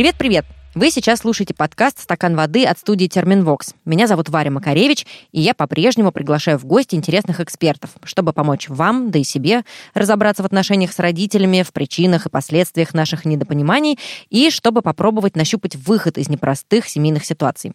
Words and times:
Привет-привет! 0.00 0.46
Вы 0.74 0.90
сейчас 0.90 1.18
слушаете 1.18 1.52
подкаст 1.52 2.00
«Стакан 2.00 2.34
воды» 2.34 2.64
от 2.64 2.78
студии 2.78 3.06
«Терминвокс». 3.06 3.74
Меня 3.84 4.06
зовут 4.06 4.30
Варя 4.30 4.50
Макаревич, 4.50 5.06
и 5.30 5.42
я 5.42 5.52
по-прежнему 5.52 6.10
приглашаю 6.10 6.56
в 6.56 6.64
гости 6.64 6.94
интересных 6.94 7.38
экспертов, 7.40 7.90
чтобы 8.04 8.32
помочь 8.32 8.70
вам, 8.70 9.10
да 9.10 9.18
и 9.18 9.24
себе, 9.24 9.62
разобраться 9.92 10.42
в 10.42 10.46
отношениях 10.46 10.94
с 10.94 10.98
родителями, 10.98 11.62
в 11.62 11.74
причинах 11.74 12.24
и 12.24 12.30
последствиях 12.30 12.94
наших 12.94 13.26
недопониманий, 13.26 13.98
и 14.30 14.48
чтобы 14.48 14.80
попробовать 14.80 15.36
нащупать 15.36 15.76
выход 15.76 16.16
из 16.16 16.30
непростых 16.30 16.88
семейных 16.88 17.26
ситуаций. 17.26 17.74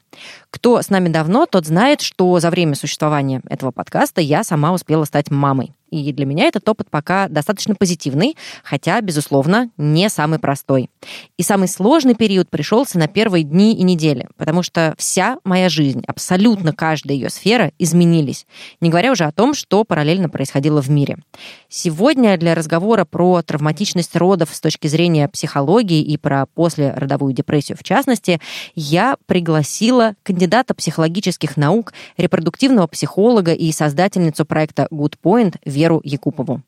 Кто 0.50 0.82
с 0.82 0.90
нами 0.90 1.10
давно, 1.10 1.46
тот 1.46 1.68
знает, 1.68 2.02
что 2.02 2.40
за 2.40 2.50
время 2.50 2.74
существования 2.74 3.44
этого 3.48 3.70
подкаста 3.70 4.20
я 4.20 4.44
сама 4.44 4.74
успела 4.74 5.04
стать 5.04 5.30
мамой. 5.30 5.74
И 6.02 6.12
для 6.12 6.26
меня 6.26 6.46
этот 6.46 6.68
опыт 6.68 6.90
пока 6.90 7.28
достаточно 7.30 7.76
позитивный, 7.76 8.36
хотя, 8.64 9.00
безусловно, 9.02 9.70
не 9.78 10.10
самый 10.10 10.40
простой. 10.40 10.90
И 11.38 11.44
самый 11.44 11.68
сложный 11.68 12.16
период 12.16 12.50
пришелся 12.50 12.98
на 12.98 13.08
первые 13.08 13.44
дни 13.44 13.76
и 13.76 13.84
недели, 13.84 14.28
потому 14.38 14.64
что 14.64 14.96
вся 14.98 15.38
моя 15.44 15.70
жизнь, 15.70 16.04
абсолютно 16.08 16.74
каждая 16.74 17.16
ее 17.16 17.30
сфера 17.30 17.72
изменились, 17.78 18.48
не 18.82 18.90
говоря 18.90 19.12
уже 19.12 19.26
о 19.26 19.32
том, 19.32 19.54
что 19.54 19.84
параллельно 19.84 20.30
происходило 20.30 20.82
в 20.82 20.90
мире. 20.90 21.18
Сегодня 21.70 22.38
для 22.38 22.56
разговора 22.56 23.06
про 23.06 23.42
травматичность 23.42 24.16
родов 24.16 24.50
с 24.54 24.60
точки 24.60 24.88
зрения 24.88 25.28
психологии 25.28 26.02
и 26.02 26.18
про 26.18 26.46
послеродовую 26.48 27.34
депрессию 27.34 27.78
в 27.78 27.84
частности, 27.84 28.40
я 28.76 29.18
пригласила 29.28 30.16
кандидата 30.24 30.74
психологических 30.74 31.58
наук, 31.58 31.94
репродуктивного 32.18 32.88
психолога 32.88 33.54
и 33.54 33.72
создательницу 33.72 34.46
проекта 34.46 34.88
Good 34.92 35.16
Point 35.24 35.56
Веру 35.66 35.85
Якупову. 36.04 36.62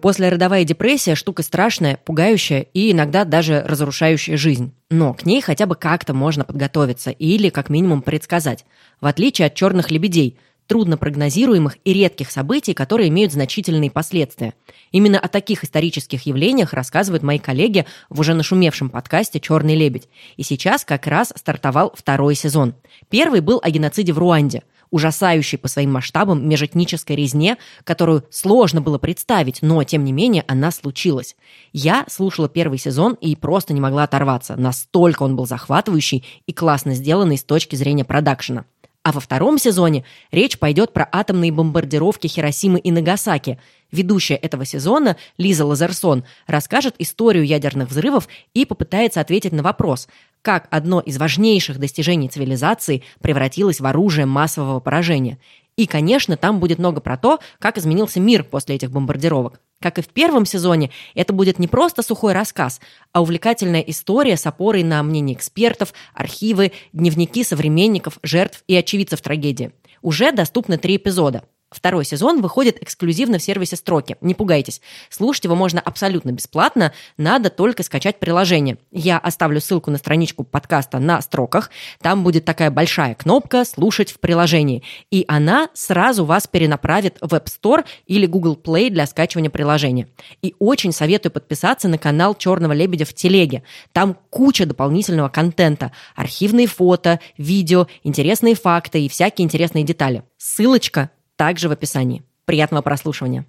Послеродовая 0.00 0.64
депрессия– 0.64 1.14
штука 1.16 1.42
страшная, 1.42 1.98
пугающая 2.04 2.60
и 2.72 2.92
иногда 2.92 3.24
даже 3.26 3.62
разрушающая 3.66 4.38
жизнь. 4.38 4.72
Но 4.90 5.12
к 5.12 5.26
ней 5.26 5.42
хотя 5.42 5.66
бы 5.66 5.76
как-то 5.76 6.14
можно 6.14 6.44
подготовиться 6.44 7.10
или 7.10 7.50
как 7.50 7.68
минимум 7.68 8.00
предсказать. 8.00 8.64
В 9.00 9.06
отличие 9.06 9.46
от 9.46 9.54
черных 9.54 9.90
лебедей– 9.90 10.38
труднопрогнозируемых 10.70 11.78
и 11.84 11.92
редких 11.92 12.30
событий, 12.30 12.74
которые 12.74 13.08
имеют 13.08 13.32
значительные 13.32 13.90
последствия. 13.90 14.54
Именно 14.92 15.18
о 15.18 15.26
таких 15.26 15.64
исторических 15.64 16.26
явлениях 16.26 16.72
рассказывают 16.72 17.24
мои 17.24 17.40
коллеги 17.40 17.86
в 18.08 18.20
уже 18.20 18.34
нашумевшем 18.34 18.88
подкасте 18.88 19.40
«Черный 19.40 19.74
лебедь». 19.74 20.08
И 20.36 20.44
сейчас 20.44 20.84
как 20.84 21.08
раз 21.08 21.32
стартовал 21.34 21.92
второй 21.96 22.36
сезон. 22.36 22.76
Первый 23.08 23.40
был 23.40 23.58
о 23.60 23.68
геноциде 23.68 24.12
в 24.12 24.18
Руанде 24.18 24.62
ужасающей 24.92 25.56
по 25.56 25.68
своим 25.68 25.92
масштабам 25.92 26.48
межэтнической 26.48 27.14
резне, 27.14 27.58
которую 27.84 28.24
сложно 28.30 28.80
было 28.80 28.98
представить, 28.98 29.62
но, 29.62 29.82
тем 29.84 30.04
не 30.04 30.12
менее, 30.12 30.44
она 30.48 30.72
случилась. 30.72 31.36
Я 31.72 32.04
слушала 32.08 32.48
первый 32.48 32.78
сезон 32.78 33.14
и 33.14 33.36
просто 33.36 33.72
не 33.72 33.80
могла 33.80 34.02
оторваться. 34.02 34.56
Настолько 34.56 35.22
он 35.22 35.36
был 35.36 35.46
захватывающий 35.46 36.24
и 36.46 36.52
классно 36.52 36.94
сделанный 36.94 37.38
с 37.38 37.44
точки 37.44 37.76
зрения 37.76 38.04
продакшена. 38.04 38.64
А 39.02 39.12
во 39.12 39.20
втором 39.20 39.56
сезоне 39.56 40.04
речь 40.30 40.58
пойдет 40.58 40.92
про 40.92 41.08
атомные 41.10 41.50
бомбардировки 41.50 42.26
Хиросимы 42.26 42.78
и 42.78 42.90
Нагасаки. 42.90 43.58
Ведущая 43.90 44.34
этого 44.34 44.66
сезона 44.66 45.16
Лиза 45.38 45.64
Лазерсон 45.64 46.24
расскажет 46.46 46.96
историю 46.98 47.46
ядерных 47.46 47.88
взрывов 47.88 48.28
и 48.52 48.66
попытается 48.66 49.22
ответить 49.22 49.52
на 49.52 49.62
вопрос, 49.62 50.06
как 50.42 50.68
одно 50.70 51.00
из 51.00 51.16
важнейших 51.16 51.78
достижений 51.78 52.28
цивилизации 52.28 53.02
превратилось 53.22 53.80
в 53.80 53.86
оружие 53.86 54.26
массового 54.26 54.80
поражения. 54.80 55.38
И, 55.76 55.86
конечно, 55.86 56.36
там 56.36 56.60
будет 56.60 56.78
много 56.78 57.00
про 57.00 57.16
то, 57.16 57.40
как 57.58 57.78
изменился 57.78 58.20
мир 58.20 58.44
после 58.44 58.74
этих 58.74 58.90
бомбардировок. 58.90 59.60
Как 59.82 59.98
и 59.98 60.02
в 60.02 60.08
первом 60.08 60.44
сезоне, 60.44 60.90
это 61.14 61.32
будет 61.32 61.58
не 61.58 61.66
просто 61.66 62.02
сухой 62.02 62.34
рассказ, 62.34 62.80
а 63.12 63.22
увлекательная 63.22 63.80
история 63.80 64.36
с 64.36 64.44
опорой 64.46 64.82
на 64.82 65.02
мнение 65.02 65.34
экспертов, 65.34 65.94
архивы, 66.12 66.72
дневники 66.92 67.42
современников, 67.42 68.18
жертв 68.22 68.62
и 68.66 68.76
очевидцев 68.76 69.22
трагедии. 69.22 69.72
Уже 70.02 70.32
доступны 70.32 70.76
три 70.76 70.96
эпизода. 70.96 71.44
Второй 71.70 72.04
сезон 72.04 72.42
выходит 72.42 72.82
эксклюзивно 72.82 73.38
в 73.38 73.42
сервисе 73.42 73.76
«Строки». 73.76 74.16
Не 74.20 74.34
пугайтесь. 74.34 74.80
Слушать 75.08 75.44
его 75.44 75.54
можно 75.54 75.80
абсолютно 75.80 76.32
бесплатно, 76.32 76.92
надо 77.16 77.48
только 77.48 77.84
скачать 77.84 78.18
приложение. 78.18 78.78
Я 78.90 79.18
оставлю 79.18 79.60
ссылку 79.60 79.92
на 79.92 79.98
страничку 79.98 80.42
подкаста 80.42 80.98
на 80.98 81.20
«Строках». 81.20 81.70
Там 82.02 82.24
будет 82.24 82.44
такая 82.44 82.72
большая 82.72 83.14
кнопка 83.14 83.64
«Слушать 83.64 84.10
в 84.10 84.18
приложении». 84.18 84.82
И 85.12 85.24
она 85.28 85.68
сразу 85.72 86.24
вас 86.24 86.48
перенаправит 86.48 87.18
в 87.20 87.32
App 87.34 87.46
Store 87.46 87.84
или 88.06 88.26
Google 88.26 88.58
Play 88.60 88.90
для 88.90 89.06
скачивания 89.06 89.50
приложения. 89.50 90.08
И 90.42 90.56
очень 90.58 90.90
советую 90.92 91.30
подписаться 91.30 91.86
на 91.86 91.98
канал 91.98 92.34
«Черного 92.34 92.72
лебедя» 92.72 93.04
в 93.04 93.14
Телеге. 93.14 93.62
Там 93.92 94.16
куча 94.30 94.66
дополнительного 94.66 95.28
контента. 95.28 95.92
Архивные 96.16 96.66
фото, 96.66 97.20
видео, 97.38 97.86
интересные 98.02 98.56
факты 98.56 99.04
и 99.04 99.08
всякие 99.08 99.44
интересные 99.44 99.84
детали. 99.84 100.24
Ссылочка 100.36 101.10
также 101.40 101.70
в 101.70 101.72
описании. 101.72 102.22
Приятного 102.44 102.82
прослушивания. 102.82 103.46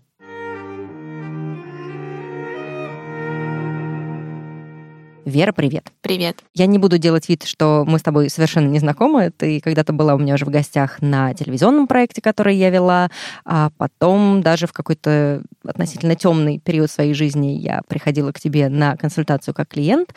Вера, 5.26 5.52
привет. 5.52 5.92
Привет. 6.00 6.42
Я 6.54 6.68
не 6.68 6.78
буду 6.78 6.98
делать 6.98 7.28
вид, 7.28 7.44
что 7.44 7.84
мы 7.86 8.00
с 8.00 8.02
тобой 8.02 8.30
совершенно 8.30 8.70
не 8.70 8.80
знакомы. 8.80 9.30
Ты 9.36 9.60
когда-то 9.60 9.92
была 9.92 10.16
у 10.16 10.18
меня 10.18 10.36
уже 10.36 10.46
в 10.46 10.50
гостях 10.50 11.02
на 11.02 11.34
телевизионном 11.34 11.86
проекте, 11.86 12.22
который 12.22 12.56
я 12.56 12.70
вела, 12.70 13.10
а 13.44 13.72
потом 13.78 14.42
даже 14.42 14.68
в 14.68 14.72
какой-то 14.72 15.44
относительно 15.66 16.16
темный 16.16 16.60
период 16.60 16.90
своей 16.90 17.14
жизни 17.14 17.58
я 17.58 17.82
приходила 17.90 18.32
к 18.32 18.40
тебе 18.40 18.70
на 18.70 18.96
консультацию 18.96 19.54
как 19.54 19.68
клиент. 19.68 20.16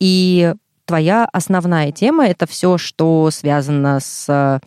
И 0.00 0.52
твоя 0.86 1.28
основная 1.32 1.92
тема— 1.92 2.26
это 2.26 2.48
все, 2.48 2.78
что 2.78 3.30
связано 3.30 4.00
с 4.00 4.60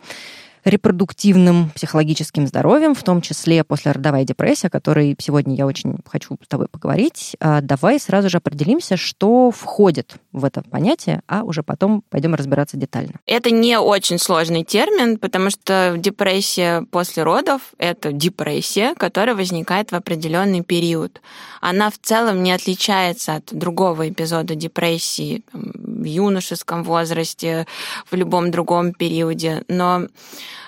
репродуктивным 0.66 1.70
психологическим 1.70 2.46
здоровьем, 2.48 2.94
в 2.94 3.02
том 3.04 3.20
числе 3.20 3.62
послеродовая 3.62 4.24
депрессия, 4.24 4.66
о 4.66 4.70
которой 4.70 5.16
сегодня 5.18 5.54
я 5.54 5.64
очень 5.64 5.96
хочу 6.04 6.36
с 6.42 6.48
тобой 6.48 6.66
поговорить. 6.68 7.36
А, 7.38 7.60
давай 7.60 8.00
сразу 8.00 8.28
же 8.28 8.38
определимся, 8.38 8.96
что 8.96 9.52
входит 9.52 10.16
в 10.32 10.44
это 10.44 10.62
понятие, 10.62 11.22
а 11.28 11.44
уже 11.44 11.62
потом 11.62 12.02
пойдем 12.10 12.34
разбираться 12.34 12.76
детально. 12.76 13.14
Это 13.26 13.52
не 13.52 13.78
очень 13.78 14.18
сложный 14.18 14.64
термин, 14.64 15.18
потому 15.18 15.50
что 15.50 15.94
депрессия 15.96 16.82
после 16.90 17.22
родов— 17.22 17.60
это 17.78 18.10
депрессия, 18.10 18.94
которая 18.96 19.36
возникает 19.36 19.92
в 19.92 19.94
определенный 19.94 20.62
период. 20.62 21.20
Она 21.60 21.90
в 21.90 21.98
целом 21.98 22.42
не 22.42 22.50
отличается 22.50 23.36
от 23.36 23.52
другого 23.52 24.08
эпизода 24.08 24.56
депрессии 24.56 25.44
юношеском 26.04 26.82
возрасте, 26.82 27.66
в 28.10 28.14
любом 28.14 28.50
другом 28.50 28.92
периоде, 28.92 29.64
но 29.68 30.06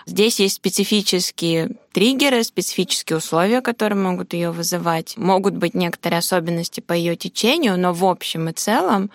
Здесь 0.09 0.41
есть 0.41 0.55
специфические 0.57 1.73
триггеры, 1.93 2.43
специфические 2.43 3.19
условия, 3.19 3.61
которые 3.61 3.99
могут 3.99 4.33
ее 4.33 4.53
вызывать. 4.53 5.19
Могут 5.19 5.53
быть 5.53 5.75
некоторые 5.75 6.21
особенности 6.21 6.81
по 6.81 6.95
ее 6.95 7.15
течению, 7.15 7.79
но 7.79 7.93
в 7.93 8.03
общем 8.07 8.49
и 8.49 8.55
целом 8.55 9.11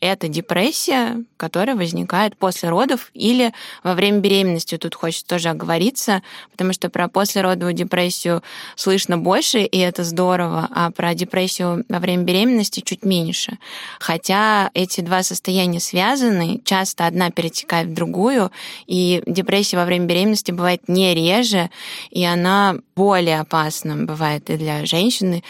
это 0.00 0.28
депрессия, 0.28 1.22
которая 1.36 1.76
возникает 1.76 2.36
после 2.36 2.68
родов 2.68 3.10
или 3.14 3.52
во 3.82 3.94
время 3.94 4.18
беременности. 4.18 4.76
Тут 4.78 4.94
хочется 4.94 5.26
тоже 5.26 5.50
оговориться, 5.50 6.22
потому 6.52 6.72
что 6.72 6.88
про 6.88 7.08
послеродовую 7.08 7.74
депрессию 7.74 8.42
слышно 8.76 9.18
больше, 9.18 9.60
и 9.60 9.78
это 9.78 10.04
здорово, 10.04 10.68
а 10.70 10.90
про 10.90 11.14
депрессию 11.14 11.84
во 11.88 11.98
время 11.98 12.24
беременности 12.24 12.80
чуть 12.80 13.04
меньше. 13.04 13.58
Хотя 13.98 14.70
эти 14.74 15.00
два 15.02 15.22
состояния 15.22 15.80
связаны, 15.80 16.60
часто 16.64 17.06
одна 17.06 17.30
перетекает 17.30 17.88
в 17.88 17.94
другую, 17.94 18.50
и 18.86 19.22
депрессия 19.26 19.76
во 19.76 19.84
время 19.84 20.06
беременности 20.06 20.50
бывает 20.50 20.88
не 20.88 21.14
реже, 21.14 21.70
и 22.10 22.24
она 22.24 22.76
более 22.96 23.40
опасна 23.40 23.96
бывает 23.96 24.48
и 24.50 24.56
для 24.56 24.84
женщины, 24.86 25.42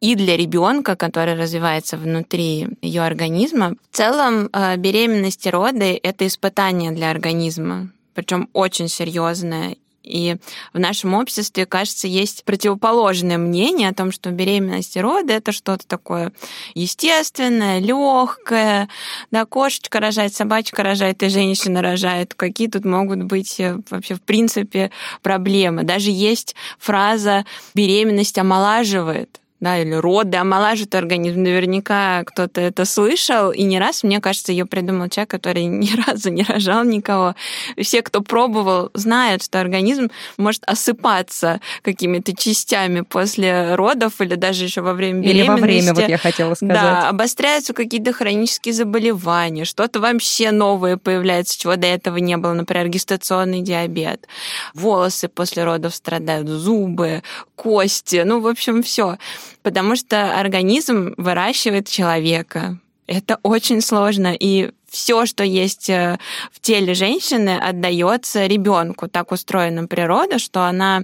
и 0.00 0.14
для 0.14 0.36
ребенка, 0.36 0.96
который 0.96 1.34
развивается 1.34 1.96
внутри 1.96 2.68
ее 2.82 3.02
организма. 3.02 3.74
В 3.90 3.96
целом 3.96 4.48
э, 4.52 4.76
беременность 4.76 5.46
и 5.46 5.50
роды— 5.50 5.98
это 6.02 6.26
испытание 6.26 6.92
для 6.92 7.10
организма, 7.10 7.90
причем 8.14 8.48
очень 8.52 8.88
серьезное. 8.88 9.76
И 10.08 10.36
в 10.72 10.78
нашем 10.78 11.12
обществе, 11.14 11.66
кажется, 11.66 12.08
есть 12.08 12.44
противоположное 12.44 13.36
мнение 13.36 13.90
о 13.90 13.94
том, 13.94 14.10
что 14.10 14.30
беременность 14.30 14.96
и 14.96 15.00
роды 15.00 15.34
это 15.34 15.52
что-то 15.52 15.86
такое 15.86 16.32
естественное, 16.74 17.78
легкое. 17.78 18.88
Да, 19.30 19.44
кошечка 19.44 20.00
рожает, 20.00 20.34
собачка 20.34 20.82
рожает 20.82 21.22
и 21.22 21.28
женщина 21.28 21.82
рожает. 21.82 22.34
Какие 22.34 22.68
тут 22.68 22.86
могут 22.86 23.24
быть 23.24 23.60
э, 23.60 23.78
вообще 23.90 24.14
в 24.14 24.22
принципе 24.22 24.90
проблемы? 25.22 25.82
Даже 25.82 26.10
есть 26.10 26.56
фраза 26.78 27.44
«беременность 27.74 28.38
омолаживает». 28.38 29.40
Да, 29.60 29.78
или 29.78 29.94
роды, 29.94 30.36
омолаживает 30.36 30.94
организм. 30.94 31.42
Наверняка 31.42 32.22
кто-то 32.24 32.60
это 32.60 32.84
слышал, 32.84 33.50
и 33.50 33.62
не 33.64 33.78
раз, 33.78 34.04
мне 34.04 34.20
кажется, 34.20 34.52
ее 34.52 34.66
придумал 34.66 35.08
человек, 35.08 35.30
который 35.30 35.64
ни 35.66 35.90
разу 36.06 36.30
не 36.30 36.44
рожал 36.44 36.84
никого. 36.84 37.34
Все, 37.80 38.02
кто 38.02 38.20
пробовал, 38.20 38.90
знают, 38.94 39.42
что 39.42 39.60
организм 39.60 40.10
может 40.36 40.62
осыпаться 40.64 41.60
какими-то 41.82 42.36
частями 42.36 43.00
после 43.00 43.74
родов 43.74 44.20
или 44.20 44.34
даже 44.36 44.64
еще 44.64 44.80
во 44.80 44.92
время 44.92 45.20
беременности. 45.20 45.40
Или 45.40 45.48
во 45.48 45.56
время, 45.56 45.94
вот 45.94 46.08
я 46.08 46.18
хотела 46.18 46.54
сказать. 46.54 46.74
Да, 46.74 47.08
обостряются 47.08 47.72
какие-то 47.72 48.12
хронические 48.12 48.74
заболевания, 48.74 49.64
что-то 49.64 50.00
вообще 50.00 50.50
новое 50.52 50.96
появляется, 50.96 51.58
чего 51.58 51.76
до 51.76 51.86
этого 51.86 52.18
не 52.18 52.36
было, 52.36 52.52
например, 52.52 52.88
гестационный 52.88 53.62
диабет. 53.62 54.26
Волосы 54.74 55.28
после 55.28 55.64
родов 55.64 55.94
страдают, 55.94 56.48
зубы, 56.48 57.22
кости, 57.56 58.22
ну, 58.24 58.40
в 58.40 58.46
общем, 58.46 58.82
все. 58.82 59.18
Потому 59.62 59.96
что 59.96 60.38
организм 60.38 61.14
выращивает 61.16 61.88
человека. 61.88 62.78
Это 63.06 63.38
очень 63.42 63.80
сложно, 63.80 64.34
и 64.38 64.70
все, 64.88 65.26
что 65.26 65.44
есть 65.44 65.90
э, 65.90 66.18
в 66.50 66.60
теле 66.60 66.94
женщины, 66.94 67.58
отдается 67.58 68.46
ребенку. 68.46 69.08
Так 69.08 69.32
устроена 69.32 69.86
природа, 69.86 70.38
что 70.38 70.64
она 70.64 71.02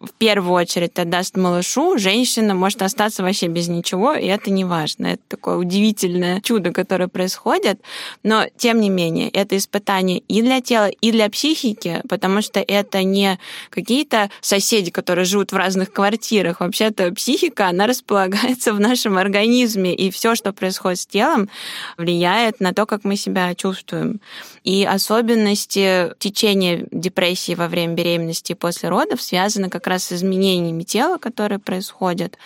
в 0.00 0.10
первую 0.18 0.52
очередь 0.52 0.98
отдаст 0.98 1.36
малышу, 1.36 1.98
женщина 1.98 2.54
может 2.54 2.82
остаться 2.82 3.22
вообще 3.22 3.46
без 3.46 3.68
ничего, 3.68 4.12
и 4.12 4.26
это 4.26 4.50
не 4.50 4.64
важно. 4.64 5.06
Это 5.06 5.22
такое 5.28 5.56
удивительное 5.56 6.40
чудо, 6.42 6.72
которое 6.72 7.08
происходит. 7.08 7.80
Но, 8.22 8.46
тем 8.56 8.80
не 8.80 8.90
менее, 8.90 9.30
это 9.30 9.56
испытание 9.56 10.18
и 10.28 10.42
для 10.42 10.60
тела, 10.60 10.88
и 10.88 11.10
для 11.10 11.30
психики, 11.30 12.02
потому 12.08 12.42
что 12.42 12.60
это 12.60 13.02
не 13.02 13.38
какие-то 13.70 14.30
соседи, 14.40 14.90
которые 14.90 15.24
живут 15.24 15.52
в 15.52 15.56
разных 15.56 15.92
квартирах. 15.92 16.60
Вообще-то 16.60 17.12
психика, 17.14 17.68
она 17.68 17.86
располагается 17.86 18.74
в 18.74 18.80
нашем 18.80 19.16
организме, 19.16 19.94
и 19.94 20.10
все, 20.10 20.34
что 20.34 20.52
происходит 20.52 21.00
с 21.00 21.06
телом, 21.06 21.48
влияет 21.96 22.60
на 22.60 22.74
то, 22.74 22.84
как 22.84 23.04
мы 23.04 23.16
себя 23.22 23.54
чувствуем. 23.54 24.20
И 24.64 24.84
особенности 24.84 26.12
течения 26.18 26.86
депрессии 26.90 27.54
во 27.54 27.68
время 27.68 27.94
беременности 27.94 28.52
и 28.52 28.56
после 28.56 28.88
родов 28.88 29.22
связаны 29.22 29.70
как 29.70 29.86
раз 29.86 30.04
с 30.04 30.12
изменениями 30.12 30.82
тела, 30.82 31.18
которые 31.18 31.58
происходят. 31.58 32.36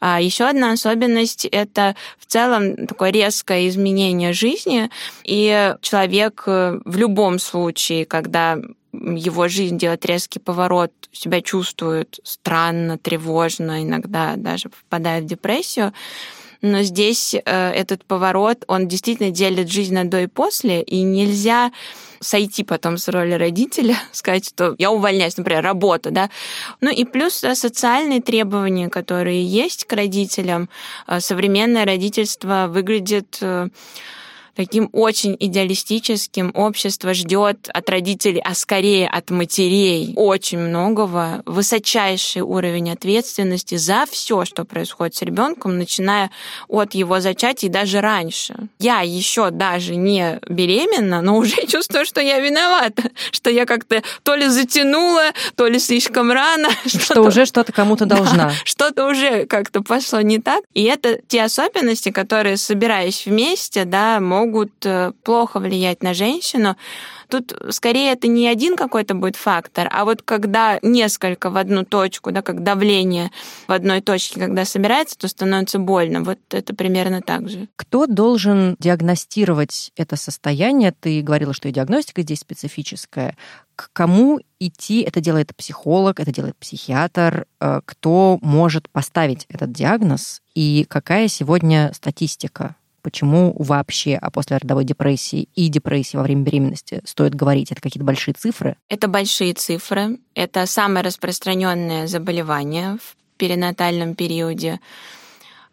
А 0.00 0.20
еще 0.20 0.44
одна 0.44 0.72
особенность— 0.72 1.44
это 1.50 1.96
в 2.18 2.26
целом 2.26 2.86
такое 2.86 3.10
резкое 3.10 3.68
изменение 3.68 4.32
жизни, 4.32 4.90
и 5.22 5.74
человек 5.80 6.42
э, 6.46 6.78
в 6.84 6.96
любом 6.98 7.38
случае, 7.38 8.04
когда 8.04 8.58
его 8.92 9.48
жизнь 9.48 9.78
делает 9.78 10.04
резкий 10.04 10.40
поворот, 10.40 10.92
себя 11.12 11.40
чувствует 11.40 12.20
странно, 12.22 12.98
тревожно, 12.98 13.82
иногда 13.82 14.34
даже 14.36 14.68
впадает 14.68 15.24
в 15.24 15.28
депрессию, 15.28 15.92
но 16.64 16.82
здесь 16.82 17.34
э, 17.34 17.40
этот 17.44 18.06
поворот, 18.06 18.64
он 18.68 18.88
действительно 18.88 19.30
делит 19.30 19.70
жизнь 19.70 19.94
на 19.94 20.04
до 20.04 20.22
и 20.22 20.26
после, 20.26 20.82
и 20.82 21.02
нельзя 21.02 21.72
сойти 22.20 22.64
потом 22.64 22.96
с 22.96 23.08
роли 23.08 23.34
родителя, 23.34 23.96
сказать, 24.12 24.48
что 24.48 24.74
я 24.78 24.90
увольняюсь, 24.90 25.36
например, 25.36 25.62
работа, 25.62 26.10
да. 26.10 26.30
Ну 26.80 26.90
и 26.90 27.04
плюс 27.04 27.34
социальные 27.34 28.22
требования, 28.22 28.88
которые 28.88 29.44
есть 29.44 29.84
к 29.84 29.92
родителям. 29.92 30.70
Э, 31.06 31.20
современное 31.20 31.84
родительство 31.84 32.66
выглядит 32.68 33.38
э, 33.42 33.68
таким 34.54 34.88
очень 34.92 35.36
идеалистическим. 35.38 36.50
Общество 36.54 37.14
ждет 37.14 37.68
от 37.72 37.90
родителей, 37.90 38.40
а 38.44 38.54
скорее 38.54 39.08
от 39.08 39.30
матерей, 39.30 40.12
очень 40.16 40.58
многого, 40.58 41.42
высочайший 41.46 42.42
уровень 42.42 42.90
ответственности 42.90 43.76
за 43.76 44.04
все, 44.10 44.44
что 44.44 44.64
происходит 44.64 45.14
с 45.14 45.22
ребенком, 45.22 45.78
начиная 45.78 46.30
от 46.68 46.94
его 46.94 47.20
зачатия 47.20 47.68
и 47.68 47.72
даже 47.72 48.00
раньше. 48.00 48.54
Я 48.78 49.00
еще 49.00 49.50
даже 49.50 49.96
не 49.96 50.40
беременна, 50.48 51.22
но 51.22 51.36
уже 51.36 51.66
чувствую, 51.68 52.04
что 52.04 52.20
я 52.20 52.38
виновата, 52.40 53.10
что 53.30 53.50
я 53.50 53.66
как-то 53.66 54.02
то 54.22 54.34
ли 54.34 54.48
затянула, 54.48 55.32
то 55.56 55.66
ли 55.66 55.78
слишком 55.78 56.30
рано. 56.30 56.68
Что, 56.86 56.98
что 56.98 57.22
уже 57.22 57.46
что-то 57.46 57.72
кому-то 57.72 58.06
должна. 58.06 58.48
Да, 58.48 58.52
что-то 58.64 59.06
уже 59.06 59.46
как-то 59.46 59.82
пошло 59.82 60.20
не 60.20 60.38
так. 60.38 60.62
И 60.74 60.84
это 60.84 61.18
те 61.26 61.42
особенности, 61.42 62.10
которые, 62.10 62.56
собираясь 62.56 63.26
вместе, 63.26 63.84
да, 63.84 64.20
могут 64.20 64.43
могут 64.44 64.72
э, 64.84 65.12
плохо 65.22 65.60
влиять 65.60 66.02
на 66.02 66.14
женщину. 66.14 66.76
Тут 67.28 67.54
скорее 67.70 68.12
это 68.12 68.28
не 68.28 68.46
один 68.46 68.76
какой-то 68.76 69.14
будет 69.14 69.36
фактор, 69.36 69.88
а 69.90 70.04
вот 70.04 70.22
когда 70.22 70.78
несколько 70.82 71.50
в 71.50 71.56
одну 71.56 71.84
точку, 71.84 72.30
да, 72.30 72.42
как 72.42 72.62
давление 72.62 73.30
в 73.66 73.72
одной 73.72 74.00
точке, 74.02 74.40
когда 74.40 74.64
собирается, 74.64 75.18
то 75.18 75.28
становится 75.28 75.78
больно. 75.78 76.22
Вот 76.22 76.38
это 76.50 76.74
примерно 76.74 77.22
так 77.22 77.48
же. 77.48 77.68
Кто 77.76 78.06
должен 78.06 78.76
диагностировать 78.78 79.90
это 79.96 80.16
состояние? 80.16 80.92
Ты 80.98 81.22
говорила, 81.22 81.54
что 81.54 81.68
и 81.68 81.72
диагностика 81.72 82.22
здесь 82.22 82.40
специфическая. 82.40 83.36
К 83.74 83.90
кому 83.92 84.40
идти? 84.60 85.00
Это 85.00 85.20
делает 85.20 85.56
психолог, 85.56 86.20
это 86.20 86.30
делает 86.30 86.56
психиатр. 86.56 87.46
Э, 87.60 87.80
кто 87.84 88.38
может 88.42 88.88
поставить 88.90 89.46
этот 89.48 89.72
диагноз? 89.72 90.42
И 90.54 90.86
какая 90.88 91.28
сегодня 91.28 91.90
статистика 91.94 92.76
почему 93.04 93.54
вообще 93.58 94.16
о 94.16 94.30
послеродовой 94.30 94.84
депрессии 94.84 95.48
и 95.54 95.68
депрессии 95.68 96.16
во 96.16 96.22
время 96.24 96.42
беременности 96.42 97.02
стоит 97.04 97.34
говорить? 97.34 97.70
Это 97.70 97.80
какие-то 97.80 98.04
большие 98.04 98.34
цифры? 98.34 98.76
Это 98.88 99.06
большие 99.06 99.52
цифры. 99.52 100.18
Это 100.34 100.66
самое 100.66 101.04
распространенное 101.04 102.06
заболевание 102.06 102.96
в 102.96 103.14
перинатальном 103.36 104.14
периоде. 104.14 104.80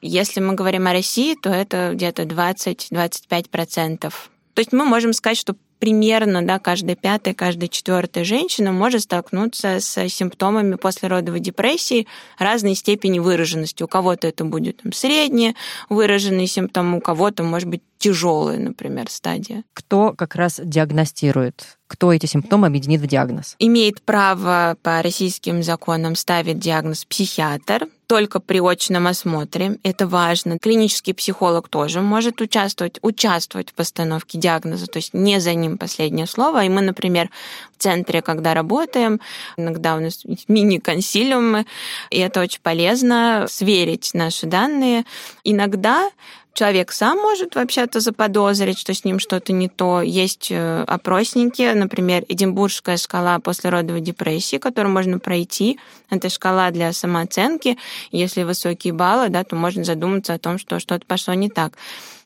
Если 0.02 0.42
мы 0.42 0.56
говорим 0.56 0.88
о 0.88 0.94
России, 0.94 1.36
то 1.42 1.50
это 1.50 1.92
где-то 1.94 2.24
20-25%. 2.24 4.00
То 4.00 4.14
есть 4.58 4.74
мы 4.74 4.84
можем 4.84 5.14
сказать, 5.14 5.38
что 5.38 5.56
примерно 5.82 6.46
да, 6.46 6.60
каждая 6.60 6.96
пятая, 6.96 7.34
каждая 7.34 7.68
четвертая 7.68 8.24
женщина 8.24 8.72
может 8.72 9.02
столкнуться 9.02 9.80
с 9.80 10.08
симптомами 10.10 10.76
послеродовой 10.76 11.40
депрессии 11.40 12.08
разной 12.38 12.76
степени 12.76 13.18
выраженности. 13.18 13.82
У 13.82 13.88
кого-то 13.88 14.28
это 14.28 14.46
будет 14.46 14.84
там, 14.84 14.94
средние 14.94 15.56
выраженные 15.90 16.46
симптомы, 16.46 17.00
у 17.00 17.02
кого-то, 17.02 17.42
может 17.42 17.68
быть, 17.68 17.82
тяжелая, 18.02 18.58
например, 18.58 19.10
стадия. 19.10 19.64
Кто 19.74 20.14
как 20.18 20.36
раз 20.36 20.60
диагностирует? 20.62 21.78
Кто 21.86 22.12
эти 22.12 22.26
симптомы 22.26 22.68
объединит 22.68 23.02
в 23.02 23.08
диагноз? 23.08 23.56
Имеет 23.60 24.02
право 24.02 24.76
по 24.82 25.02
российским 25.02 25.62
законам 25.62 26.16
ставить 26.16 26.58
диагноз 26.58 27.06
психиатр, 27.06 27.88
только 28.08 28.40
при 28.40 28.60
очном 28.60 29.08
осмотре. 29.08 29.78
Это 29.84 30.08
важно. 30.08 30.58
Клинический 30.60 31.14
психолог 31.14 31.70
тоже 31.70 32.02
может 32.02 32.42
участвовать, 32.42 32.98
участвовать 33.02 33.70
в 33.70 33.74
постановке 33.74 34.38
диагноза, 34.38 34.88
то 34.88 34.98
есть 34.98 35.14
не 35.14 35.40
за 35.40 35.54
ним 35.54 35.78
последнее 35.78 36.28
слово. 36.28 36.66
И 36.66 36.70
мы, 36.70 36.82
например, 36.82 37.30
в 37.78 37.82
центре, 37.82 38.22
когда 38.22 38.54
работаем, 38.54 39.22
иногда 39.58 39.96
у 39.96 40.00
нас 40.00 40.24
мини-консилиумы, 40.48 41.66
и 42.10 42.20
это 42.20 42.42
очень 42.42 42.62
полезно, 42.62 43.48
сверить 43.50 44.12
наши 44.14 44.46
данные. 44.46 45.06
Иногда 45.44 46.10
человек 46.54 46.92
сам 46.92 47.18
может 47.18 47.56
вообще-то 47.56 48.00
заподозрить, 48.00 48.78
что 48.78 48.94
с 48.94 49.04
ним 49.04 49.20
что-то 49.20 49.54
не 49.54 49.70
то. 49.70 50.02
Есть 50.02 50.48
э, 50.52 50.84
опросники, 50.84 51.72
например, 51.74 52.24
Эдинбургская 52.28 52.98
шкала 52.98 53.40
послеродовой 53.40 54.02
депрессии, 54.02 54.58
которую 54.58 54.94
можно 54.94 55.20
пройти. 55.20 55.80
Это 56.10 56.30
шкала 56.30 56.72
для 56.72 56.92
самооценки. 56.94 57.78
Если 58.12 58.44
высокие 58.44 58.94
баллы, 58.94 59.30
да, 59.30 59.44
то 59.44 59.56
можно 59.56 59.84
задуматься 59.84 60.34
о 60.34 60.40
том, 60.40 60.58
что 60.58 60.80
что-то 60.80 61.06
пошло 61.06 61.34
не 61.34 61.50
так. 61.50 61.74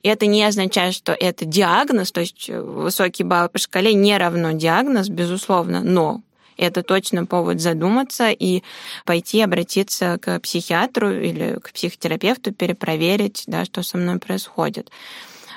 И 0.01 0.07
это 0.07 0.27
не 0.27 0.43
означает, 0.43 0.93
что 0.93 1.13
это 1.13 1.45
диагноз, 1.45 2.11
то 2.11 2.21
есть 2.21 2.49
э, 2.49 2.61
высокий 2.61 3.23
балл 3.23 3.49
по 3.49 3.57
шкале 3.57 3.93
не 3.93 4.17
равно 4.17 4.51
диагноз, 4.51 5.09
безусловно, 5.09 5.81
но 5.81 6.21
это 6.57 6.83
точно 6.83 7.25
повод 7.25 7.61
задуматься 7.61 8.29
и 8.29 8.63
пойти 9.05 9.41
обратиться 9.41 10.17
к 10.21 10.39
психиатру 10.39 11.11
или 11.11 11.59
к 11.61 11.71
психотерапевту, 11.71 12.53
перепроверить, 12.53 13.43
да, 13.47 13.65
что 13.65 13.83
со 13.83 13.97
мной 13.97 14.19
происходит. 14.19 14.91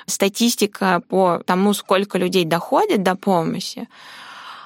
Статистика 0.05 1.01
по 1.07 1.41
тому, 1.45 1.73
сколько 1.73 2.17
людей 2.17 2.43
доходит 2.45 3.03
до 3.03 3.15
помощи, 3.15 3.87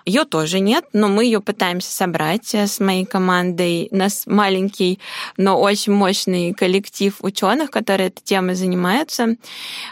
ее 0.05 0.25
тоже 0.25 0.60
нет, 0.60 0.86
но 0.93 1.07
мы 1.07 1.25
ее 1.25 1.39
пытаемся 1.39 1.91
собрать 1.91 2.53
э, 2.53 2.67
с 2.67 2.79
моей 2.79 3.05
командой. 3.05 3.88
У 3.91 3.95
нас 3.95 4.24
маленький, 4.25 5.00
но 5.38 5.60
очень 5.60 5.93
мощный 5.93 6.53
коллектив 6.53 7.15
ученых, 7.22 7.72
которые 7.72 8.07
этой 8.07 8.22
темой 8.22 8.55
занимаются. 8.55 9.36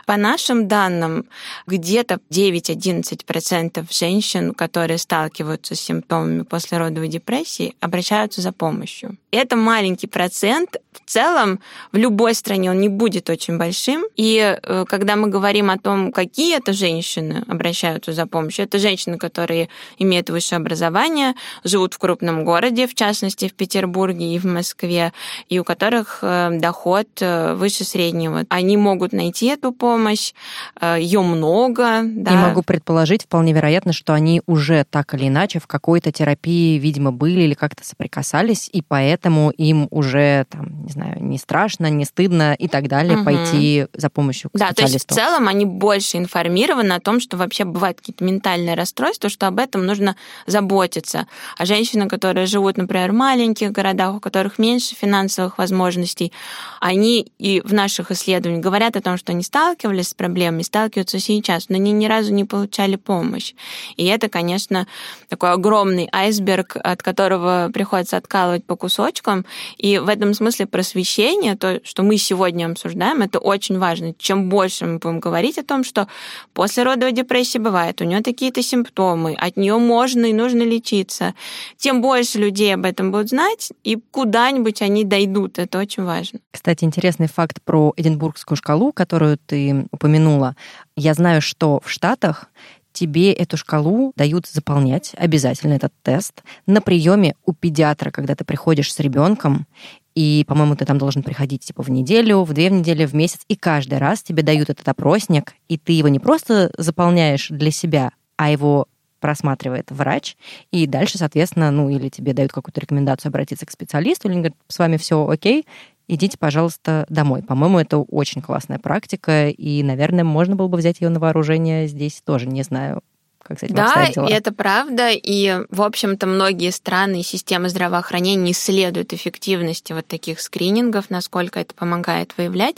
По 0.06 0.18
нашим 0.18 0.68
данным, 0.68 1.25
где-то 1.65 2.20
9-11% 2.30 3.86
женщин, 3.89 4.53
которые 4.53 4.98
сталкиваются 4.98 5.75
с 5.75 5.82
симптомами 5.82 6.44
послеродовой 6.44 7.08
депрессии, 7.08 7.75
обращаются 7.80 8.41
за 8.41 8.51
помощью. 8.51 9.18
Это 9.32 9.56
маленький 9.56 10.08
процент. 10.08 10.77
В 10.91 11.10
целом, 11.10 11.62
в 11.94 11.98
любой 11.98 12.36
стране 12.36 12.70
он 12.70 12.82
не 12.82 12.89
будет 12.89 13.30
очень 13.30 13.58
большим. 13.58 14.03
И 14.18 14.58
э, 14.62 14.86
когда 14.88 15.15
мы 15.15 15.30
говорим 15.30 15.70
о 15.70 15.77
том, 15.77 16.12
какие 16.12 16.58
это 16.58 16.74
женщины 16.74 17.46
обращаются 17.48 18.12
за 18.12 18.25
помощью, 18.27 18.65
это 18.65 18.77
женщины, 18.77 19.18
которые 19.18 19.70
имеют 20.01 20.29
высшее 20.29 20.58
образование, 20.58 21.34
живут 21.63 21.93
в 21.93 21.98
крупном 21.98 22.43
городе, 22.43 22.88
в 22.88 22.96
частности 22.96 23.48
в 23.48 23.53
Петербурге 23.53 24.36
и 24.36 24.39
в 24.39 24.46
Москве, 24.46 25.13
и 25.50 25.60
у 25.60 25.63
которых 25.63 26.20
э, 26.22 26.50
доход 26.53 27.08
э, 27.20 27.53
выше 27.53 27.84
среднего. 27.84 28.46
Они 28.50 28.77
могут 28.77 29.13
найти 29.13 29.48
эту 29.48 29.72
помощь, 29.72 30.34
э, 30.79 30.98
ее 31.00 31.22
много. 31.22 32.01
Да. 32.03 32.31
И 32.31 32.36
могу 32.36 32.63
предположить, 32.63 33.24
вполне 33.24 33.53
вероятно, 33.53 33.93
что 33.93 34.13
они 34.13 34.41
уже 34.48 34.86
так 34.89 35.13
или 35.13 35.27
иначе 35.27 35.60
в 35.60 35.67
какой-то 35.67 36.12
терапии, 36.12 36.77
видимо, 36.77 37.12
были 37.12 37.41
или 37.41 37.53
как-то 37.53 37.86
соприкасались, 37.86 38.70
и 38.72 38.81
поэтому 38.81 39.51
им 39.51 39.88
уже, 39.91 40.46
там, 40.50 40.84
не 40.84 40.91
знаю, 40.91 41.24
не 41.24 41.38
страшно, 41.38 41.89
не 41.89 42.05
стыдно 42.05 42.53
и 42.53 42.67
так 42.67 42.88
далее 42.88 43.17
угу. 43.17 43.25
пойти 43.25 43.88
за 43.93 44.10
помощью 44.10 44.50
к 44.50 44.58
да, 44.58 44.67
специалисту. 44.67 44.81
то 44.81 44.93
есть 44.93 45.12
в 45.12 45.13
целом 45.13 45.48
они 45.48 45.65
больше 45.65 46.17
информированы 46.17 46.93
о 46.93 47.00
том, 47.00 47.20
что 47.20 47.38
вообще 47.38 47.63
бывают 47.65 48.00
какие-то 48.00 48.24
ментальные 48.24 48.75
расстройства, 48.75 49.29
что 49.29 49.48
об 49.48 49.60
этом 49.60 49.86
нужно 49.91 50.15
заботиться. 50.48 51.27
А 51.57 51.65
женщины, 51.65 52.07
которые 52.07 52.45
живут, 52.45 52.77
например, 52.77 53.12
в 53.12 53.15
маленьких 53.15 53.71
городах, 53.71 54.15
у 54.15 54.19
которых 54.19 54.57
меньше 54.57 54.95
финансовых 54.95 55.57
возможностей, 55.57 56.31
они 56.79 57.31
и 57.39 57.62
в 57.62 57.74
наших 57.74 58.12
исследованиях 58.12 58.63
говорят 58.63 58.95
о 58.95 59.01
том, 59.01 59.17
что 59.17 59.33
они 59.33 59.43
сталкивались 59.43 60.10
с 60.10 60.13
проблемами, 60.13 60.63
сталкиваются 60.63 61.19
сейчас, 61.19 61.69
но 61.69 61.75
они 61.75 61.91
ни 61.91 62.05
разу 62.07 62.33
не 62.33 62.45
получали 62.45 62.95
помощь. 62.95 63.53
И 63.98 64.05
это, 64.05 64.29
конечно, 64.29 64.88
такой 65.27 65.51
огромный 65.51 66.07
айсберг, 66.12 66.77
от 66.81 67.03
которого 67.03 67.69
приходится 67.74 68.17
откалывать 68.17 68.63
по 68.65 68.75
кусочкам. 68.75 69.45
И 69.77 69.98
в 69.98 70.07
этом 70.07 70.33
смысле 70.33 70.67
просвещение, 70.67 71.55
то, 71.55 71.81
что 71.83 72.03
мы 72.03 72.17
сегодня 72.17 72.65
обсуждаем, 72.71 73.21
это 73.21 73.39
очень 73.39 73.77
важно. 73.77 74.13
Чем 74.17 74.50
больше 74.50 74.86
мы 74.86 75.00
будем 75.00 75.19
говорить 75.19 75.57
о 75.57 75.63
том, 75.63 75.83
что 75.83 76.07
после 76.53 76.83
родовой 76.83 77.12
депрессии 77.12 77.57
бывает, 77.57 78.01
у 78.01 78.05
нее 78.05 78.21
такие-то 78.21 78.62
симптомы, 78.62 79.33
от 79.33 79.57
нее 79.57 79.77
можно 79.81 80.25
и 80.25 80.33
нужно 80.33 80.61
лечиться, 80.61 81.33
тем 81.77 82.01
больше 82.01 82.39
людей 82.39 82.73
об 82.73 82.85
этом 82.85 83.11
будут 83.11 83.29
знать, 83.29 83.71
и 83.83 83.97
куда-нибудь 84.11 84.81
они 84.81 85.03
дойдут. 85.03 85.59
Это 85.59 85.79
очень 85.79 86.03
важно. 86.03 86.39
Кстати, 86.51 86.83
интересный 86.83 87.27
факт 87.27 87.61
про 87.63 87.93
Эдинбургскую 87.97 88.57
шкалу, 88.57 88.91
которую 88.91 89.38
ты 89.38 89.88
упомянула. 89.91 90.55
Я 90.95 91.13
знаю, 91.13 91.41
что 91.41 91.81
в 91.83 91.89
Штатах 91.89 92.50
тебе 92.93 93.31
эту 93.31 93.57
шкалу 93.57 94.13
дают 94.15 94.47
заполнять 94.47 95.13
обязательно 95.17 95.73
этот 95.73 95.93
тест 96.03 96.43
на 96.65 96.81
приеме 96.81 97.35
у 97.45 97.53
педиатра, 97.53 98.11
когда 98.11 98.35
ты 98.35 98.43
приходишь 98.43 98.93
с 98.93 99.00
ребенком, 99.00 99.65
и, 100.13 100.43
по-моему, 100.47 100.75
ты 100.75 100.85
там 100.85 100.97
должен 100.97 101.23
приходить 101.23 101.63
типа 101.63 101.83
в 101.83 101.89
неделю, 101.89 102.43
в 102.43 102.53
две 102.53 102.69
недели, 102.69 103.05
в 103.05 103.15
месяц, 103.15 103.41
и 103.47 103.55
каждый 103.55 103.97
раз 103.97 104.21
тебе 104.21 104.43
дают 104.43 104.69
этот 104.69 104.88
опросник, 104.88 105.53
и 105.69 105.77
ты 105.77 105.93
его 105.93 106.09
не 106.09 106.19
просто 106.19 106.71
заполняешь 106.77 107.47
для 107.50 107.71
себя, 107.71 108.11
а 108.35 108.51
его 108.51 108.88
просматривает 109.22 109.90
врач, 109.92 110.36
и 110.72 110.86
дальше, 110.86 111.18
соответственно, 111.18 111.72
ну, 111.72 111.90
или 111.90 112.10
тебе 112.10 112.34
дают 112.34 112.51
какую-то 112.51 112.82
рекомендацию 112.82 113.30
обратиться 113.30 113.66
к 113.66 113.72
специалисту, 113.72 114.28
или 114.28 114.36
говорят, 114.36 114.56
с 114.68 114.80
вами 114.80 114.98
все 114.98 115.25
окей, 115.25 115.66
идите, 116.10 116.38
пожалуйста, 116.38 117.06
домой. 117.08 117.42
По-моему, 117.44 117.80
это 117.80 118.00
очень 118.00 118.42
классная 118.42 118.80
практика, 118.80 119.48
и, 119.48 119.84
наверное, 119.84 120.25
можно 120.25 120.58
было 120.58 120.68
бы 120.68 120.78
взять 120.78 121.00
ее 121.00 121.10
на 121.10 121.20
вооружение 121.20 121.88
здесь 121.88 122.22
тоже, 122.25 122.48
не 122.48 122.63
знаю, 122.63 123.01
как 123.42 123.60
с 123.60 123.63
этим 123.63 123.75
да, 123.75 124.06
и 124.06 124.32
это 124.32 124.54
правда. 124.54 125.10
И, 125.12 125.66
в 125.70 125.82
общем-то, 125.82 126.28
многие 126.28 126.72
страны 126.72 127.22
и 127.22 127.24
системы 127.24 127.70
здравоохранения 127.70 128.44
не 128.44 128.51
исследуют 128.51 129.13
эффективности 129.13 129.94
вот 129.94 130.08
таких 130.08 130.40
скринингов, 130.40 131.10
насколько 131.10 131.60
это 131.60 131.74
помогает 131.74 132.34
выявлять. 132.38 132.75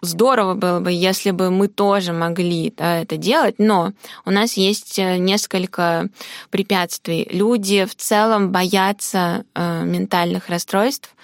Здорово 0.00 0.54
было 0.54 0.80
бы, 0.80 0.92
если 0.92 1.30
бы 1.30 1.50
мы 1.50 1.68
тоже 1.68 2.12
могли 2.12 2.72
да, 2.76 3.00
это 3.00 3.16
делать, 3.16 3.56
но 3.58 3.92
у 4.24 4.30
нас 4.30 4.54
есть 4.54 4.98
э, 4.98 5.18
несколько 5.18 6.08
препятствий. 6.50 7.26
Люди 7.30 7.84
в 7.84 7.94
целом 7.94 8.52
боятся 8.52 9.44
э, 9.54 9.84
ментальных 9.84 10.48
расстройств, 10.48 11.14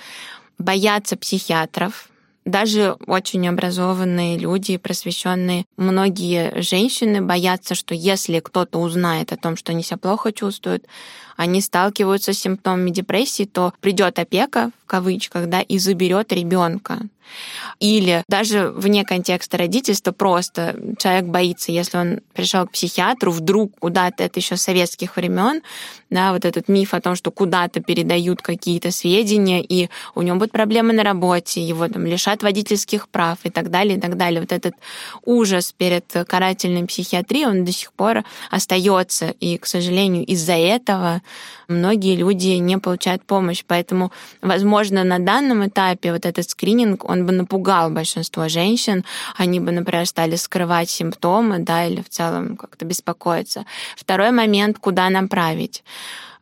боятся 0.58 1.16
психиатров, 1.16 2.08
даже 2.44 2.96
очень 3.06 3.48
образованные 3.48 4.36
люди, 4.38 4.76
просвещенные, 4.76 5.64
многие 5.76 6.60
женщины 6.60 7.22
боятся, 7.22 7.74
что 7.74 7.94
если 7.94 8.40
кто-то 8.40 8.78
узнает 8.78 9.32
о 9.32 9.36
том, 9.36 9.56
что 9.56 9.72
они 9.72 9.82
себя 9.82 9.96
плохо 9.96 10.30
чувствуют, 10.32 10.84
они 11.36 11.60
сталкиваются 11.60 12.32
с 12.32 12.38
симптомами 12.38 12.90
депрессии, 12.90 13.44
то 13.44 13.72
придет 13.80 14.18
опека, 14.18 14.70
в 14.84 14.86
кавычках, 14.86 15.48
да, 15.48 15.60
и 15.60 15.78
заберет 15.78 16.32
ребенка. 16.32 17.00
Или 17.80 18.22
даже 18.28 18.68
вне 18.68 19.04
контекста 19.04 19.56
родительства 19.56 20.12
просто 20.12 20.76
человек 20.98 21.24
боится, 21.24 21.72
если 21.72 21.96
он 21.96 22.20
пришел 22.32 22.66
к 22.66 22.72
психиатру, 22.72 23.32
вдруг 23.32 23.72
куда-то, 23.78 24.22
это 24.24 24.40
еще 24.40 24.56
советских 24.56 25.16
времен, 25.16 25.62
да, 26.10 26.32
вот 26.32 26.44
этот 26.44 26.68
миф 26.68 26.94
о 26.94 27.00
том, 27.00 27.16
что 27.16 27.30
куда-то 27.30 27.80
передают 27.80 28.42
какие-то 28.42 28.90
сведения, 28.90 29.62
и 29.62 29.88
у 30.14 30.22
него 30.22 30.36
будут 30.36 30.52
проблемы 30.52 30.92
на 30.92 31.02
работе, 31.02 31.62
его 31.62 31.88
там 31.88 32.06
лишат 32.06 32.42
водительских 32.42 33.08
прав 33.08 33.38
и 33.42 33.50
так 33.50 33.70
далее, 33.70 33.96
и 33.96 34.00
так 34.00 34.16
далее. 34.16 34.40
Вот 34.40 34.52
этот 34.52 34.74
ужас 35.24 35.72
перед 35.72 36.04
карательной 36.28 36.86
психиатрией, 36.86 37.46
он 37.46 37.64
до 37.64 37.72
сих 37.72 37.92
пор 37.92 38.22
остается, 38.50 39.30
и, 39.40 39.58
к 39.58 39.66
сожалению, 39.66 40.24
из-за 40.26 40.54
этого 40.54 41.22
многие 41.68 42.16
люди 42.16 42.58
не 42.58 42.78
получают 42.78 43.24
помощь. 43.24 43.64
Поэтому, 43.66 44.12
возможно, 44.42 45.04
на 45.04 45.18
данном 45.18 45.66
этапе 45.66 46.12
вот 46.12 46.26
этот 46.26 46.48
скрининг, 46.48 47.04
он 47.08 47.26
бы 47.26 47.32
напугал 47.32 47.90
большинство 47.90 48.48
женщин, 48.48 49.04
они 49.36 49.60
бы, 49.60 49.72
например, 49.72 50.06
стали 50.06 50.36
скрывать 50.36 50.90
симптомы, 50.90 51.58
да, 51.58 51.86
или 51.86 52.02
в 52.02 52.08
целом 52.08 52.56
как-то 52.56 52.84
беспокоиться. 52.84 53.64
Второй 53.96 54.30
момент, 54.30 54.78
куда 54.78 55.10
направить 55.10 55.82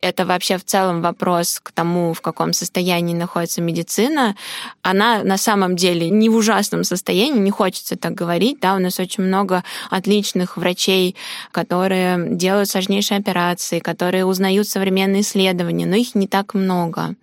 это 0.03 0.25
вообще 0.25 0.57
в 0.57 0.65
целом 0.65 1.01
вопрос 1.01 1.61
к 1.63 1.71
тому, 1.71 2.13
в 2.13 2.19
каком 2.19 2.51
состоянии 2.51 3.15
находится 3.15 3.61
медицина. 3.61 4.35
Она 4.81 5.23
на 5.23 5.37
самом 5.37 5.77
деле 5.77 6.09
не 6.09 6.27
в 6.27 6.35
ужасном 6.35 6.83
состоянии, 6.83 7.39
не 7.39 7.51
хочется 7.51 7.95
так 7.95 8.13
говорить. 8.13 8.59
Да, 8.59 8.75
у 8.75 8.79
нас 8.79 8.99
очень 8.99 9.23
много 9.23 9.63
отличных 9.89 10.57
врачей, 10.57 11.15
которые 11.51 12.35
делают 12.35 12.69
сложнейшие 12.69 13.17
операции, 13.17 13.79
которые 13.79 14.25
узнают 14.25 14.67
современные 14.67 15.21
исследования, 15.21 15.85
но 15.85 15.95
их 15.95 16.15
не 16.15 16.27
так 16.27 16.53
много. 16.53 17.15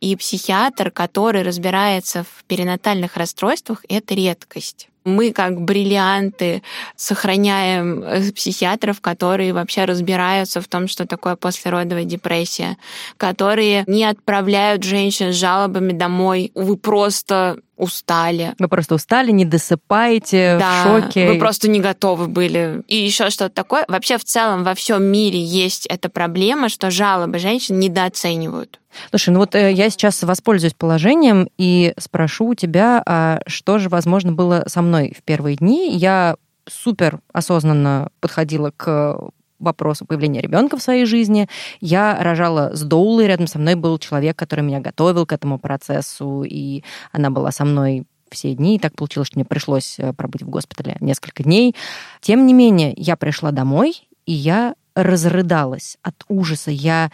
И 0.00 0.16
психиатр, 0.16 0.90
который 0.90 1.42
разбирается 1.42 2.24
в 2.24 2.44
перинатальных 2.44 3.16
расстройствах, 3.16 3.84
это 3.88 4.14
редкость. 4.14 4.89
Мы, 5.04 5.32
как 5.32 5.60
бриллианты, 5.60 6.62
сохраняем 6.96 8.02
э, 8.02 8.32
психиатров, 8.32 9.00
которые 9.00 9.52
вообще 9.52 9.84
разбираются 9.84 10.60
в 10.60 10.68
том, 10.68 10.88
что 10.88 11.06
такое 11.06 11.36
послеродовая 11.36 12.04
депрессия, 12.04 12.76
которые 13.16 13.84
не 13.86 14.04
отправляют 14.04 14.84
женщин 14.84 15.32
с 15.32 15.36
жалобами 15.36 15.92
домой. 15.92 16.52
Вы 16.54 16.76
просто 16.76 17.58
устали. 17.80 18.54
Вы 18.58 18.68
просто 18.68 18.94
устали, 18.94 19.30
не 19.30 19.44
досыпаете, 19.44 20.56
да, 20.58 20.84
в 20.84 21.02
шоке. 21.02 21.26
Вы 21.26 21.38
просто 21.38 21.68
не 21.68 21.80
готовы 21.80 22.28
были. 22.28 22.82
И 22.86 22.96
еще 22.96 23.30
что-то 23.30 23.54
такое. 23.54 23.84
Вообще 23.88 24.18
в 24.18 24.24
целом 24.24 24.62
во 24.64 24.74
всем 24.74 25.02
мире 25.02 25.42
есть 25.42 25.86
эта 25.86 26.08
проблема, 26.08 26.68
что 26.68 26.90
жалобы 26.90 27.38
женщин 27.38 27.78
недооценивают. 27.78 28.78
Слушай, 29.10 29.30
ну 29.30 29.38
вот 29.40 29.54
э, 29.54 29.72
я 29.72 29.88
сейчас 29.88 30.22
воспользуюсь 30.22 30.74
положением 30.74 31.48
и 31.58 31.94
спрошу 31.98 32.48
у 32.48 32.54
тебя, 32.54 33.02
а 33.06 33.40
что 33.46 33.78
же, 33.78 33.88
возможно, 33.88 34.32
было 34.32 34.64
со 34.66 34.82
мной 34.82 35.14
в 35.16 35.22
первые 35.22 35.56
дни. 35.56 35.96
Я 35.96 36.36
супер 36.68 37.20
осознанно 37.32 38.10
подходила 38.20 38.72
к 38.76 39.30
вопросу 39.60 40.04
появления 40.04 40.40
ребенка 40.40 40.76
в 40.76 40.82
своей 40.82 41.04
жизни. 41.04 41.48
Я 41.80 42.16
рожала 42.20 42.74
с 42.74 42.82
Доулой, 42.82 43.26
рядом 43.26 43.46
со 43.46 43.58
мной 43.58 43.74
был 43.74 43.98
человек, 43.98 44.36
который 44.36 44.62
меня 44.62 44.80
готовил 44.80 45.26
к 45.26 45.32
этому 45.32 45.58
процессу, 45.58 46.42
и 46.44 46.82
она 47.12 47.30
была 47.30 47.52
со 47.52 47.64
мной 47.64 48.04
все 48.30 48.54
дни. 48.54 48.76
И 48.76 48.78
так 48.78 48.94
получилось, 48.94 49.28
что 49.28 49.38
мне 49.38 49.44
пришлось 49.44 49.98
э, 49.98 50.12
пробыть 50.12 50.42
в 50.42 50.48
госпитале 50.48 50.96
несколько 51.00 51.42
дней. 51.42 51.74
Тем 52.20 52.46
не 52.46 52.54
менее, 52.54 52.94
я 52.96 53.16
пришла 53.16 53.50
домой, 53.50 54.08
и 54.26 54.32
я 54.32 54.74
разрыдалась 54.94 55.98
от 56.02 56.24
ужаса. 56.28 56.70
Я 56.70 57.10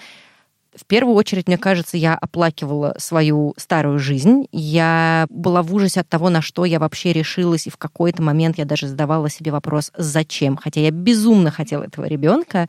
в 0.77 0.85
первую 0.87 1.15
очередь, 1.15 1.49
мне 1.49 1.59
кажется, 1.59 1.97
я 1.97 2.15
оплакивала 2.15 2.95
свою 2.99 3.55
старую 3.57 3.99
жизнь. 3.99 4.47
Я 4.53 5.27
была 5.31 5.63
в 5.63 5.75
ужасе 5.75 6.01
от 6.01 6.09
того, 6.09 6.31
на 6.31 6.43
что 6.43 6.65
я 6.65 6.79
вообще 6.79 7.13
решилась, 7.13 7.67
и 7.67 7.71
в 7.71 7.77
какой-то 7.77 8.23
момент 8.23 8.59
я 8.59 8.65
даже 8.65 8.87
задавала 8.89 9.31
себе 9.31 9.51
вопрос, 9.51 9.91
зачем? 9.97 10.57
Хотя 10.57 10.81
я 10.81 10.91
безумно 10.91 11.51
хотела 11.51 11.85
этого 11.85 12.05
ребенка, 12.05 12.69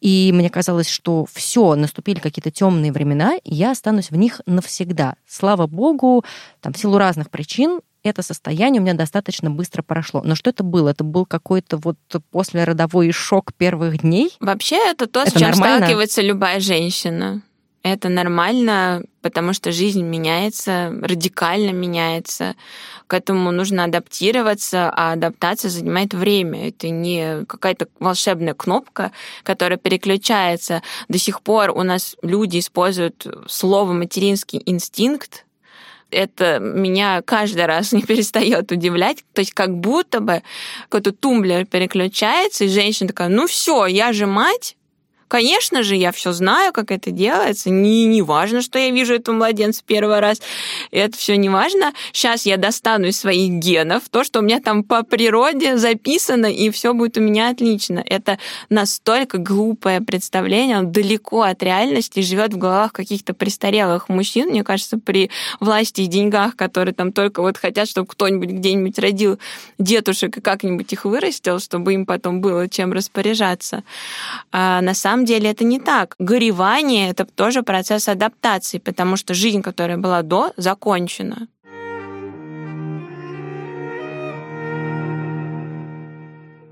и 0.00 0.30
мне 0.34 0.50
казалось, 0.50 0.88
что 0.88 1.26
все, 1.32 1.74
наступили 1.74 2.18
какие-то 2.18 2.50
темные 2.50 2.92
времена, 2.92 3.36
и 3.44 3.54
я 3.54 3.70
останусь 3.70 4.10
в 4.10 4.16
них 4.16 4.40
навсегда. 4.46 5.14
Слава 5.26 5.66
богу, 5.66 6.24
там, 6.60 6.72
в 6.72 6.78
силу 6.78 6.98
разных 6.98 7.30
причин 7.30 7.80
это 8.10 8.22
состояние 8.22 8.80
у 8.80 8.84
меня 8.84 8.94
достаточно 8.94 9.50
быстро 9.50 9.82
прошло. 9.82 10.22
Но 10.24 10.34
что 10.34 10.50
это 10.50 10.62
было? 10.62 10.90
Это 10.90 11.04
был 11.04 11.26
какой-то 11.26 11.76
вот 11.78 11.96
послеродовой 12.30 13.10
шок 13.12 13.52
первых 13.54 13.98
дней? 13.98 14.30
Вообще 14.40 14.76
это 14.76 15.06
то, 15.06 15.22
это 15.22 15.30
с 15.30 15.32
чем 15.34 15.50
нормально? 15.50 15.78
сталкивается 15.78 16.22
любая 16.22 16.60
женщина. 16.60 17.42
Это 17.84 18.08
нормально, 18.08 19.02
потому 19.20 19.52
что 19.52 19.70
жизнь 19.70 20.02
меняется, 20.02 20.90
радикально 21.02 21.70
меняется. 21.70 22.56
К 23.06 23.12
этому 23.12 23.50
нужно 23.50 23.84
адаптироваться, 23.84 24.90
а 24.90 25.12
адаптация 25.12 25.68
занимает 25.68 26.14
время. 26.14 26.68
Это 26.68 26.88
не 26.88 27.44
какая-то 27.44 27.88
волшебная 28.00 28.54
кнопка, 28.54 29.12
которая 29.42 29.76
переключается. 29.76 30.82
До 31.08 31.18
сих 31.18 31.42
пор 31.42 31.72
у 31.72 31.82
нас 31.82 32.16
люди 32.22 32.58
используют 32.58 33.26
слово 33.48 33.92
материнский 33.92 34.62
инстинкт, 34.64 35.43
это 36.14 36.58
меня 36.60 37.22
каждый 37.22 37.66
раз 37.66 37.92
не 37.92 38.02
перестает 38.02 38.70
удивлять. 38.72 39.24
То 39.32 39.40
есть 39.40 39.52
как 39.52 39.76
будто 39.76 40.20
бы 40.20 40.42
какой-то 40.88 41.12
тумблер 41.12 41.66
переключается, 41.66 42.64
и 42.64 42.68
женщина 42.68 43.08
такая, 43.08 43.28
ну 43.28 43.46
все, 43.46 43.86
я 43.86 44.12
же 44.12 44.26
мать, 44.26 44.76
Конечно 45.28 45.82
же, 45.82 45.96
я 45.96 46.12
все 46.12 46.32
знаю, 46.32 46.72
как 46.72 46.90
это 46.90 47.10
делается. 47.10 47.70
Не, 47.70 48.04
не 48.06 48.22
важно, 48.22 48.62
что 48.62 48.78
я 48.78 48.90
вижу 48.90 49.14
этого 49.14 49.34
младенца 49.34 49.82
первый 49.86 50.20
раз. 50.20 50.40
Это 50.90 51.16
все 51.16 51.36
не 51.36 51.48
важно. 51.48 51.92
Сейчас 52.12 52.46
я 52.46 52.56
достану 52.56 53.06
из 53.06 53.18
своих 53.18 53.52
генов 53.52 54.02
то, 54.10 54.24
что 54.24 54.40
у 54.40 54.42
меня 54.42 54.60
там 54.60 54.84
по 54.84 55.02
природе 55.02 55.76
записано, 55.76 56.46
и 56.46 56.70
все 56.70 56.92
будет 56.94 57.16
у 57.16 57.20
меня 57.20 57.50
отлично. 57.50 58.02
Это 58.04 58.38
настолько 58.68 59.38
глупое 59.38 60.00
представление, 60.00 60.78
он 60.78 60.92
далеко 60.92 61.42
от 61.42 61.62
реальности, 61.62 62.20
живет 62.20 62.52
в 62.54 62.58
головах 62.58 62.92
каких-то 62.92 63.34
престарелых 63.34 64.08
мужчин, 64.08 64.48
мне 64.48 64.64
кажется, 64.64 64.98
при 64.98 65.30
власти 65.60 66.02
и 66.02 66.06
деньгах, 66.06 66.56
которые 66.56 66.94
там 66.94 67.12
только 67.12 67.42
вот 67.42 67.56
хотят, 67.56 67.88
чтобы 67.88 68.06
кто-нибудь 68.08 68.50
где-нибудь 68.50 68.98
родил 68.98 69.38
дедушек 69.78 70.36
и 70.36 70.40
как-нибудь 70.40 70.92
их 70.92 71.04
вырастил, 71.04 71.60
чтобы 71.60 71.94
им 71.94 72.06
потом 72.06 72.40
было 72.40 72.68
чем 72.68 72.92
распоряжаться. 72.92 73.84
А 74.52 74.80
на 74.80 74.94
самом 74.94 75.13
самом 75.14 75.26
деле 75.26 75.50
это 75.50 75.62
не 75.64 75.78
так. 75.78 76.16
Горевание— 76.18 77.08
это 77.10 77.24
тоже 77.24 77.62
процесс 77.62 78.08
адаптации, 78.08 78.78
потому 78.78 79.16
что 79.16 79.32
жизнь, 79.32 79.62
которая 79.62 79.96
была 79.96 80.22
до, 80.22 80.52
закончена. 80.56 81.46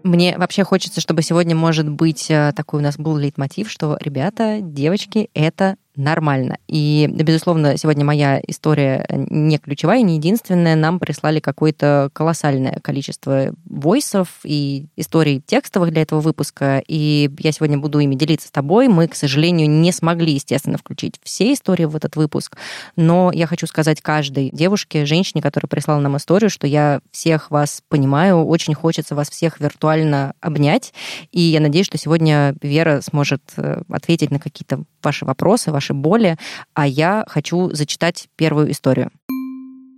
Мне 0.03 0.37
вообще 0.37 0.65
хочется, 0.65 1.01
чтобы 1.01 1.23
сегодня, 1.23 1.55
может 1.55 1.89
быть, 1.89 2.29
э, 2.29 2.53
такой 2.57 2.81
у 2.81 2.83
нас 2.83 2.97
был 2.97 3.17
лейтмотив, 3.17 3.71
что, 3.71 3.97
ребята, 4.01 4.59
девочки, 4.61 5.31
это 5.35 5.77
нормально. 5.97 6.59
И, 6.69 7.09
безусловно, 7.11 7.77
сегодня 7.77 8.05
моя 8.05 8.41
история 8.47 9.05
не 9.11 9.59
ключевая, 9.59 10.03
не 10.03 10.17
единственная. 10.17 10.77
Нам 10.77 10.99
прислали 10.99 11.41
какое-то 11.41 12.11
колоссальное 12.13 12.79
количество 12.83 13.55
войсов 13.65 14.29
и 14.45 14.87
историй 14.97 15.43
текстовых 15.45 15.91
для 15.91 16.03
этого 16.03 16.21
выпуска, 16.21 16.83
и 16.87 17.31
я 17.39 17.53
сегодня 17.53 17.79
буду 17.79 17.99
ими 17.99 18.15
делиться 18.15 18.49
с 18.49 18.51
тобой. 18.51 18.89
Мы, 18.89 19.09
к 19.09 19.15
сожалению, 19.15 19.69
не 19.69 19.93
смогли, 19.93 20.33
естественно, 20.35 20.79
включить 20.79 21.21
все 21.23 21.53
истории 21.53 21.85
в 21.85 21.97
этот 21.97 22.17
выпуск, 22.17 22.57
но 22.97 23.31
я 23.33 23.47
хочу 23.47 23.67
сказать 23.67 24.01
каждой 24.01 24.51
девушке, 24.53 25.05
женщине, 25.05 25.43
которая 25.43 25.69
прислала 25.69 26.01
нам 26.01 26.17
историю, 26.17 26.51
что 26.51 26.67
я 26.67 27.01
всех 27.11 27.51
вас 27.51 27.83
понимаю, 27.89 28.45
очень 28.45 28.75
хочется 28.75 29.15
вас 29.15 29.29
всех 29.29 29.61
виртуально 29.61 30.35
обнять, 30.41 30.95
и 31.33 31.41
я 31.41 31.61
надеюсь, 31.61 31.87
что 31.87 31.99
сегодня 31.99 32.55
Вера 32.63 33.01
сможет 33.03 33.43
э, 33.57 33.83
ответить 33.89 34.31
на 34.31 34.39
какие-то 34.39 34.85
ваши 35.03 35.25
вопросы, 35.25 35.71
ваши 35.71 35.82
боли, 35.91 36.37
а 36.75 36.87
я 36.87 37.25
хочу 37.27 37.71
зачитать 37.73 38.29
первую 38.37 38.71
историю. 38.71 39.11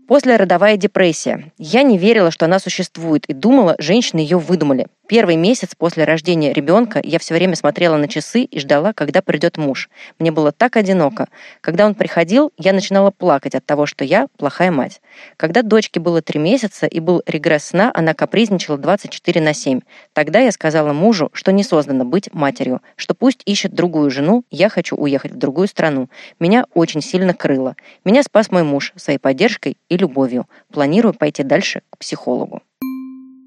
Послеродовая 0.06 0.76
депрессия. 0.76 1.52
Я 1.56 1.82
не 1.82 1.96
верила, 1.96 2.30
что 2.30 2.44
она 2.44 2.58
существует, 2.58 3.24
и 3.26 3.32
думала, 3.32 3.74
женщины 3.78 4.20
ее 4.20 4.38
выдумали. 4.38 4.86
Первый 5.06 5.36
месяц 5.36 5.74
после 5.76 6.04
рождения 6.04 6.54
ребенка 6.54 6.98
я 7.04 7.18
все 7.18 7.34
время 7.34 7.56
смотрела 7.56 7.98
на 7.98 8.08
часы 8.08 8.40
и 8.40 8.58
ждала, 8.58 8.94
когда 8.94 9.20
придет 9.20 9.58
муж. 9.58 9.90
Мне 10.18 10.32
было 10.32 10.50
так 10.50 10.78
одиноко. 10.78 11.28
Когда 11.60 11.84
он 11.84 11.94
приходил, 11.94 12.52
я 12.56 12.72
начинала 12.72 13.10
плакать 13.10 13.54
от 13.54 13.66
того, 13.66 13.84
что 13.84 14.02
я 14.02 14.28
плохая 14.38 14.70
мать. 14.70 15.02
Когда 15.36 15.60
дочке 15.60 16.00
было 16.00 16.22
три 16.22 16.40
месяца 16.40 16.86
и 16.86 17.00
был 17.00 17.22
регресс 17.26 17.64
сна, 17.64 17.90
она 17.94 18.14
капризничала 18.14 18.78
24 18.78 19.42
на 19.42 19.52
7. 19.52 19.80
Тогда 20.14 20.40
я 20.40 20.50
сказала 20.50 20.94
мужу, 20.94 21.28
что 21.34 21.52
не 21.52 21.64
создана 21.64 22.04
быть 22.04 22.32
матерью, 22.32 22.80
что 22.96 23.14
пусть 23.14 23.42
ищет 23.44 23.74
другую 23.74 24.10
жену, 24.10 24.44
я 24.50 24.70
хочу 24.70 24.96
уехать 24.96 25.32
в 25.32 25.36
другую 25.36 25.68
страну. 25.68 26.08
Меня 26.40 26.64
очень 26.72 27.02
сильно 27.02 27.34
крыло. 27.34 27.76
Меня 28.06 28.22
спас 28.22 28.50
мой 28.50 28.62
муж 28.62 28.94
своей 28.96 29.18
поддержкой 29.18 29.76
и 29.90 29.98
любовью. 29.98 30.48
Планирую 30.72 31.12
пойти 31.12 31.42
дальше 31.42 31.82
к 31.90 31.98
психологу. 31.98 32.62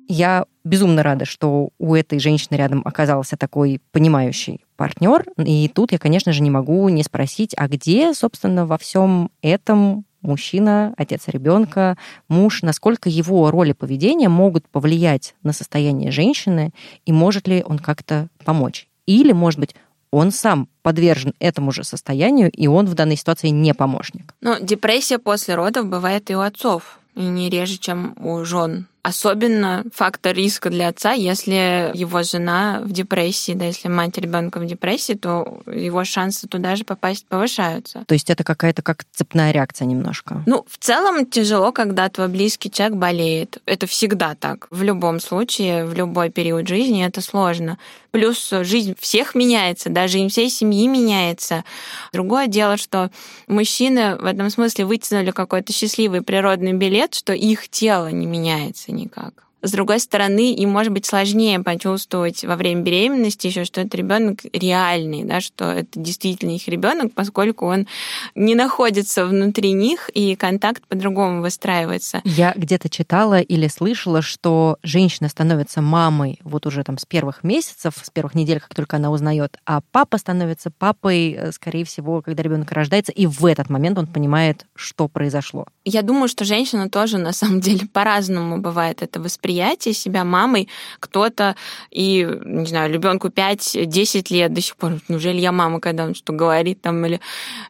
Я 0.08 0.46
безумно 0.64 1.04
рада, 1.04 1.26
что 1.26 1.70
у 1.78 1.96
этой 1.96 2.20
женщины 2.20 2.56
рядом 2.56 2.82
оказался 2.86 3.38
такой 3.38 3.82
понимающий 3.92 4.66
партнер. 4.76 5.26
И 5.38 5.68
тут 5.68 5.92
я, 5.92 6.00
конечно 6.00 6.32
же, 6.32 6.42
не 6.42 6.50
могу 6.50 6.88
не 6.90 7.04
спросить, 7.04 7.54
а 7.58 7.68
где, 7.68 8.14
собственно, 8.14 8.66
во 8.66 8.78
всем 8.78 9.32
этом 9.42 10.06
мужчина, 10.22 10.94
отец 10.98 11.28
ребенка, 11.28 11.98
муж, 12.28 12.62
насколько 12.62 13.10
его 13.10 13.50
роли 13.52 13.74
поведения 13.74 14.30
могут 14.30 14.68
повлиять 14.68 15.36
на 15.44 15.54
состояние 15.54 16.12
женщины, 16.12 16.72
и 17.06 17.12
может 17.12 17.48
ли 17.48 17.64
он 17.66 17.80
как-то 17.80 18.28
помочь. 18.44 18.88
Или, 19.06 19.32
может 19.32 19.60
быть, 19.60 19.76
он 20.12 20.32
сам 20.32 20.70
подвержен 20.84 21.34
этому 21.40 21.72
же 21.72 21.84
состоянию, 21.84 22.50
и 22.52 22.68
он 22.68 22.86
в 22.86 22.94
данной 22.94 23.18
ситуации 23.18 23.50
не 23.50 23.74
помощник. 23.74 24.34
Но 24.42 24.58
депрессия 24.60 25.20
после 25.20 25.56
родов 25.56 25.88
бывает 25.88 26.30
и 26.30 26.36
у 26.36 26.40
отцов, 26.40 27.00
и 27.16 27.22
не 27.22 27.50
реже, 27.50 27.78
чем 27.78 28.16
у 28.20 28.44
жен 28.46 28.88
Особенно 29.08 29.86
фактор 29.94 30.36
риска 30.36 30.70
для 30.70 30.90
отца, 30.90 31.14
если 31.14 31.92
его 31.94 32.24
жена 32.24 32.82
в 32.84 32.92
депрессии, 32.92 33.54
да, 33.54 33.64
если 33.64 33.88
мать 33.88 34.18
ребенка 34.18 34.60
в 34.60 34.66
депрессии, 34.66 35.14
то 35.14 35.62
его 35.66 36.04
шансы 36.04 36.46
туда 36.46 36.76
же 36.76 36.84
попасть 36.84 37.26
повышаются. 37.26 38.04
То 38.06 38.14
есть 38.14 38.30
это 38.30 38.44
какая-то 38.44 38.82
как 38.82 39.06
цепная 39.14 39.52
реакция 39.52 39.86
немножко? 39.86 40.44
Ну, 40.46 40.66
в 40.70 40.78
целом 40.78 41.26
тяжело, 41.26 41.72
когда 41.72 42.10
твой 42.10 42.28
близкий 42.28 42.70
человек 42.70 42.98
болеет. 42.98 43.60
Это 43.66 43.88
всегда 43.88 44.36
так. 44.36 44.68
В 44.72 44.84
любом 44.84 45.22
случае, 45.22 45.86
в 45.86 45.94
любой 45.94 46.30
период 46.30 46.68
жизни 46.68 47.06
это 47.06 47.22
сложно. 47.22 47.78
Плюс 48.12 48.50
жизнь 48.50 48.96
всех 49.00 49.36
меняется, 49.36 49.90
даже 49.90 50.18
им 50.18 50.28
всей 50.28 50.50
семьи 50.50 50.86
меняется. 50.88 51.64
Другое 52.12 52.48
дело, 52.48 52.76
что 52.76 53.10
мужчины 53.48 54.18
в 54.18 54.26
этом 54.26 54.50
смысле 54.50 54.86
вытянули 54.86 55.32
какой-то 55.32 55.72
счастливый 55.72 56.24
природный 56.24 56.74
билет, 56.74 57.14
что 57.14 57.32
их 57.32 57.70
тело 57.70 58.08
не 58.08 58.26
меняется 58.26 58.92
никак. 58.98 59.47
С 59.64 59.72
другой 59.72 60.00
стороны, 60.00 60.54
им 60.54 60.70
может 60.70 60.94
быть 60.94 61.06
сложнее 61.06 61.60
почувствовать 61.60 62.44
во 62.44 62.56
время 62.56 62.82
беременности 62.82 63.48
еще, 63.48 63.66
что 63.66 63.82
это 63.82 63.98
ребенок 63.98 64.42
реальный, 64.54 65.24
да, 65.24 65.42
что 65.42 65.72
это 65.72 66.00
действительно 66.00 66.52
их 66.52 66.68
ребенок, 66.68 67.14
поскольку 67.16 67.66
он 67.66 67.88
не 68.36 68.54
находится 68.54 69.26
внутри 69.26 69.72
них, 69.72 70.10
и 70.14 70.36
контакт 70.36 70.86
по-другому 70.88 71.42
выстраивается. 71.42 72.22
Я 72.24 72.54
где-то 72.56 72.90
читала 72.90 73.40
или 73.40 73.68
слышала, 73.68 74.22
что 74.22 74.78
женщина 74.84 75.28
становится 75.28 75.82
мамой 75.82 76.40
вот 76.44 76.68
уже 76.68 76.84
там 76.84 77.00
с 77.00 77.06
первых 77.06 77.44
месяцев, 77.44 77.94
с 78.00 78.12
первых 78.12 78.36
недель, 78.36 78.60
как 78.60 78.76
только 78.76 78.98
она 78.98 79.10
узнает, 79.10 79.58
а 79.66 79.82
папа 79.92 80.20
становится 80.20 80.70
папой, 80.70 81.32
э, 81.32 81.52
скорее 81.52 81.84
всего, 81.84 82.22
когда 82.22 82.44
ребенок 82.44 82.72
рождается, 82.72 83.12
и 83.12 83.26
в 83.26 83.44
этот 83.46 83.72
момент 83.72 83.98
он 83.98 84.06
понимает, 84.06 84.68
что 84.76 85.08
произошло. 85.08 85.66
Я 85.84 86.04
думаю, 86.04 86.28
что 86.28 86.46
женщина 86.46 86.90
тоже 86.90 87.18
на 87.18 87.34
самом 87.34 87.60
деле 87.60 87.88
по-разному 87.88 88.60
бывает 88.60 89.02
это 89.02 89.20
воспринимает 89.20 89.47
восприятие 89.48 89.94
себя 89.94 90.24
мамой 90.26 90.68
кто-то 91.00 91.56
и, 91.90 92.28
не 92.44 92.66
знаю, 92.66 92.92
ребенку 92.92 93.30
5-10 93.30 94.34
лет 94.34 94.54
до 94.54 94.62
сих 94.62 94.76
пор, 94.76 94.94
неужели 95.08 95.40
я 95.40 95.52
мама, 95.52 95.80
когда 95.80 96.04
он 96.04 96.16
что 96.16 96.34
говорит 96.34 96.82
там, 96.82 97.06
или 97.06 97.22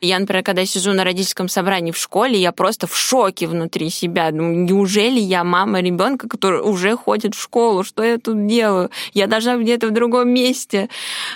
я, 0.02 0.18
например, 0.18 0.44
когда 0.44 0.66
сижу 0.66 0.94
на 0.94 1.04
родительском 1.04 1.50
собрании 1.50 1.92
в 1.92 1.98
школе, 1.98 2.40
я 2.40 2.52
просто 2.52 2.88
в 2.88 2.98
шоке 2.98 3.48
внутри 3.48 3.90
себя. 3.90 4.32
Ну, 4.32 4.54
неужели 4.54 5.20
я 5.20 5.44
мама 5.44 5.82
ребенка, 5.82 6.28
который 6.28 6.62
уже 6.62 6.96
ходит 6.96 7.36
в 7.36 7.42
школу? 7.42 7.84
Что 7.84 8.04
я 8.04 8.18
тут 8.18 8.48
делаю? 8.48 8.90
Я 9.13 9.28
должна 9.28 9.58
где-то 9.58 9.88
в 9.88 9.92
другом 9.92 10.30
месте. 10.30 10.90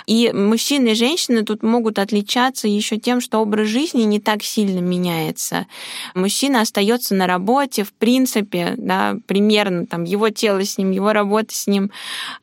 И 0.06 0.32
мужчины 0.32 0.88
и 0.88 0.94
женщины 0.94 1.44
тут 1.44 1.62
могут 1.62 1.98
отличаться 1.98 2.66
еще 2.66 2.96
тем, 2.96 3.20
что 3.20 3.38
образ 3.38 3.68
жизни 3.68 4.02
не 4.02 4.18
так 4.18 4.42
сильно 4.42 4.80
меняется. 4.80 5.66
Мужчина 6.14 6.62
остается 6.62 7.14
на 7.14 7.26
работе, 7.26 7.84
в 7.84 7.92
принципе, 7.92 8.74
да, 8.76 9.16
примерно 9.26 9.86
там 9.86 10.04
его 10.04 10.31
тело 10.32 10.64
с 10.64 10.78
ним, 10.78 10.90
его 10.90 11.12
работа 11.12 11.54
с 11.54 11.66
ним. 11.66 11.90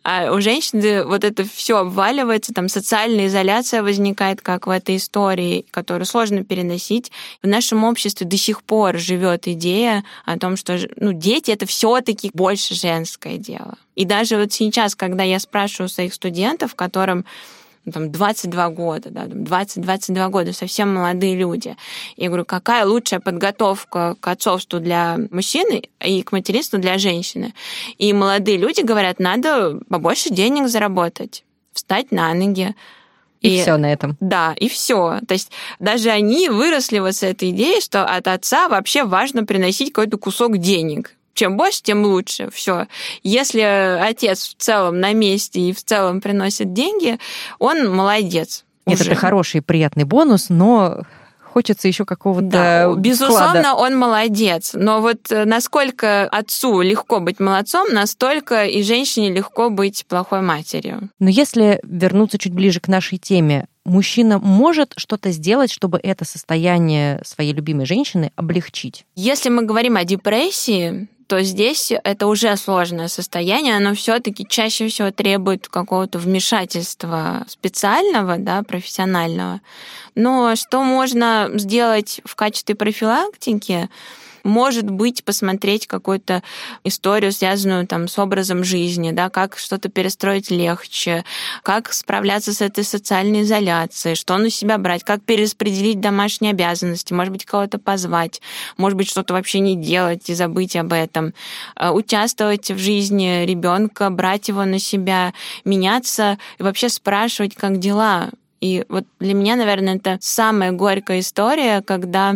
А 0.04 0.32
у 0.32 0.41
женщины 0.41 1.04
вот 1.04 1.23
это 1.23 1.43
все 1.43 1.78
обваливается, 1.78 2.54
там 2.54 2.69
социальная 2.69 3.28
изоляция 3.28 3.84
возникает, 3.84 4.41
как 4.41 4.67
в 4.67 4.69
этой 4.69 4.95
истории, 4.97 5.65
которую 5.71 6.06
сложно 6.06 6.43
переносить. 6.43 7.12
В 7.43 7.47
нашем 7.47 7.84
обществе 7.84 8.25
до 8.25 8.38
сих 8.38 8.63
пор 8.63 8.97
живет 8.97 9.47
идея 9.47 10.04
о 10.25 10.38
том, 10.38 10.56
что 10.56 10.80
ну, 10.95 11.13
дети 11.13 11.52
это 11.52 11.65
все-таки 11.65 12.32
больше 12.34 12.75
женское 12.75 13.38
дело. 13.38 13.78
И 13.95 14.06
даже 14.06 14.38
вот 14.38 14.54
сейчас, 14.54 14.95
когда 14.95 15.23
я 15.23 15.39
спрашиваю 15.39 15.89
своих 15.89 16.13
студентов, 16.13 16.75
которым 16.75 17.25
ну, 17.85 17.91
там 17.91 18.11
22 18.11 18.69
года, 18.69 19.09
да, 19.09 19.25
20-22 19.25 20.29
года, 20.29 20.53
совсем 20.53 20.93
молодые 20.93 21.35
люди. 21.35 21.75
Я 22.17 22.27
говорю, 22.27 22.45
какая 22.45 22.85
лучшая 22.85 23.19
подготовка 23.19 24.15
к 24.19 24.27
отцовству 24.27 24.79
для 24.79 25.17
мужчины 25.31 25.83
и 26.03 26.21
к 26.21 26.31
материнству 26.31 26.77
для 26.79 26.97
женщины? 26.97 27.53
И 27.97 28.11
молодые 28.13 28.57
люди 28.57 28.81
говорят, 28.81 29.19
надо 29.19 29.79
побольше 29.89 30.29
денег 30.29 30.67
заработать, 30.67 31.43
встать 31.73 32.11
на 32.11 32.33
ноги, 32.33 32.75
И, 33.41 33.55
и 33.55 33.61
все 33.61 33.77
на 33.77 33.91
этом. 33.91 34.17
Да, 34.19 34.53
и 34.59 34.67
все. 34.67 35.21
То 35.27 35.33
есть 35.33 35.51
даже 35.79 36.09
они 36.09 36.49
выросли 36.49 36.99
вот 36.99 37.15
с 37.15 37.23
этой 37.23 37.51
идеей, 37.51 37.81
что 37.81 38.05
от 38.05 38.27
отца 38.27 38.67
вообще 38.67 39.03
важно 39.05 39.45
приносить 39.45 39.93
какой-то 39.93 40.17
кусок 40.17 40.57
денег 40.57 41.15
чем 41.39 41.56
больше, 41.56 41.82
тем 41.82 42.04
лучше. 42.04 42.49
Все. 42.52 42.88
Если 43.23 43.62
отец 43.62 44.49
в 44.49 44.62
целом 44.62 44.99
на 44.99 45.13
месте 45.13 45.62
и 45.62 45.71
в 45.71 45.82
целом 45.82 46.19
приносит 46.19 46.73
деньги, 46.73 47.17
он 47.60 47.89
молодец. 47.89 48.65
Нет, 48.86 48.99
уже. 48.99 49.12
это 49.12 49.19
хороший, 49.19 49.62
приятный 49.62 50.04
бонус, 50.04 50.49
но 50.49 51.04
хочется 51.41 51.88
еще 51.88 52.04
какого-то 52.04 52.47
да, 52.47 52.93
Безусловно, 52.93 53.62
вклада. 53.62 53.75
он 53.75 53.97
молодец. 53.97 54.71
Но 54.73 54.99
вот 54.99 55.32
э, 55.32 55.45
насколько 55.45 56.25
отцу 56.25 56.82
легко 56.82 57.21
быть 57.21 57.39
молодцом, 57.39 57.88
настолько 57.93 58.65
и 58.65 58.84
женщине 58.84 59.32
легко 59.32 59.69
быть 59.69 60.06
плохой 60.06 60.41
матерью. 60.41 61.10
Но 61.19 61.30
если 61.30 61.80
вернуться 61.84 62.38
чуть 62.38 62.54
ближе 62.54 62.82
к 62.82 62.89
нашей 62.89 63.17
теме, 63.17 63.67
мужчина 63.86 64.39
может 64.39 64.93
что-то 64.97 65.32
сделать, 65.32 65.71
чтобы 65.71 66.02
это 66.04 66.25
состояние 66.25 67.21
своей 67.23 67.54
любимой 67.54 67.86
женщины 67.86 68.34
облегчить? 68.36 69.06
Если 69.15 69.47
мы 69.47 69.63
говорим 69.63 69.95
о 69.95 70.04
депрессии, 70.04 71.08
то 71.29 71.43
здесь 71.43 71.91
это 71.91 72.25
уже 72.25 72.57
сложное 72.57 73.07
состояние, 73.07 73.77
оно 73.77 73.93
все-таки 73.93 74.47
чаще 74.49 74.87
всего 74.87 75.11
требует 75.11 75.67
какого-то 75.67 76.17
вмешательства 76.17 77.45
специального, 77.47 78.37
да, 78.39 78.63
профессионального. 78.63 79.61
Но 80.15 80.55
что 80.55 80.83
можно 80.83 81.51
сделать 81.53 82.19
в 82.25 82.35
качестве 82.35 82.73
профилактики? 82.73 83.89
Может 84.43 84.89
быть, 84.89 85.23
посмотреть 85.23 85.88
какую-то 85.88 86.43
историю, 86.84 87.32
связанную 87.32 87.88
там 87.88 88.08
с 88.08 88.17
образом 88.19 88.63
жизни, 88.63 89.12
да, 89.12 89.30
как 89.30 89.58
что-то 89.58 89.89
перестроить 89.89 90.52
легче, 90.52 91.23
как 91.63 91.93
справляться 91.93 92.54
с 92.54 92.62
этой 92.62 92.84
социальной 92.84 93.41
изоляцией, 93.41 94.15
что 94.15 94.38
на 94.38 94.49
себя 94.49 94.78
брать, 94.78 95.04
как 95.04 95.21
перераспределить 95.23 95.99
домашние 95.99 96.52
обязанности, 96.52 97.13
может 97.13 97.32
быть, 97.32 97.45
кого-то 97.45 97.80
позвать, 97.80 98.41
может 98.78 98.97
быть, 98.97 99.10
что-то 99.10 99.34
вообще 99.34 99.60
не 99.60 99.75
делать 99.75 100.30
и 100.30 100.34
забыть 100.34 100.75
об 100.75 100.93
этом, 100.93 101.34
э, 101.75 101.89
участвовать 101.89 102.71
в 102.71 102.78
жизни 102.78 103.45
ребенка, 103.45 104.10
брать 104.10 104.47
его 104.47 104.65
на 104.65 104.80
себя, 104.80 105.34
меняться 105.65 106.38
и 106.58 106.63
вообще 106.63 106.89
спрашивать, 106.89 107.56
как 107.56 107.80
дела, 107.80 108.30
и 108.61 108.85
вот 108.89 109.05
для 109.19 109.33
меня, 109.33 109.55
наверное, 109.55 109.95
это 109.95 110.17
самая 110.21 110.71
горькая 110.71 111.19
история, 111.19 111.81
когда 111.81 112.35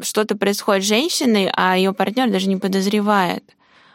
что-то 0.00 0.36
происходит 0.36 0.84
с 0.84 0.88
женщиной, 0.88 1.50
а 1.52 1.76
ее 1.76 1.92
партнер 1.92 2.30
даже 2.30 2.48
не 2.48 2.56
подозревает. 2.56 3.44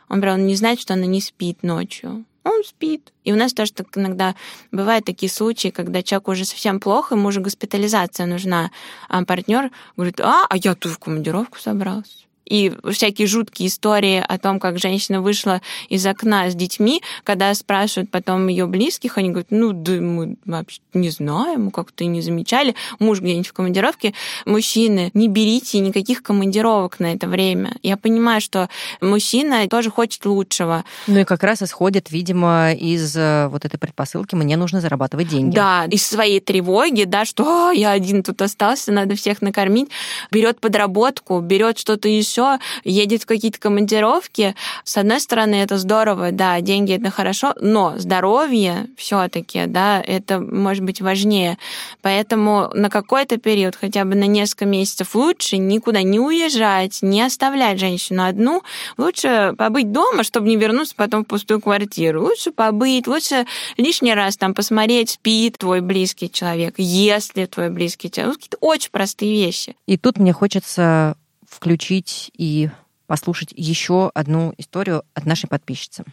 Он 0.10 0.20
прям 0.20 0.46
не 0.46 0.56
знает, 0.56 0.82
что 0.82 0.94
она 0.94 1.06
не 1.06 1.22
спит 1.22 1.64
ночью. 1.64 2.26
Он 2.44 2.64
спит. 2.66 3.14
И 3.24 3.32
у 3.32 3.36
нас 3.36 3.54
тоже 3.54 3.72
так 3.72 3.88
иногда 3.98 4.36
бывают 4.72 5.06
такие 5.06 5.32
случаи, 5.32 5.70
когда 5.70 6.02
человеку 6.02 6.32
уже 6.32 6.44
совсем 6.44 6.80
плохо, 6.80 7.16
ему 7.16 7.30
уже 7.30 7.40
госпитализация 7.40 8.26
нужна, 8.26 8.72
а 9.08 9.24
партнер 9.24 9.72
говорит, 9.96 10.20
а, 10.20 10.48
а 10.50 10.58
я 10.58 10.76
тут 10.76 10.92
в 10.92 11.00
командировку 11.00 11.60
собрался 11.60 12.26
и 12.52 12.74
всякие 12.92 13.28
жуткие 13.28 13.70
истории 13.70 14.24
о 14.28 14.38
том, 14.38 14.60
как 14.60 14.78
женщина 14.78 15.22
вышла 15.22 15.62
из 15.88 16.06
окна 16.06 16.50
с 16.50 16.56
детьми, 16.56 17.02
когда 17.24 17.54
спрашивают 17.54 18.12
потом 18.12 18.48
ее 18.50 18.68
близких, 18.68 19.18
они 19.18 19.30
говорят, 19.30 19.52
ну 19.52 19.72
да 19.72 19.94
мы 19.94 20.36
вообще 20.44 20.82
не 20.94 21.10
знаем, 21.10 21.66
мы 21.66 21.72
как-то 21.72 22.04
и 22.04 22.08
не 22.08 22.22
замечали, 22.22 22.76
муж 23.00 23.22
где-нибудь 23.22 23.48
в 23.48 23.54
командировке. 23.54 24.14
Мужчины, 24.46 25.12
не 25.14 25.30
берите 25.30 25.80
никаких 25.80 26.24
командировок 26.24 27.00
на 27.00 27.14
это 27.14 27.28
время. 27.28 27.74
Я 27.84 27.96
понимаю, 27.96 28.42
что 28.42 28.68
мужчина 29.00 29.66
тоже 29.70 29.90
хочет 29.90 30.26
лучшего. 30.26 30.84
Ну 31.08 31.20
и 31.20 31.24
как 31.24 31.44
раз 31.44 31.62
исходит, 31.62 32.12
видимо, 32.12 32.74
из 32.74 33.16
э, 33.16 33.48
вот 33.48 33.64
этой 33.64 33.78
предпосылки, 33.78 34.36
мне 34.36 34.58
нужно 34.58 34.82
зарабатывать 34.82 35.30
деньги. 35.30 35.56
Да, 35.56 35.86
из 35.86 36.06
своей 36.06 36.42
тревоги, 36.42 37.06
да, 37.06 37.24
что 37.24 37.70
«А, 37.70 37.72
я 37.72 37.92
один 37.92 38.24
тут 38.24 38.42
остался, 38.42 38.92
надо 38.92 39.16
всех 39.16 39.42
накормить, 39.42 39.90
берет 40.32 40.60
подработку, 40.60 41.40
берет 41.40 41.80
что-то 41.80 42.10
еще, 42.10 42.41
еще 42.42 42.60
едет 42.84 43.24
в 43.24 43.26
какие-то 43.26 43.60
командировки. 43.60 44.56
С 44.84 44.98
одной 44.98 45.20
стороны, 45.20 45.56
это 45.56 45.78
здорово, 45.78 46.32
да, 46.32 46.60
деньги 46.62 46.94
это 46.94 47.12
хорошо, 47.12 47.54
но 47.60 47.96
здоровье 47.98 48.88
все-таки, 48.98 49.66
да, 49.68 50.02
это 50.02 50.40
может 50.40 50.84
быть 50.84 51.02
важнее. 51.02 51.58
Поэтому 52.02 52.70
на 52.74 52.90
какой-то 52.90 53.38
период, 53.38 53.76
хотя 53.76 54.06
бы 54.06 54.16
на 54.16 54.26
несколько 54.26 54.66
месяцев, 54.66 55.16
лучше 55.16 55.58
никуда 55.58 56.02
не 56.04 56.20
уезжать, 56.20 57.00
не 57.02 57.22
оставлять 57.22 57.80
женщину 57.80 58.26
одну. 58.26 58.64
Лучше 58.98 59.54
побыть 59.58 59.92
дома, 59.92 60.24
чтобы 60.24 60.48
не 60.48 60.56
вернуться 60.56 60.96
потом 60.96 61.24
в 61.24 61.28
пустую 61.28 61.62
квартиру. 61.62 62.22
Лучше 62.22 62.52
побыть, 62.52 63.08
лучше 63.08 63.46
лишний 63.78 64.14
раз 64.14 64.38
там 64.38 64.54
посмотреть, 64.54 65.12
спит 65.12 65.58
твой 65.58 65.82
близкий 65.82 66.32
человек, 66.32 66.76
если 66.78 67.46
твой 67.46 67.70
близкий 67.70 68.10
человек. 68.10 68.36
Какие-то 68.36 68.58
очень 68.62 68.92
простые 68.92 69.34
вещи. 69.34 69.76
И 69.86 69.98
тут 69.98 70.18
мне 70.18 70.34
хочется 70.34 71.16
включить 71.52 72.32
и 72.38 72.70
послушать 73.08 73.54
еще 73.56 74.10
одну 74.16 74.54
историю 74.58 75.04
от 75.14 75.26
нашей 75.26 75.48
подписчицы. 75.48 76.06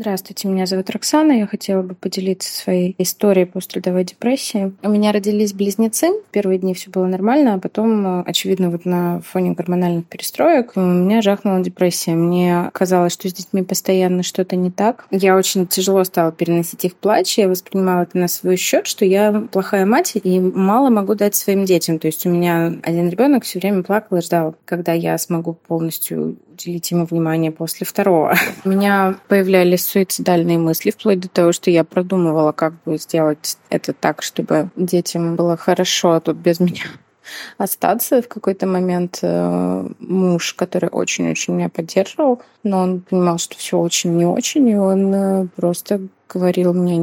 Здравствуйте, 0.00 0.46
меня 0.46 0.64
зовут 0.66 0.90
Роксана. 0.90 1.32
Я 1.32 1.48
хотела 1.48 1.82
бы 1.82 1.96
поделиться 1.96 2.54
своей 2.54 2.94
историей 2.98 3.46
пострадовой 3.46 4.04
депрессии. 4.04 4.72
У 4.84 4.90
меня 4.90 5.10
родились 5.10 5.52
близнецы. 5.52 6.12
Первые 6.30 6.60
дни 6.60 6.72
все 6.72 6.88
было 6.88 7.06
нормально, 7.06 7.54
а 7.54 7.58
потом, 7.58 8.22
очевидно, 8.24 8.70
вот 8.70 8.84
на 8.84 9.20
фоне 9.22 9.54
гормональных 9.54 10.06
перестроек 10.06 10.74
у 10.76 10.80
меня 10.80 11.20
жахнула 11.20 11.64
депрессия. 11.64 12.12
Мне 12.12 12.70
казалось, 12.72 13.12
что 13.12 13.28
с 13.28 13.32
детьми 13.32 13.64
постоянно 13.64 14.22
что-то 14.22 14.54
не 14.54 14.70
так. 14.70 15.04
Я 15.10 15.36
очень 15.36 15.66
тяжело 15.66 16.04
стала 16.04 16.30
переносить 16.30 16.84
их 16.84 16.94
плач. 16.94 17.36
Я 17.36 17.48
воспринимала 17.48 18.02
это 18.02 18.18
на 18.18 18.28
свой 18.28 18.56
счет, 18.56 18.86
что 18.86 19.04
я 19.04 19.48
плохая 19.50 19.84
мать 19.84 20.12
и 20.14 20.38
мало 20.38 20.90
могу 20.90 21.16
дать 21.16 21.34
своим 21.34 21.64
детям. 21.64 21.98
То 21.98 22.06
есть 22.06 22.24
у 22.24 22.30
меня 22.30 22.72
один 22.84 23.08
ребенок 23.08 23.42
все 23.42 23.58
время 23.58 23.82
плакал 23.82 24.18
и 24.18 24.22
ждал, 24.22 24.54
когда 24.64 24.92
я 24.92 25.18
смогу 25.18 25.54
полностью 25.54 26.36
уделить 26.58 26.90
ему 26.90 27.04
внимание 27.04 27.52
после 27.52 27.86
второго. 27.86 28.34
У 28.64 28.68
меня 28.68 29.16
появлялись 29.28 29.86
суицидальные 29.86 30.58
мысли, 30.58 30.90
вплоть 30.90 31.20
до 31.20 31.28
того, 31.28 31.52
что 31.52 31.70
я 31.70 31.84
продумывала, 31.84 32.52
как 32.52 32.74
бы 32.82 32.98
сделать 32.98 33.56
это 33.70 33.92
так, 33.92 34.22
чтобы 34.22 34.70
детям 34.76 35.36
было 35.36 35.56
хорошо, 35.56 36.12
а 36.12 36.20
тут 36.20 36.36
без 36.36 36.58
меня 36.58 36.84
остаться 37.58 38.22
в 38.22 38.28
какой-то 38.28 38.66
момент 38.66 39.20
э, 39.22 39.88
муж, 40.00 40.54
который 40.54 40.88
очень-очень 40.90 41.54
меня 41.54 41.68
поддерживал, 41.68 42.42
но 42.64 42.80
он 42.80 43.00
понимал, 43.00 43.38
что 43.38 43.56
все 43.56 43.78
очень 43.78 44.16
не 44.16 44.26
очень, 44.26 44.68
и 44.68 44.76
он 44.76 45.14
э, 45.14 45.46
просто 45.54 46.00
говорил 46.28 46.74
мне, 46.74 46.98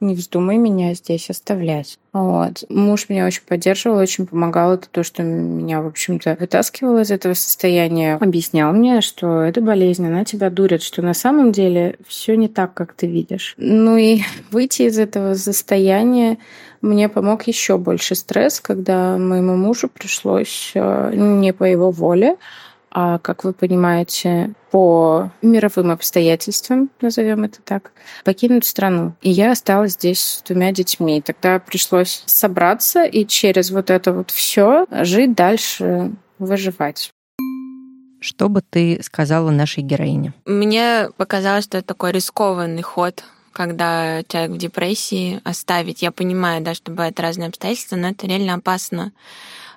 не 0.00 0.14
вздумай 0.14 0.56
меня 0.56 0.94
здесь 0.94 1.30
оставлять. 1.30 1.98
Вот. 2.12 2.64
Муж 2.70 3.10
меня 3.10 3.26
очень 3.26 3.42
поддерживал, 3.46 3.98
очень 3.98 4.26
помогал. 4.26 4.74
Это 4.74 4.88
то, 4.90 5.02
что 5.02 5.22
меня, 5.22 5.82
в 5.82 5.86
общем-то, 5.86 6.36
вытаскивало 6.40 7.02
из 7.02 7.10
этого 7.10 7.34
состояния. 7.34 8.14
Объяснял 8.14 8.72
мне, 8.72 9.02
что 9.02 9.42
это 9.42 9.60
болезнь, 9.60 10.06
она 10.06 10.24
тебя 10.24 10.48
дурит, 10.48 10.82
что 10.82 11.02
на 11.02 11.12
самом 11.12 11.52
деле 11.52 11.96
все 12.06 12.36
не 12.36 12.48
так, 12.48 12.72
как 12.72 12.94
ты 12.94 13.06
видишь. 13.06 13.54
Ну 13.58 13.96
и 13.98 14.22
выйти 14.50 14.82
из 14.82 14.98
этого 14.98 15.34
состояния 15.34 16.38
мне 16.80 17.08
помог 17.08 17.46
еще 17.46 17.78
больше 17.78 18.14
стресс, 18.14 18.60
когда 18.60 19.18
моему 19.18 19.56
мужу 19.56 19.88
пришлось 19.88 20.72
э, 20.74 21.12
не 21.14 21.52
по 21.52 21.64
его 21.64 21.90
воле, 21.90 22.36
а, 22.98 23.18
как 23.18 23.44
вы 23.44 23.52
понимаете, 23.52 24.54
по 24.70 25.30
мировым 25.42 25.90
обстоятельствам, 25.90 26.88
назовем 27.02 27.44
это 27.44 27.58
так, 27.62 27.92
покинуть 28.24 28.64
страну. 28.64 29.12
И 29.20 29.28
я 29.28 29.52
осталась 29.52 29.92
здесь 29.92 30.22
с 30.22 30.42
двумя 30.42 30.72
детьми. 30.72 31.20
Тогда 31.20 31.58
пришлось 31.58 32.22
собраться 32.24 33.04
и 33.04 33.26
через 33.26 33.70
вот 33.70 33.90
это 33.90 34.14
вот 34.14 34.30
все 34.30 34.86
жить 35.02 35.34
дальше, 35.34 36.12
выживать. 36.38 37.10
Что 38.18 38.48
бы 38.48 38.62
ты 38.62 38.98
сказала 39.02 39.50
нашей 39.50 39.82
героине? 39.82 40.32
Мне 40.46 41.10
показалось, 41.18 41.64
что 41.64 41.76
это 41.76 41.88
такой 41.88 42.12
рискованный 42.12 42.82
ход 42.82 43.22
когда 43.52 44.22
человек 44.28 44.50
в 44.50 44.58
депрессии 44.58 45.40
оставить. 45.42 46.02
Я 46.02 46.12
понимаю, 46.12 46.62
да, 46.62 46.74
что 46.74 46.90
бывают 46.90 47.18
разные 47.18 47.48
обстоятельства, 47.48 47.96
но 47.96 48.08
это 48.08 48.26
реально 48.26 48.52
опасно. 48.52 49.12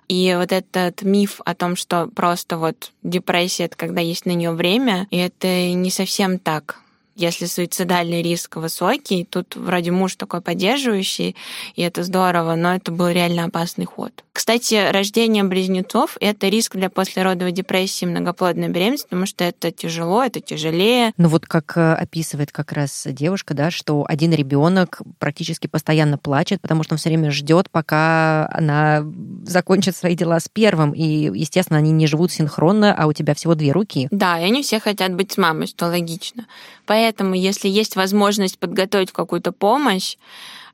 И 0.10 0.36
вот 0.36 0.52
этот 0.52 1.04
миф 1.04 1.40
о 1.46 1.56
том, 1.56 1.76
что 1.76 2.08
просто 2.08 2.58
вот 2.58 2.92
депрессия— 3.04 3.64
это 3.66 3.78
когда 3.78 4.02
есть 4.02 4.26
на 4.26 4.32
нее 4.32 4.52
время, 4.52 5.08
и 5.12 5.18
это 5.18 5.72
не 5.74 5.92
совсем 5.92 6.40
так 6.40 6.80
если 7.20 7.46
суицидальный 7.46 8.22
риск 8.22 8.56
высокий, 8.56 9.26
тут 9.26 9.56
вроде 9.56 9.92
муж 9.92 10.16
такой 10.16 10.42
поддерживающий, 10.42 11.36
и 11.76 11.82
это 11.82 12.04
здорово, 12.04 12.56
но 12.56 12.76
это 12.76 12.92
был 12.92 13.10
реально 13.10 13.46
опасный 13.46 13.86
ход. 13.86 14.24
Кстати, 14.40 14.90
рождение 14.92 15.44
близнецов— 15.44 16.16
это 16.22 16.48
риск 16.48 16.78
для 16.78 16.90
послеродовой 16.90 17.52
депрессии 17.52 18.06
многоплодной 18.06 18.70
беременности, 18.70 19.04
потому 19.04 19.26
что 19.26 19.44
это 19.44 19.70
тяжело, 19.70 20.24
это 20.24 20.40
тяжелее. 20.40 21.12
Ну 21.18 21.28
вот 21.28 21.46
как 21.46 21.76
э, 21.76 21.94
описывает 21.96 22.54
как 22.54 22.72
раз 22.72 23.06
девушка, 23.06 23.54
да, 23.54 23.70
что 23.70 24.06
один 24.08 24.32
ребенок 24.32 25.02
практически 25.20 25.68
постоянно 25.68 26.18
плачет, 26.18 26.62
потому 26.62 26.84
что 26.84 26.94
он 26.94 27.00
все 27.00 27.10
время 27.10 27.32
ждет, 27.32 27.70
пока 27.70 28.48
она 28.54 29.06
закончит 29.44 29.98
свои 29.98 30.16
дела 30.16 30.40
с 30.40 30.48
первым. 30.48 30.94
И, 30.94 31.04
естественно, 31.38 31.80
они 31.80 31.92
не 31.92 32.08
живут 32.08 32.32
синхронно, 32.32 32.96
а 32.98 33.08
у 33.08 33.14
тебя 33.14 33.34
всего 33.34 33.56
две 33.56 33.74
руки. 33.74 34.08
Да, 34.10 34.40
и 34.40 34.44
они 34.44 34.64
все 34.64 34.80
хотят 34.80 35.14
быть 35.14 35.34
с 35.34 35.38
мамой, 35.38 35.68
что 35.68 35.88
логично. 35.88 36.46
Поэтому, 36.86 37.09
если 37.34 37.68
есть 37.68 37.96
возможность 37.96 38.58
подготовить 38.60 39.12
какую-то 39.12 39.52
помощь, 39.52 40.16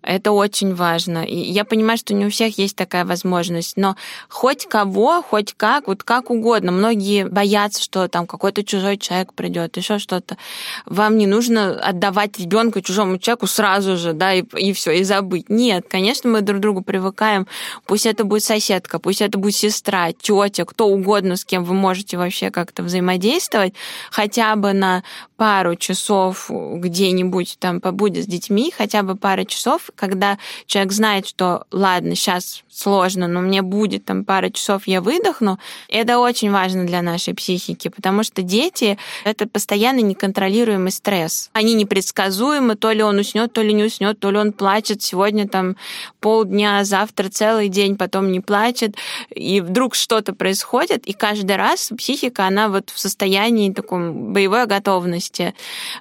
Это 0.05 0.31
очень 0.31 0.75
важно. 0.75 1.25
И 1.25 1.35
я 1.35 1.65
понимаю, 1.65 1.97
что 1.97 2.13
не 2.13 2.27
у 2.27 2.29
всех 2.29 2.59
есть 2.59 2.75
такая 2.75 3.05
возможность, 3.05 3.75
но 3.75 3.95
хоть 4.29 4.67
кого, 4.67 5.23
хоть 5.23 5.53
как, 5.53 5.87
вот 5.87 6.03
как 6.03 6.29
угодно. 6.29 6.71
Многие 6.71 7.25
боятся, 7.25 7.81
что 7.81 8.07
там 8.07 8.27
какой-то 8.27 8.63
чужой 8.63 8.97
человек 8.97 9.33
придет, 9.33 9.77
еще 9.77 9.97
что-то. 9.97 10.37
Вам 10.85 11.17
не 11.17 11.25
нужно 11.25 11.79
отдавать 11.79 12.39
ребенка 12.39 12.83
чужому 12.83 13.17
человеку 13.17 13.47
сразу 13.47 13.97
же, 13.97 14.13
да, 14.13 14.35
и, 14.35 14.43
и 14.55 14.73
все, 14.73 14.91
и 14.91 15.03
забыть. 15.03 15.49
Нет, 15.49 15.87
конечно, 15.89 16.29
мы 16.29 16.41
друг 16.41 16.59
к 16.59 16.61
другу 16.61 16.81
привыкаем. 16.83 17.47
Пусть 17.87 18.05
это 18.05 18.23
будет 18.23 18.43
соседка, 18.43 18.99
пусть 18.99 19.21
это 19.21 19.39
будет 19.39 19.55
сестра, 19.55 20.11
тетя, 20.11 20.65
кто 20.65 20.87
угодно, 20.87 21.35
с 21.35 21.43
кем 21.43 21.63
вы 21.63 21.73
можете 21.73 22.17
вообще 22.17 22.51
как-то 22.51 22.83
взаимодействовать, 22.83 23.73
хотя 24.11 24.55
бы 24.55 24.73
на 24.73 25.03
пару 25.35 25.75
часов 25.75 26.49
где-нибудь 26.49 27.57
там 27.59 27.81
побудет 27.81 28.25
с 28.25 28.27
детьми, 28.27 28.71
хотя 28.75 29.01
бы 29.01 29.15
пару 29.15 29.45
часов, 29.45 29.89
когда 29.95 30.37
человек 30.65 30.91
знает, 30.91 31.27
что 31.27 31.65
ладно, 31.71 32.15
сейчас 32.15 32.63
сложно, 32.75 33.27
но 33.27 33.39
мне 33.39 33.61
будет 33.61 34.05
там 34.05 34.25
пара 34.25 34.49
часов, 34.49 34.85
я 34.85 35.01
выдохну, 35.01 35.59
это 35.87 36.19
очень 36.19 36.51
важно 36.51 36.85
для 36.85 37.01
нашей 37.01 37.33
психики, 37.33 37.87
потому 37.87 38.23
что 38.23 38.41
дети— 38.41 38.97
это 39.23 39.47
постоянно 39.47 40.01
неконтролируемый 40.01 40.91
стресс. 40.91 41.49
Они 41.53 41.73
непредсказуемы, 41.73 42.75
то 42.75 42.91
ли 42.91 43.01
он 43.01 43.17
уснет, 43.17 43.53
то 43.53 43.61
ли 43.61 43.73
не 43.73 43.83
уснет, 43.83 44.19
то 44.19 44.29
ли 44.29 44.37
он 44.37 44.51
плачет 44.51 45.01
сегодня 45.01 45.47
там 45.47 45.77
полдня, 46.19 46.83
завтра 46.83 47.29
целый 47.29 47.69
день, 47.69 47.95
потом 47.95 48.31
не 48.31 48.41
плачет, 48.41 48.95
и 49.29 49.61
вдруг 49.61 49.95
что-то 49.95 50.33
происходит, 50.33 51.05
и 51.05 51.13
каждый 51.13 51.55
раз 51.55 51.91
психика, 51.97 52.45
она 52.45 52.67
вот 52.67 52.89
в 52.89 52.99
состоянии 52.99 53.71
таком 53.71 54.33
боевой 54.33 54.65
готовности. 54.65 55.53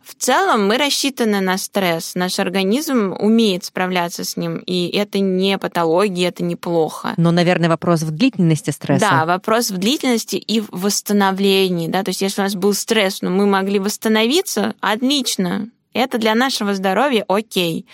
В 0.02 0.14
целом 0.14 0.66
мы 0.66 0.76
рассчитаны 0.76 1.40
на 1.40 1.56
стресс, 1.56 2.14
наш 2.14 2.38
организм 2.38 3.14
умеет 3.18 3.64
справляться 3.64 3.83
с 4.24 4.36
ним, 4.36 4.58
и 4.58 4.88
это 4.88 5.18
не 5.18 5.58
патология, 5.58 6.28
это 6.28 6.42
не 6.42 6.56
плохо. 6.56 7.14
Но, 7.16 7.30
наверное, 7.30 7.68
вопрос 7.68 8.02
в 8.02 8.10
длительности 8.10 8.70
стресса. 8.70 9.08
Да, 9.10 9.26
вопрос 9.26 9.70
в 9.70 9.78
длительности 9.78 10.36
и 10.36 10.60
в 10.60 10.68
восстановлении. 10.70 11.88
Да? 11.88 12.02
То 12.02 12.10
есть 12.10 12.22
если 12.22 12.40
у 12.40 12.44
нас 12.44 12.54
был 12.54 12.74
стресс, 12.74 13.22
но 13.22 13.30
мы 13.30 13.46
могли 13.46 13.78
восстановиться, 13.78 14.74
отлично, 14.80 15.68
это 15.94 16.18
для 16.18 16.34
нашего 16.34 16.74
здоровья 16.74 17.24
окей. 17.28 17.86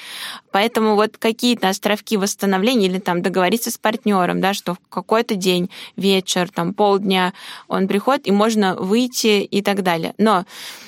Поэтому 0.51 0.97
вот 0.97 1.17
какие-то 1.17 1.69
островки 1.69 2.17
восстановления 2.17 2.87
или 2.87 2.99
там 2.99 3.23
договориться 3.23 3.71
с 3.71 3.79
партнером, 3.79 4.41
да, 4.41 4.53
что 4.55 4.75
в 4.75 4.79
какой-то 4.89 5.37
день, 5.37 5.71
вечер, 5.97 6.51
там 6.51 6.75
полдня 6.75 7.33
он 7.69 7.87
приходит, 7.87 8.27
и 8.27 8.33
можно 8.33 8.75
выйти 8.75 9.43
и 9.43 9.63
так 9.63 9.83
далее. 9.83 10.15
Но 10.19 10.45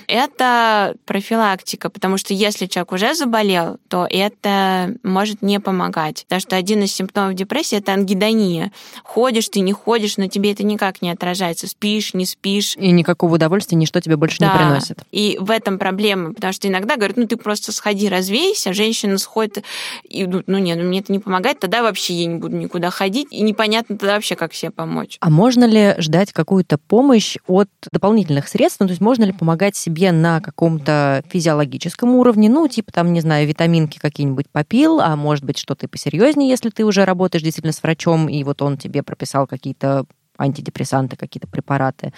это 0.09 0.95
профилактика, 1.07 1.91
потому 1.91 2.17
что 2.17 2.35
если 2.35 2.67
человек 2.67 2.93
уже 2.93 3.15
заболел, 3.15 3.79
то 3.89 4.07
это 4.11 4.95
может 5.03 5.43
не 5.43 5.61
помогать. 5.61 6.25
Потому 6.25 6.41
что 6.41 6.57
один 6.57 6.83
из 6.83 6.93
симптомов 6.93 7.35
депрессии— 7.35 7.79
это 7.79 7.93
ангидония. 7.93 8.73
Ходишь 9.05 9.49
ты, 9.49 9.61
не 9.61 9.73
ходишь, 9.73 10.17
но 10.17 10.27
тебе 10.27 10.53
это 10.53 10.65
никак 10.65 11.03
не 11.03 11.11
отражается. 11.11 11.67
Спишь, 11.69 12.15
не 12.15 12.27
спишь. 12.27 12.77
И 12.77 12.91
никакого 12.91 13.35
удовольствия 13.35 13.77
ничто 13.77 14.01
тебе 14.01 14.17
больше 14.17 14.39
да. 14.41 14.53
не 14.53 14.59
приносит. 14.59 14.99
И 15.13 15.39
в 15.41 15.51
этом 15.51 15.79
проблема, 15.79 16.35
потому 16.35 16.53
что 16.53 16.69
иногда 16.69 16.97
говорят, 17.03 17.17
ну 17.17 17.27
ты 17.27 17.37
просто 17.37 17.73
сходи, 17.73 18.09
развейся, 18.09 18.73
женщина 18.73 19.19
сходит 19.19 19.65
и 20.05 20.27
ну, 20.27 20.43
ну 20.47 20.59
нет, 20.59 20.79
ну, 20.79 20.85
мне 20.85 21.01
это 21.01 21.13
не 21.13 21.19
помогает, 21.19 21.59
тогда 21.59 21.83
вообще 21.83 22.15
я 22.15 22.27
не 22.27 22.37
буду 22.37 22.57
никуда 22.57 22.91
ходить, 22.91 23.29
и 23.31 23.43
непонятно 23.43 23.97
тогда 23.99 24.15
вообще, 24.15 24.37
как 24.37 24.55
себе 24.55 24.71
помочь. 24.71 25.17
А 25.21 25.31
можно 25.31 25.65
ли 25.65 25.95
ждать 25.99 26.33
какую-то 26.33 26.79
помощь 26.79 27.37
от 27.47 27.69
дополнительных 27.91 28.49
средств? 28.49 28.81
Ну, 28.81 28.87
то 28.87 28.93
есть 28.93 29.01
можно 29.01 29.25
ли 29.25 29.33
помогать 29.33 29.77
себе 29.77 30.13
на 30.13 30.41
каком-то 30.41 31.23
физиологическом 31.29 32.15
уровне, 32.15 32.49
ну, 32.49 32.69
типа 32.69 32.93
там, 32.93 33.13
не 33.13 33.21
знаю, 33.21 33.47
витаминки 33.47 33.99
какие-нибудь 33.99 34.49
попил, 34.51 35.01
а 35.01 35.17
может 35.17 35.45
быть 35.45 35.59
что-то 35.59 35.89
посерьезнее, 35.89 36.49
если 36.49 36.71
ты 36.71 36.85
уже 36.85 37.05
работаешь 37.05 37.43
действительно 37.43 37.73
с 37.73 37.83
врачом, 37.83 38.29
и 38.29 38.43
вот 38.45 38.63
он 38.63 38.79
тебе 38.79 39.03
прописал 39.03 39.47
какие-то 39.47 40.07
антидепрессанты, 40.39 41.17
какие-то 41.17 41.47
препараты. 41.47 42.13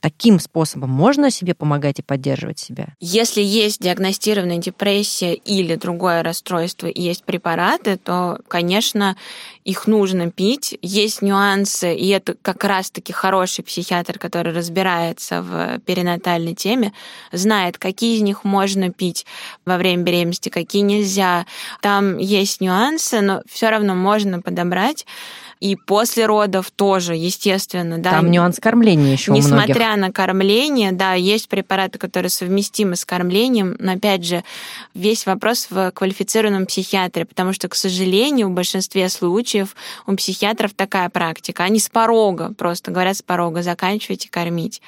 Таким 0.00 0.38
способом 0.38 0.90
можно 0.90 1.30
себе 1.30 1.54
помогать 1.54 1.98
и 1.98 2.02
поддерживать 2.02 2.58
себя? 2.58 2.88
Если 3.00 3.42
есть 3.42 3.80
диагностированная 3.80 4.58
депрессия 4.58 5.34
или 5.34 5.74
другое 5.76 6.22
расстройство 6.22 6.86
и 6.86 7.02
есть 7.02 7.24
препараты, 7.24 7.96
то, 7.96 8.38
конечно, 8.48 9.16
их 9.64 9.86
нужно 9.86 10.30
пить. 10.30 10.78
Есть 10.82 11.22
нюансы, 11.22 11.94
и 11.94 12.08
это 12.08 12.34
как 12.40 12.64
раз-таки 12.64 13.12
хороший 13.12 13.64
психиатр, 13.64 14.18
который 14.18 14.52
разбирается 14.52 15.42
в 15.42 15.78
перинатальной 15.80 16.54
теме, 16.54 16.92
знает, 17.32 17.78
какие 17.78 18.16
из 18.16 18.22
них 18.22 18.44
можно 18.44 18.90
пить 18.90 19.26
во 19.64 19.76
время 19.76 20.02
беременности, 20.02 20.48
какие 20.48 20.82
нельзя. 20.82 21.46
Там 21.80 22.18
есть 22.18 22.60
нюансы, 22.60 23.20
но 23.20 23.42
все 23.48 23.70
равно 23.70 23.94
можно 23.94 24.40
подобрать 24.40 25.06
и 25.62 25.76
после 25.76 26.26
родов 26.26 26.72
тоже, 26.72 27.14
естественно. 27.14 27.98
Да. 27.98 28.10
Там 28.10 28.32
нюанс 28.32 28.58
кормления 28.58 29.12
еще 29.12 29.30
Несмотря 29.30 29.94
на 29.94 30.10
кормление, 30.10 30.90
да, 30.90 31.14
есть 31.14 31.48
препараты, 31.48 32.00
которые 32.00 32.30
совместимы 32.30 32.96
с 32.96 33.04
кормлением, 33.04 33.76
но 33.78 33.92
опять 33.92 34.24
же, 34.24 34.42
весь 34.92 35.24
вопрос 35.24 35.68
в 35.70 35.92
квалифицированном 35.92 36.66
психиатре, 36.66 37.26
потому 37.26 37.52
что, 37.52 37.68
к 37.68 37.76
сожалению, 37.76 38.48
в 38.48 38.52
большинстве 38.52 39.08
случаев 39.08 39.76
у 40.08 40.16
психиатров 40.16 40.74
такая 40.74 41.08
практика. 41.10 41.62
Они 41.62 41.78
с 41.78 41.88
порога, 41.88 42.52
просто 42.58 42.90
говорят 42.90 43.16
с 43.16 43.22
порога, 43.22 43.62
заканчивайте 43.62 44.28
кормить. 44.28 44.82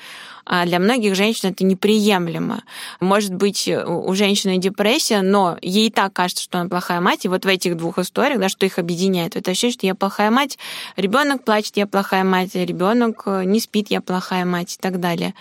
А 0.46 0.66
для 0.66 0.78
многих 0.78 1.14
женщин 1.14 1.50
это 1.50 1.64
неприемлемо. 1.64 2.62
Может 3.00 3.34
быть, 3.34 3.68
у 3.68 4.14
женщины 4.14 4.58
депрессия, 4.58 5.22
но 5.22 5.58
ей 5.62 5.90
так 5.90 6.12
кажется, 6.12 6.44
что 6.44 6.58
она 6.58 6.68
плохая 6.68 7.00
мать. 7.00 7.24
И 7.24 7.28
вот 7.28 7.44
в 7.44 7.48
этих 7.48 7.76
двух 7.76 7.98
историях, 7.98 8.40
да, 8.40 8.48
что 8.48 8.66
их 8.66 8.78
объединяет, 8.78 9.36
это 9.36 9.50
ощущение, 9.50 9.72
что 9.72 9.86
я 9.86 9.94
плохая 9.94 10.30
мать, 10.30 10.58
ребенок 10.96 11.44
плачет, 11.44 11.76
я 11.76 11.86
плохая 11.86 12.24
мать, 12.24 12.54
ребенок 12.54 13.22
э, 13.26 13.44
не 13.44 13.60
спит, 13.60 13.90
я 13.90 14.00
плохая 14.00 14.44
мать 14.44 14.74
и 14.74 14.78
так 14.80 15.00
далее 15.00 15.34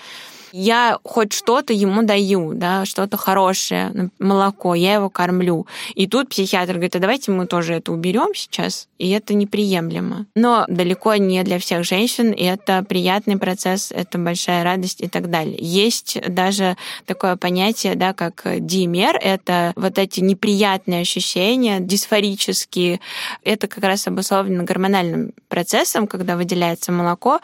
я 0.55 0.99
хоть 1.03 1.33
что-то 1.33 1.73
ему 1.73 2.03
даю, 2.03 2.53
да, 2.53 2.85
что-то 2.85 3.17
хорошее, 3.17 4.11
молоко, 4.19 4.75
я 4.75 4.93
его 4.93 5.09
кормлю. 5.09 5.65
И 5.95 6.07
тут 6.07 6.29
психиатр 6.29 6.73
говорит, 6.73 6.95
а 6.95 6.99
давайте 6.99 7.31
мы 7.31 7.47
тоже 7.47 7.73
это 7.73 7.91
уберем 7.91 8.35
сейчас, 8.35 8.87
и 8.99 9.09
это 9.09 9.33
неприемлемо. 9.33 10.27
Но 10.35 10.65
далеко 10.67 11.15
не 11.15 11.41
для 11.41 11.57
всех 11.57 11.83
женщин, 11.83 12.31
и 12.31 12.43
это 12.43 12.85
приятный 12.87 13.37
процесс, 13.37 13.91
это 13.91 14.19
большая 14.19 14.63
радость 14.63 15.01
и 15.01 15.07
так 15.07 15.31
далее. 15.31 15.57
Есть 15.59 16.19
даже 16.27 16.77
такое 17.07 17.35
понятие, 17.35 17.95
да, 17.95 18.13
как 18.13 18.43
димер, 18.59 19.17
это 19.19 19.73
вот 19.75 19.97
эти 19.97 20.19
неприятные 20.19 21.01
ощущения, 21.01 21.79
дисфорические, 21.79 22.99
это 23.43 23.67
как 23.67 23.83
раз 23.83 24.05
обусловлено 24.05 24.65
гормональным 24.65 25.31
процессом, 25.47 26.05
когда 26.05 26.37
выделяется 26.37 26.91
молоко, 26.91 27.39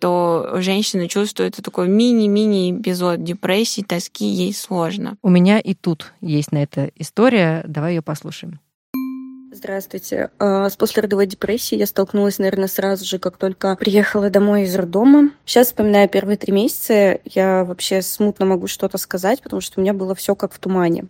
то 0.00 0.48
женщина 0.54 1.08
чувствует 1.08 1.56
такой 1.56 1.88
мини-мини 1.88 2.53
мини-эпизод 2.54 3.22
депрессии, 3.22 3.82
тоски, 3.82 4.26
ей 4.26 4.54
сложно. 4.54 5.16
У 5.22 5.28
меня 5.28 5.58
и 5.58 5.74
тут 5.74 6.12
есть 6.20 6.52
на 6.52 6.62
это 6.62 6.90
история. 6.96 7.64
Давай 7.66 7.94
ее 7.94 8.02
послушаем. 8.02 8.60
Здравствуйте. 9.52 10.30
А, 10.40 10.68
с 10.68 10.76
послеродовой 10.76 11.26
депрессией 11.26 11.78
я 11.78 11.86
столкнулась, 11.86 12.38
наверное, 12.38 12.66
сразу 12.66 13.04
же, 13.04 13.20
как 13.20 13.36
только 13.36 13.76
приехала 13.76 14.28
домой 14.28 14.64
из 14.64 14.74
роддома. 14.74 15.30
Сейчас, 15.44 15.68
вспоминая 15.68 16.08
первые 16.08 16.36
три 16.36 16.52
месяца, 16.52 17.20
я 17.24 17.64
вообще 17.64 18.02
смутно 18.02 18.46
могу 18.46 18.66
что-то 18.66 18.98
сказать, 18.98 19.40
потому 19.42 19.60
что 19.60 19.78
у 19.78 19.82
меня 19.82 19.94
было 19.94 20.16
все 20.16 20.34
как 20.34 20.52
в 20.52 20.58
тумане. 20.58 21.06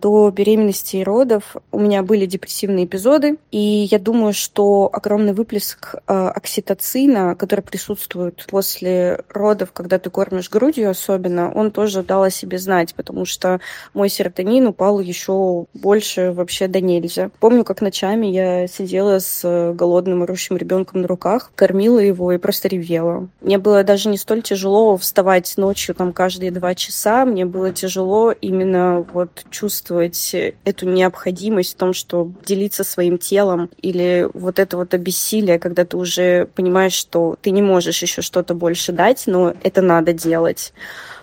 До 0.00 0.30
беременности 0.30 0.96
и 0.96 1.04
родов 1.04 1.56
у 1.72 1.78
меня 1.78 2.02
были 2.02 2.26
депрессивные 2.26 2.84
эпизоды, 2.84 3.38
и 3.50 3.88
я 3.90 3.98
думаю, 3.98 4.32
что 4.32 4.88
огромный 4.92 5.32
выплеск 5.32 5.94
э, 5.94 5.98
окситоцина, 6.06 7.34
который 7.34 7.60
присутствует 7.60 8.46
после 8.48 9.22
родов, 9.28 9.72
когда 9.72 9.98
ты 9.98 10.10
кормишь 10.10 10.50
грудью 10.50 10.90
особенно, 10.90 11.52
он 11.52 11.70
тоже 11.70 12.02
дал 12.02 12.22
о 12.22 12.30
себе 12.30 12.58
знать, 12.58 12.94
потому 12.94 13.24
что 13.24 13.60
мой 13.94 14.08
серотонин 14.08 14.66
упал 14.68 15.00
еще 15.00 15.66
больше 15.74 16.32
вообще 16.32 16.68
до 16.68 16.80
нельзя. 16.80 17.30
Помню, 17.40 17.64
как 17.64 17.80
ночами 17.80 18.26
я 18.26 18.66
сидела 18.66 19.18
с 19.18 19.72
голодным 19.74 20.22
орущим 20.22 20.56
ребенком 20.56 21.02
на 21.02 21.08
руках, 21.08 21.50
кормила 21.54 21.98
его 21.98 22.32
и 22.32 22.38
просто 22.38 22.68
ревела. 22.68 23.28
Мне 23.40 23.58
было 23.58 23.84
даже 23.84 24.08
не 24.08 24.16
столь 24.16 24.42
тяжело 24.42 24.96
вставать 24.96 25.54
ночью 25.56 25.94
там 25.94 26.12
каждые 26.12 26.50
два 26.50 26.74
часа, 26.74 27.24
мне 27.24 27.44
было 27.44 27.72
тяжело 27.72 28.32
именно 28.32 29.06
вот 29.12 29.44
чувствовать 29.58 30.36
эту 30.64 30.88
необходимость 30.88 31.74
в 31.74 31.76
том, 31.76 31.92
что 31.92 32.30
делиться 32.46 32.84
своим 32.84 33.18
телом 33.18 33.70
или 33.82 34.28
вот 34.34 34.58
это 34.58 34.76
вот 34.76 34.94
обессилие, 34.94 35.58
когда 35.58 35.84
ты 35.84 35.96
уже 35.96 36.46
понимаешь, 36.54 36.92
что 36.92 37.36
ты 37.42 37.50
не 37.50 37.62
можешь 37.62 38.02
еще 38.02 38.22
что-то 38.22 38.54
больше 38.54 38.92
дать, 38.92 39.24
но 39.26 39.54
это 39.62 39.82
надо 39.82 40.12
делать. 40.12 40.72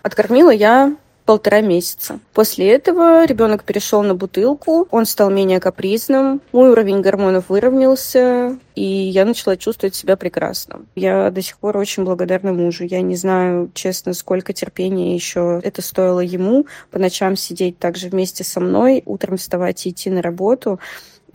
Откормила 0.02 0.52
я 0.52 0.96
полтора 1.26 1.62
месяца. 1.62 2.20
После 2.34 2.72
этого 2.72 3.26
ребенок 3.26 3.64
перешел 3.64 4.04
на 4.04 4.14
бутылку, 4.16 4.88
он 4.92 5.06
стал 5.06 5.30
менее 5.32 5.60
капризным, 5.60 6.42
мой 6.52 6.70
уровень 6.70 7.02
гормонов 7.02 7.50
выровнялся, 7.50 8.58
и 8.76 8.84
я 8.84 9.26
начала 9.26 9.58
чувствовать 9.58 9.96
себя 9.96 10.18
прекрасно. 10.18 10.82
Я 10.96 11.32
до 11.32 11.42
сих 11.42 11.58
пор 11.58 11.78
очень 11.78 12.04
благодарна 12.04 12.54
мужу. 12.54 12.84
Я 12.84 13.02
не 13.02 13.16
знаю, 13.16 13.72
честно, 13.74 14.14
сколько 14.14 14.54
терпения 14.54 15.16
еще 15.16 15.60
это 15.64 15.82
стоило 15.82 16.20
ему 16.20 16.68
по 16.92 17.00
ночам 17.00 17.36
сидеть 17.36 17.80
также 17.80 18.10
вместе 18.10 18.44
со 18.44 18.60
мной, 18.60 19.02
утром 19.06 19.38
вставать 19.38 19.86
и 19.86 19.90
идти 19.90 20.10
на 20.10 20.22
работу. 20.22 20.80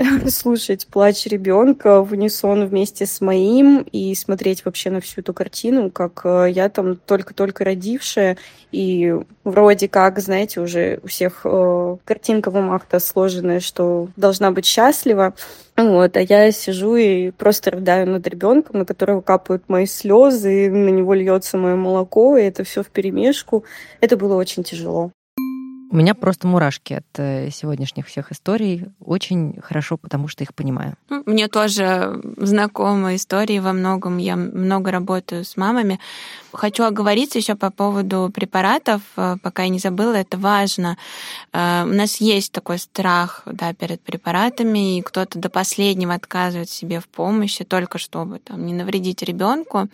слушать 0.29 0.87
плач 0.87 1.27
ребенка 1.27 2.03
в 2.03 2.13
унисон 2.13 2.67
вместе 2.67 3.07
с 3.07 3.21
моим 3.21 3.81
и 3.93 4.15
смотреть 4.15 4.65
вообще 4.65 4.91
на 4.91 5.01
всю 5.01 5.21
эту 5.21 5.35
картину, 5.35 5.91
как 5.91 6.23
э, 6.25 6.47
я 6.51 6.69
там 6.69 6.97
только-только 6.97 7.65
родившая, 7.65 8.37
и 8.73 9.15
вроде 9.45 9.89
как, 9.89 10.19
знаете, 10.21 10.61
уже 10.61 11.01
у 11.03 11.09
всех 11.09 11.43
э, 11.45 11.97
картинка 12.05 12.51
в 12.51 12.57
умах-то 12.57 12.99
сложенная, 12.99 13.61
что 13.61 14.09
должна 14.17 14.51
быть 14.51 14.67
счастлива. 14.67 15.35
Вот, 15.77 16.17
а 16.17 16.21
я 16.21 16.51
сижу 16.53 16.97
и 16.97 17.31
просто 17.31 17.71
рыдаю 17.71 18.07
над 18.07 18.27
ребенком, 18.27 18.81
на 18.81 18.85
которого 18.85 19.21
капают 19.21 19.65
мои 19.69 19.87
слезы, 19.87 20.71
на 20.71 20.91
него 20.91 21.15
льется 21.15 21.57
мое 21.57 21.75
молоко, 21.75 22.37
и 22.37 22.43
это 22.43 22.65
все 22.65 22.83
в 22.83 22.89
перемешку. 22.89 23.65
Это 24.01 24.17
было 24.17 24.35
очень 24.37 24.63
тяжело. 24.63 25.11
У 25.93 25.97
меня 25.97 26.15
просто 26.15 26.47
мурашки 26.47 26.93
от 26.93 27.19
э, 27.19 27.51
сегодняшних 27.51 28.07
всех 28.07 28.31
историй. 28.31 28.87
Очень 29.05 29.61
хорошо, 29.61 29.97
потому 29.97 30.29
что 30.29 30.45
их 30.45 30.55
понимаю. 30.55 30.95
Мне 31.27 31.49
тоже 31.49 32.21
знакомы 32.37 33.17
истории 33.17 33.59
во 33.59 33.73
многом. 33.73 34.19
Я 34.19 34.37
много 34.37 34.93
работаю 34.93 35.45
с 35.45 35.57
мамами. 35.57 35.99
Хочу 36.53 36.85
оговориться 36.85 37.39
еще 37.39 37.57
по 37.57 37.73
поводу 37.73 38.31
препаратов, 38.33 39.03
э, 39.17 39.37
пока 39.43 39.65
я 39.65 39.69
не 39.69 39.81
забыла, 39.81 40.15
это 40.15 40.39
важно. 40.39 40.97
Э, 41.53 41.83
у 41.83 41.93
нас 41.93 42.21
есть 42.21 42.53
такой 42.53 42.79
страх 42.79 43.43
да, 43.47 43.73
перед 43.75 44.01
препаратами, 44.01 44.99
и 44.99 45.03
кто-то 45.03 45.41
до 45.41 45.49
последнего 45.49 46.15
отказывает 46.15 46.71
себе 46.71 47.01
в 47.01 47.09
помощи, 47.09 47.65
только 47.65 47.99
чтобы 47.99 48.39
там, 48.39 48.65
не 48.65 48.75
навредить 48.75 49.23
ребенку. 49.23 49.89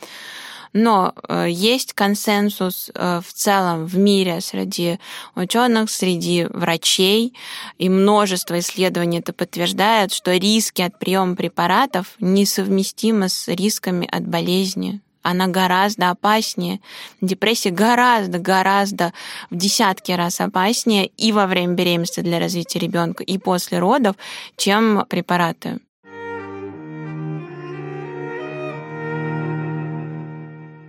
Но 0.73 1.15
э, 1.29 1.47
есть 1.49 1.93
консенсус 1.93 2.91
э, 2.95 3.21
в 3.27 3.33
целом 3.33 3.87
в 3.87 3.97
мире 3.97 4.41
среди 4.41 4.99
ученых, 5.35 5.91
среди 5.91 6.45
врачей, 6.45 7.35
и 7.79 7.89
множество 7.89 8.59
исследований 8.59 9.19
это 9.19 9.33
подтверждает, 9.33 10.13
что 10.13 10.35
риски 10.35 10.83
от 10.83 10.99
приема 10.99 11.37
препаратов 11.37 12.15
несовместимы 12.21 13.29
с 13.29 13.49
рисками 13.49 14.09
от 14.11 14.27
болезни 14.27 15.01
она 15.27 15.49
гораздо 15.49 16.11
опаснее. 16.11 16.81
Депрессия 17.21 17.71
гораздо, 17.71 18.39
гораздо 18.39 19.13
в 19.51 19.57
десятки 19.57 20.13
раз 20.13 20.41
опаснее 20.41 21.07
и 21.07 21.33
во 21.33 21.49
время 21.49 21.75
беременности 21.75 22.21
для 22.21 22.39
развития 22.39 22.79
ребенка, 22.79 23.25
и 23.25 23.37
после 23.37 23.81
родов, 23.81 24.15
чем 24.57 25.05
препараты. 25.09 25.81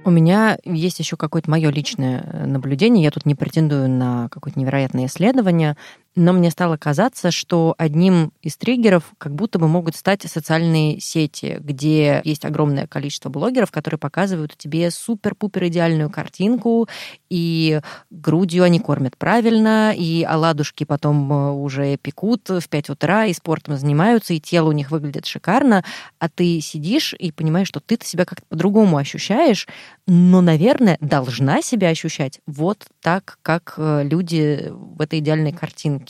У 0.07 0.09
меня 0.09 0.57
есть 0.63 0.99
еще 0.99 1.17
какое-то 1.17 1.51
мое 1.51 1.69
личное 1.69 2.21
э, 2.23 2.45
наблюдение. 2.45 3.03
Я 3.03 3.11
тут 3.11 3.25
не 3.25 3.35
претендую 3.35 3.89
на 3.89 4.29
какое-то 4.29 4.57
невероятное 4.57 5.07
исследование, 5.07 5.75
но 6.17 6.33
мне 6.33 6.49
стало 6.49 6.77
казаться, 6.77 7.29
что 7.29 7.75
одним 7.77 8.33
из 8.41 8.57
триггеров 8.57 9.03
как 9.19 9.35
будто 9.35 9.59
бы 9.59 9.67
могут 9.67 9.95
стать 9.95 10.23
социальные 10.23 10.99
сети, 10.99 11.57
где 11.59 12.21
есть 12.23 12.43
огромное 12.43 12.87
количество 12.87 13.29
блогеров, 13.29 13.69
которые 13.69 13.99
показывают 13.99 14.57
тебе 14.57 14.89
супер-пупер 14.89 15.67
идеальную 15.67 16.09
картинку, 16.09 16.89
и 17.29 17.81
грудью 18.09 18.63
они 18.63 18.79
кормят 18.79 19.15
правильно, 19.15 19.93
и 19.95 20.23
оладушки 20.23 20.85
потом 20.85 21.31
э, 21.31 21.51
уже 21.51 21.97
пекут 21.97 22.49
в 22.49 22.67
5 22.67 22.89
утра, 22.89 23.25
и 23.25 23.33
спортом 23.33 23.77
занимаются, 23.77 24.33
и 24.33 24.39
тело 24.39 24.69
у 24.69 24.71
них 24.73 24.89
выглядит 24.89 25.27
шикарно, 25.27 25.83
а 26.17 26.29
ты 26.29 26.59
сидишь 26.61 27.13
и 27.13 27.31
понимаешь, 27.31 27.67
что 27.67 27.79
ты-то 27.79 28.05
себя 28.05 28.25
как-то 28.25 28.45
по-другому 28.49 28.97
ощущаешь, 28.97 29.67
но, 30.07 30.41
наверное, 30.41 30.97
должна 30.99 31.61
себя 31.61 31.89
ощущать 31.89 32.39
вот 32.47 32.87
так, 33.01 33.37
как 33.43 33.75
э, 33.77 34.01
люди 34.03 34.71
в 34.71 34.99
этой 34.99 35.19
идеальной 35.19 35.51
картинке. 35.51 36.06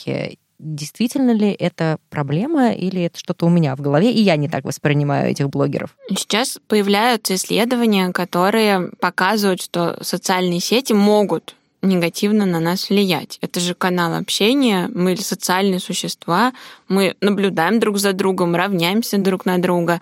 Действительно 0.58 1.30
ли 1.30 1.52
это 1.52 1.98
проблема 2.10 2.72
или 2.72 3.02
это 3.02 3.18
что-то 3.18 3.46
у 3.46 3.48
меня 3.48 3.76
в 3.76 3.80
голове, 3.80 4.10
и 4.10 4.20
я 4.20 4.34
не 4.34 4.48
так 4.48 4.64
воспринимаю 4.64 5.30
этих 5.30 5.48
блогеров? 5.50 5.96
Сейчас 6.08 6.58
появляются 6.66 7.36
исследования, 7.36 8.10
которые 8.10 8.90
показывают, 8.98 9.62
что 9.62 10.02
социальные 10.02 10.58
сети 10.58 10.92
могут 10.92 11.54
негативно 11.80 12.44
на 12.44 12.58
нас 12.58 12.90
влиять. 12.90 13.38
Это 13.40 13.60
же 13.60 13.74
канал 13.74 14.14
общения, 14.14 14.90
мы 14.92 15.16
социальные 15.16 15.78
существа, 15.78 16.52
мы 16.88 17.14
наблюдаем 17.20 17.78
друг 17.78 17.98
за 17.98 18.12
другом, 18.12 18.56
равняемся 18.56 19.18
друг 19.18 19.46
на 19.46 19.58
друга. 19.58 20.00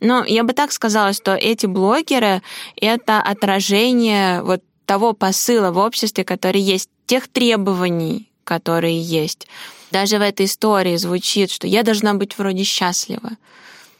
Но 0.00 0.24
я 0.24 0.42
бы 0.42 0.54
так 0.54 0.72
сказала, 0.72 1.12
что 1.12 1.36
эти 1.36 1.66
блогеры— 1.66 2.42
это 2.76 3.20
отражение 3.20 4.42
вот 4.42 4.60
того 4.86 5.12
посыла 5.12 5.70
в 5.70 5.78
обществе, 5.78 6.24
который 6.24 6.60
есть, 6.60 6.90
тех 7.06 7.28
требований, 7.28 8.28
которые 8.44 9.00
есть. 9.00 9.48
Даже 9.90 10.18
в 10.18 10.22
этой 10.22 10.46
истории 10.46 10.96
звучит, 10.96 11.50
что 11.50 11.66
я 11.66 11.82
должна 11.82 12.14
быть 12.14 12.36
вроде 12.38 12.64
счастлива. 12.64 13.32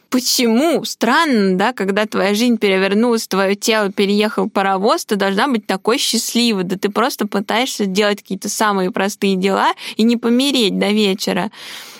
Почему? 0.09 0.85
Странно, 0.85 1.57
да, 1.57 1.73
когда 1.73 2.05
твоя 2.05 2.33
жизнь 2.33 2.57
перевернулась, 2.57 3.27
твое 3.27 3.55
тело 3.55 3.91
переехал 3.91 4.49
паровоз, 4.49 5.03
ты 5.03 5.15
должна 5.15 5.47
быть 5.47 5.65
такой 5.65 5.97
счастливой, 5.97 6.63
да 6.63 6.77
ты 6.77 6.89
просто 6.89 7.27
пытаешься 7.27 7.85
делать 7.85 8.21
какие-то 8.21 8.47
самые 8.47 8.91
простые 8.91 9.35
дела 9.35 9.73
и 9.97 10.03
не 10.03 10.15
помереть 10.15 10.77
до 10.79 10.91
вечера 10.91 11.51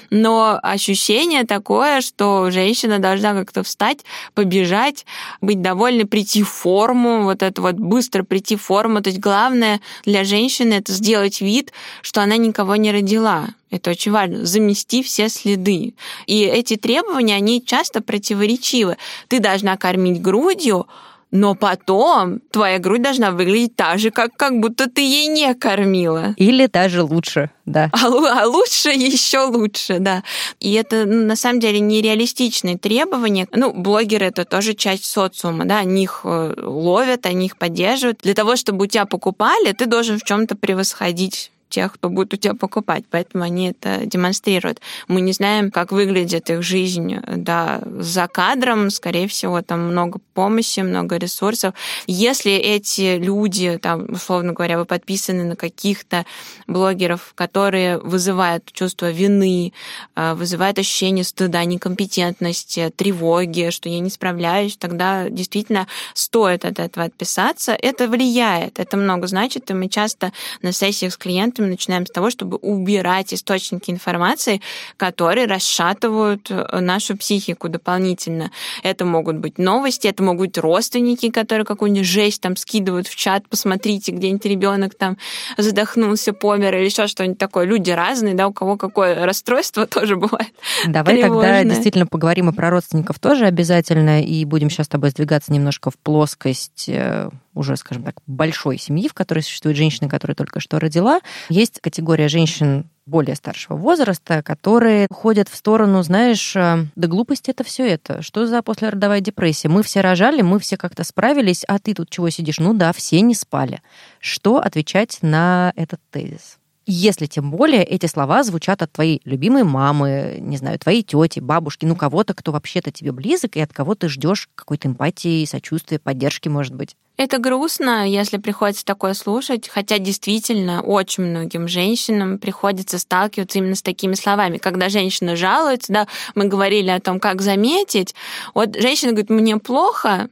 но 0.09 0.59
ощущение 0.61 1.45
такое, 1.45 2.01
что 2.01 2.49
женщина 2.51 2.99
должна 2.99 3.33
как-то 3.33 3.63
встать, 3.63 3.99
побежать, 4.33 5.05
быть 5.41 5.61
довольной, 5.61 6.05
прийти 6.05 6.43
в 6.43 6.49
форму, 6.49 7.23
вот 7.23 7.43
это 7.43 7.61
вот 7.61 7.75
быстро 7.75 8.23
прийти 8.23 8.55
в 8.55 8.61
форму. 8.61 9.01
То 9.01 9.09
есть 9.09 9.19
главное 9.19 9.81
для 10.05 10.23
женщины 10.23 10.73
это 10.73 10.91
сделать 10.91 11.41
вид, 11.41 11.71
что 12.01 12.21
она 12.21 12.37
никого 12.37 12.75
не 12.75 12.91
родила. 12.91 13.47
Это 13.71 13.91
очень 13.91 14.11
важно. 14.11 14.45
Замести 14.45 15.03
все 15.03 15.27
следы. 15.27 15.95
И 16.27 16.41
эти 16.43 16.75
требования, 16.77 17.35
они 17.35 17.63
часто 17.63 18.01
противоречивы. 18.01 18.97
Ты 19.27 19.39
должна 19.39 19.75
кормить 19.75 20.21
грудью, 20.21 20.87
но 21.35 21.53
потом 21.53 22.39
твоя 22.51 22.79
грудь 22.79 23.01
должна 23.01 23.31
выглядеть 23.31 23.75
так 23.75 23.99
же, 23.99 24.09
как, 24.09 24.35
как 24.35 24.59
будто 24.59 24.89
ты 24.89 25.01
ей 25.01 25.27
не 25.27 25.53
кормила. 25.53 26.33
Или 26.37 26.67
даже 26.67 27.03
лучше, 27.03 27.51
да. 27.65 27.89
А, 27.91 28.43
а 28.43 28.47
лучше 28.47 28.89
еще 28.89 29.41
лучше, 29.41 29.99
да. 29.99 30.23
И 30.59 30.73
это 30.73 31.05
ну, 31.05 31.25
на 31.25 31.35
самом 31.35 31.59
деле 31.59 31.79
нереалистичные 31.79 32.77
требования. 32.77 33.47
Ну, 33.51 33.73
блогеры 33.73 34.27
это 34.27 34.45
тоже 34.45 34.73
часть 34.73 35.05
социума, 35.05 35.65
да, 35.65 35.79
они 35.79 36.03
их 36.03 36.21
э, 36.23 36.53
ловят, 36.57 37.25
они 37.25 37.47
их 37.47 37.57
поддерживают. 37.57 38.19
Для 38.23 38.33
того, 38.33 38.55
чтобы 38.55 38.85
у 38.85 38.87
тебя 38.87 39.05
покупали, 39.05 39.73
ты 39.73 39.85
должен 39.85 40.17
в 40.17 40.23
чем-то 40.23 40.55
превосходить 40.55 41.51
тех, 41.69 41.93
кто 41.93 42.09
будет 42.09 42.33
у 42.33 42.37
тебя 42.37 42.53
покупать, 42.53 43.03
поэтому 43.09 43.43
они 43.43 43.69
это 43.69 44.05
демонстрируют. 44.05 44.81
Мы 45.07 45.21
не 45.21 45.33
знаем, 45.33 45.71
как 45.71 45.91
выглядит 45.91 46.49
их 46.49 46.61
жизнь 46.61 47.17
да, 47.27 47.81
за 47.99 48.27
кадром, 48.27 48.89
скорее 48.89 49.27
всего, 49.27 49.61
там 49.61 49.91
много 49.91 50.19
помощи, 50.33 50.79
много 50.79 51.17
ресурсов. 51.17 51.73
Если 52.07 52.53
эти 52.53 53.17
люди, 53.17 53.77
там, 53.81 54.05
условно 54.09 54.53
говоря, 54.53 54.77
вы 54.77 54.85
подписаны 54.85 55.43
на 55.43 55.55
каких-то 55.55 56.25
блогеров, 56.67 57.33
которые 57.35 57.97
вызывают 57.97 58.71
чувство 58.71 59.11
вины, 59.11 59.73
э, 60.15 60.33
вызывают 60.33 60.79
ощущение 60.79 61.23
стыда, 61.23 61.65
некомпетентности, 61.65 62.91
тревоги, 62.95 63.69
что 63.71 63.89
я 63.89 63.99
не 63.99 64.09
справляюсь, 64.09 64.77
тогда 64.77 65.29
действительно 65.29 65.87
стоит 66.13 66.65
от 66.65 66.79
этого 66.79 67.05
отписаться. 67.05 67.73
Это 67.73 68.07
влияет, 68.07 68.79
это 68.79 68.97
много 68.97 69.27
значит, 69.27 69.69
и 69.71 69.73
мы 69.73 69.89
часто 69.89 70.31
на 70.61 70.71
сессиях 70.71 71.13
с 71.13 71.17
клиентами 71.17 71.54
мы 71.59 71.67
начинаем 71.67 72.05
с 72.05 72.11
того, 72.11 72.29
чтобы 72.29 72.57
убирать 72.57 73.33
источники 73.33 73.91
информации, 73.91 74.61
которые 74.97 75.47
расшатывают 75.47 76.49
э, 76.49 76.79
нашу 76.79 77.17
психику 77.17 77.69
дополнительно. 77.69 78.51
Это 78.83 79.05
могут 79.05 79.37
быть 79.37 79.57
новости, 79.57 80.07
это 80.07 80.23
могут 80.23 80.47
быть 80.49 80.57
родственники, 80.57 81.29
которые 81.29 81.65
какую-нибудь 81.65 82.07
жесть 82.07 82.41
там 82.41 82.55
скидывают 82.55 83.07
в 83.07 83.15
чат, 83.15 83.47
посмотрите, 83.49 84.11
где-нибудь 84.11 84.45
ребенок 84.45 84.95
там 84.95 85.17
задохнулся, 85.57 86.33
помер 86.33 86.75
или 86.75 86.85
еще 86.85 87.07
что-нибудь 87.07 87.37
такое. 87.37 87.65
Люди 87.65 87.91
разные, 87.91 88.33
да, 88.33 88.47
у 88.47 88.53
кого 88.53 88.77
какое 88.77 89.25
расстройство 89.25 89.85
тоже 89.87 90.15
бывает. 90.15 90.53
Давай 90.87 91.21
тревожное. 91.21 91.59
тогда 91.59 91.73
действительно 91.73 92.07
поговорим 92.07 92.49
и 92.49 92.53
про 92.53 92.69
родственников 92.69 93.19
тоже 93.19 93.45
обязательно, 93.45 94.21
и 94.21 94.45
будем 94.45 94.69
сейчас 94.69 94.87
с 94.87 94.89
тобой 94.89 95.09
сдвигаться 95.09 95.51
немножко 95.51 95.91
в 95.91 95.97
плоскость 95.97 96.85
э, 96.87 97.29
уже, 97.55 97.75
скажем 97.77 98.03
так, 98.03 98.15
большой 98.27 98.77
семьи, 98.77 99.07
в 99.07 99.13
которой 99.13 99.41
существует 99.41 99.77
женщина, 99.77 100.07
которая 100.09 100.35
только 100.35 100.59
что 100.59 100.79
родила. 100.79 101.21
Есть 101.49 101.79
категория 101.81 102.27
женщин 102.27 102.85
более 103.05 103.35
старшего 103.35 103.77
возраста, 103.77 104.41
которые 104.43 105.07
ходят 105.11 105.47
в 105.47 105.55
сторону, 105.55 106.01
знаешь, 106.03 106.55
э, 106.55 106.85
да 106.95 107.07
глупости 107.07 107.51
это 107.51 107.63
все 107.63 107.87
это. 107.87 108.21
Что 108.21 108.47
за 108.47 108.61
послеродовая 108.63 109.21
депрессия? 109.21 109.69
Мы 109.69 109.83
все 109.83 110.01
рожали, 110.01 110.41
мы 110.41 110.59
все 110.59 110.75
как-то 110.75 111.03
справились, 111.03 111.63
а 111.67 111.77
ты 111.79 111.93
тут 111.93 112.09
чего 112.09 112.29
сидишь? 112.29 112.59
Ну 112.59 112.73
да, 112.73 112.93
все 112.93 113.21
не 113.21 113.35
спали. 113.35 113.81
Что 114.19 114.57
отвечать 114.57 115.19
на 115.21 115.71
этот 115.75 115.99
тезис? 116.09 116.57
Если 116.87 117.25
тем 117.25 117.49
более 117.49 117.83
эти 117.83 118.05
слова 118.05 118.43
звучат 118.43 118.83
от 118.83 118.91
твоей 118.91 119.19
любимой 119.25 119.63
мамы, 119.63 120.37
не 120.39 120.57
знаю, 120.57 120.77
твоей 120.77 121.01
тети, 121.01 121.39
бабушки, 121.39 121.85
ну 121.85 121.95
кого-то, 121.95 122.35
кто 122.35 122.51
вообще-то 122.51 122.91
тебе 122.91 123.11
близок 123.11 123.55
и 123.55 123.59
от 123.59 123.73
кого 123.73 123.95
ты 123.95 124.07
ждешь 124.07 124.49
какой-то 124.53 124.87
эмпатии, 124.87 125.45
сочувствия, 125.45 125.97
поддержки, 125.97 126.47
может 126.47 126.75
быть. 126.75 126.95
Это 127.17 127.37
грустно, 127.37 128.07
если 128.07 128.37
приходится 128.37 128.83
такое 128.83 129.13
слушать, 129.13 129.69
хотя 129.69 129.99
действительно 129.99 130.81
очень 130.81 131.23
многим 131.23 131.67
женщинам 131.67 132.37
приходится 132.37 132.99
сталкиваться 132.99 133.59
именно 133.59 133.75
с 133.75 133.81
такими 133.81 134.15
словами. 134.15 134.57
Когда 134.57 134.89
женщина 134.89 135.37
жалуется, 135.37 135.93
да, 135.93 136.07
мы 136.35 136.45
говорили 136.45 136.89
о 136.89 136.99
том, 136.99 137.21
как 137.21 137.41
заметить, 137.41 138.15
вот 138.53 138.75
женщина 138.75 139.11
говорит, 139.11 139.29
мне 139.29 139.57
плохо, 139.57 140.29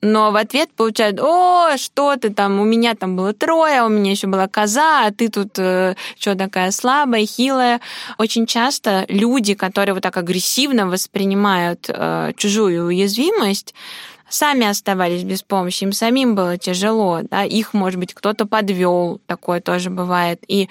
но 0.00 0.32
в 0.32 0.36
ответ 0.36 0.72
получают, 0.72 1.20
о, 1.20 1.76
что 1.76 2.16
ты 2.16 2.30
там, 2.30 2.60
у 2.60 2.64
меня 2.64 2.94
там 2.94 3.14
было 3.14 3.32
трое, 3.32 3.82
у 3.84 3.88
меня 3.88 4.10
еще 4.10 4.26
была 4.26 4.48
коза, 4.48 5.06
а 5.06 5.12
ты 5.12 5.28
тут 5.28 5.58
э, 5.58 5.94
что 6.18 6.34
такая 6.34 6.72
слабая, 6.72 7.24
хилая. 7.24 7.80
Очень 8.18 8.46
часто 8.46 9.04
люди, 9.08 9.54
которые 9.54 9.94
вот 9.94 10.02
так 10.02 10.16
агрессивно 10.16 10.88
воспринимают 10.88 11.86
э, 11.88 12.32
чужую 12.36 12.86
уязвимость, 12.86 13.74
сами 14.32 14.66
оставались 14.66 15.24
без 15.24 15.42
помощи, 15.42 15.84
им 15.84 15.92
самим 15.92 16.34
было 16.34 16.56
тяжело, 16.56 17.20
да, 17.22 17.44
их, 17.44 17.74
может 17.74 17.98
быть, 17.98 18.14
кто-то 18.14 18.46
подвел, 18.46 19.20
такое 19.26 19.60
тоже 19.60 19.90
бывает, 19.90 20.42
и 20.48 20.68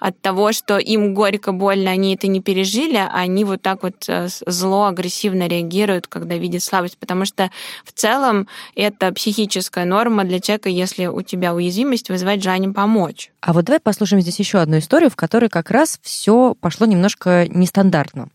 от 0.00 0.20
того, 0.20 0.52
что 0.52 0.78
им 0.78 1.14
горько, 1.14 1.52
больно, 1.52 1.90
они 1.90 2.14
это 2.14 2.26
не 2.26 2.40
пережили, 2.40 3.02
они 3.12 3.44
вот 3.44 3.62
так 3.62 3.82
вот 3.82 4.04
э, 4.08 4.28
зло, 4.46 4.86
агрессивно 4.86 5.46
реагируют, 5.46 6.06
когда 6.06 6.36
видят 6.36 6.62
слабость, 6.62 6.98
потому 6.98 7.24
что 7.24 7.50
в 7.84 7.92
целом 7.92 8.48
это 8.74 9.12
психическая 9.12 9.84
норма 9.84 10.24
для 10.24 10.40
человека, 10.40 10.68
если 10.68 11.06
у 11.06 11.22
тебя 11.22 11.54
уязвимость, 11.54 12.08
вызывает 12.08 12.42
желание 12.42 12.72
помочь. 12.72 13.30
А 13.40 13.52
вот 13.52 13.64
давай 13.64 13.80
послушаем 13.80 14.22
здесь 14.22 14.38
еще 14.38 14.58
одну 14.58 14.78
историю, 14.78 15.10
в 15.10 15.16
которой 15.16 15.48
как 15.48 15.70
раз 15.70 15.98
все 16.02 16.54
пошло 16.60 16.86
немножко 16.86 17.46
нестандартно. 17.48 18.28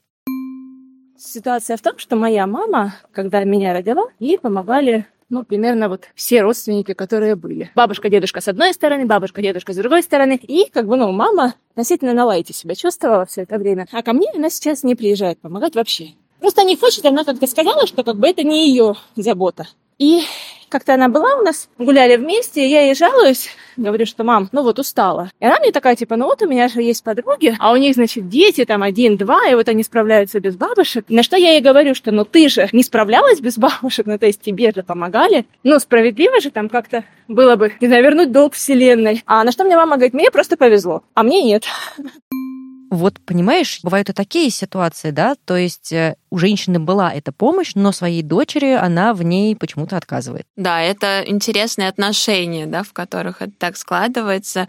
Ситуация 1.19 1.75
в 1.75 1.81
том, 1.81 1.97
что 1.97 2.15
моя 2.15 2.47
мама, 2.47 2.95
когда 3.11 3.43
меня 3.43 3.73
родила, 3.73 4.05
ей 4.19 4.39
помогали 4.39 5.05
ну, 5.27 5.43
примерно 5.43 5.89
вот 5.89 6.05
все 6.15 6.41
родственники, 6.41 6.93
которые 6.93 7.35
были. 7.35 7.71
Бабушка, 7.75 8.09
дедушка 8.09 8.39
с 8.39 8.47
одной 8.47 8.73
стороны, 8.73 9.05
бабушка, 9.05 9.41
дедушка 9.41 9.73
с 9.73 9.75
другой 9.75 10.01
стороны. 10.01 10.39
И 10.41 10.69
как 10.71 10.87
бы, 10.87 10.95
ну, 10.95 11.11
мама 11.11 11.55
относительно 11.71 12.13
на 12.13 12.25
лайте 12.25 12.53
себя 12.53 12.73
чувствовала 12.73 13.25
все 13.25 13.41
это 13.41 13.57
время. 13.57 13.85
А 13.91 14.01
ко 14.01 14.13
мне 14.13 14.29
она 14.33 14.49
сейчас 14.49 14.83
не 14.83 14.95
приезжает 14.95 15.39
помогать 15.39 15.75
вообще. 15.75 16.13
Просто 16.39 16.63
не 16.63 16.77
хочет, 16.77 17.05
она 17.05 17.25
как-то 17.25 17.47
сказала, 17.47 17.85
что 17.85 18.03
как 18.03 18.15
бы 18.15 18.27
это 18.27 18.43
не 18.43 18.69
ее 18.69 18.95
забота. 19.17 19.67
И 19.99 20.21
как-то 20.69 20.93
она 20.93 21.09
была 21.09 21.35
у 21.35 21.41
нас, 21.41 21.67
гуляли 21.77 22.15
вместе, 22.15 22.65
и 22.65 22.69
я 22.69 22.81
ей 22.83 22.95
жалуюсь, 22.95 23.49
говорю, 23.75 24.05
что 24.05 24.23
мам, 24.23 24.47
ну 24.51 24.63
вот 24.63 24.79
устала. 24.79 25.31
И 25.39 25.45
она 25.45 25.59
мне 25.59 25.71
такая, 25.71 25.95
типа, 25.95 26.15
ну 26.15 26.25
вот 26.25 26.41
у 26.41 26.47
меня 26.47 26.67
же 26.69 26.81
есть 26.81 27.03
подруги, 27.03 27.55
а 27.59 27.73
у 27.73 27.75
них, 27.75 27.95
значит, 27.95 28.29
дети 28.29 28.63
там 28.65 28.83
один-два, 28.83 29.49
и 29.49 29.55
вот 29.55 29.67
они 29.67 29.83
справляются 29.83 30.39
без 30.39 30.55
бабушек. 30.55 31.05
На 31.09 31.23
что 31.23 31.35
я 31.35 31.51
ей 31.53 31.61
говорю, 31.61 31.95
что 31.95 32.11
ну 32.11 32.23
ты 32.23 32.47
же 32.49 32.69
не 32.71 32.83
справлялась 32.83 33.41
без 33.41 33.57
бабушек, 33.57 34.05
ну 34.05 34.17
то 34.17 34.25
есть 34.25 34.41
тебе 34.41 34.71
же 34.71 34.83
помогали. 34.83 35.45
Ну 35.63 35.79
справедливо 35.79 36.39
же 36.39 36.51
там 36.51 36.69
как-то 36.69 37.03
было 37.27 37.55
бы, 37.55 37.73
не 37.81 37.87
знаю, 37.87 38.03
вернуть 38.03 38.31
долг 38.31 38.53
вселенной. 38.53 39.23
А 39.25 39.43
на 39.43 39.51
что 39.51 39.65
мне 39.65 39.75
мама 39.75 39.95
говорит, 39.95 40.13
мне 40.13 40.31
просто 40.31 40.55
повезло, 40.55 41.03
а 41.13 41.23
мне 41.23 41.43
нет. 41.43 41.65
Вот, 42.89 43.19
понимаешь, 43.25 43.79
бывают 43.83 44.09
и 44.09 44.13
такие 44.13 44.49
ситуации, 44.49 45.11
да, 45.11 45.35
то 45.45 45.55
есть 45.55 45.91
э, 45.91 46.15
у 46.31 46.37
женщины 46.37 46.79
была 46.79 47.13
эта 47.13 47.31
помощь, 47.31 47.71
но 47.75 47.91
своей 47.91 48.23
дочери 48.23 48.71
она 48.71 49.13
в 49.13 49.23
ней 49.23 49.55
почему-то 49.55 49.95
отказывает. 49.97 50.45
Да, 50.55 50.81
это 50.81 51.23
интересные 51.25 51.87
отношения, 51.87 52.65
да, 52.65 52.83
в 52.83 52.93
которых 52.93 53.41
это 53.41 53.51
так 53.57 53.77
складывается. 53.77 54.67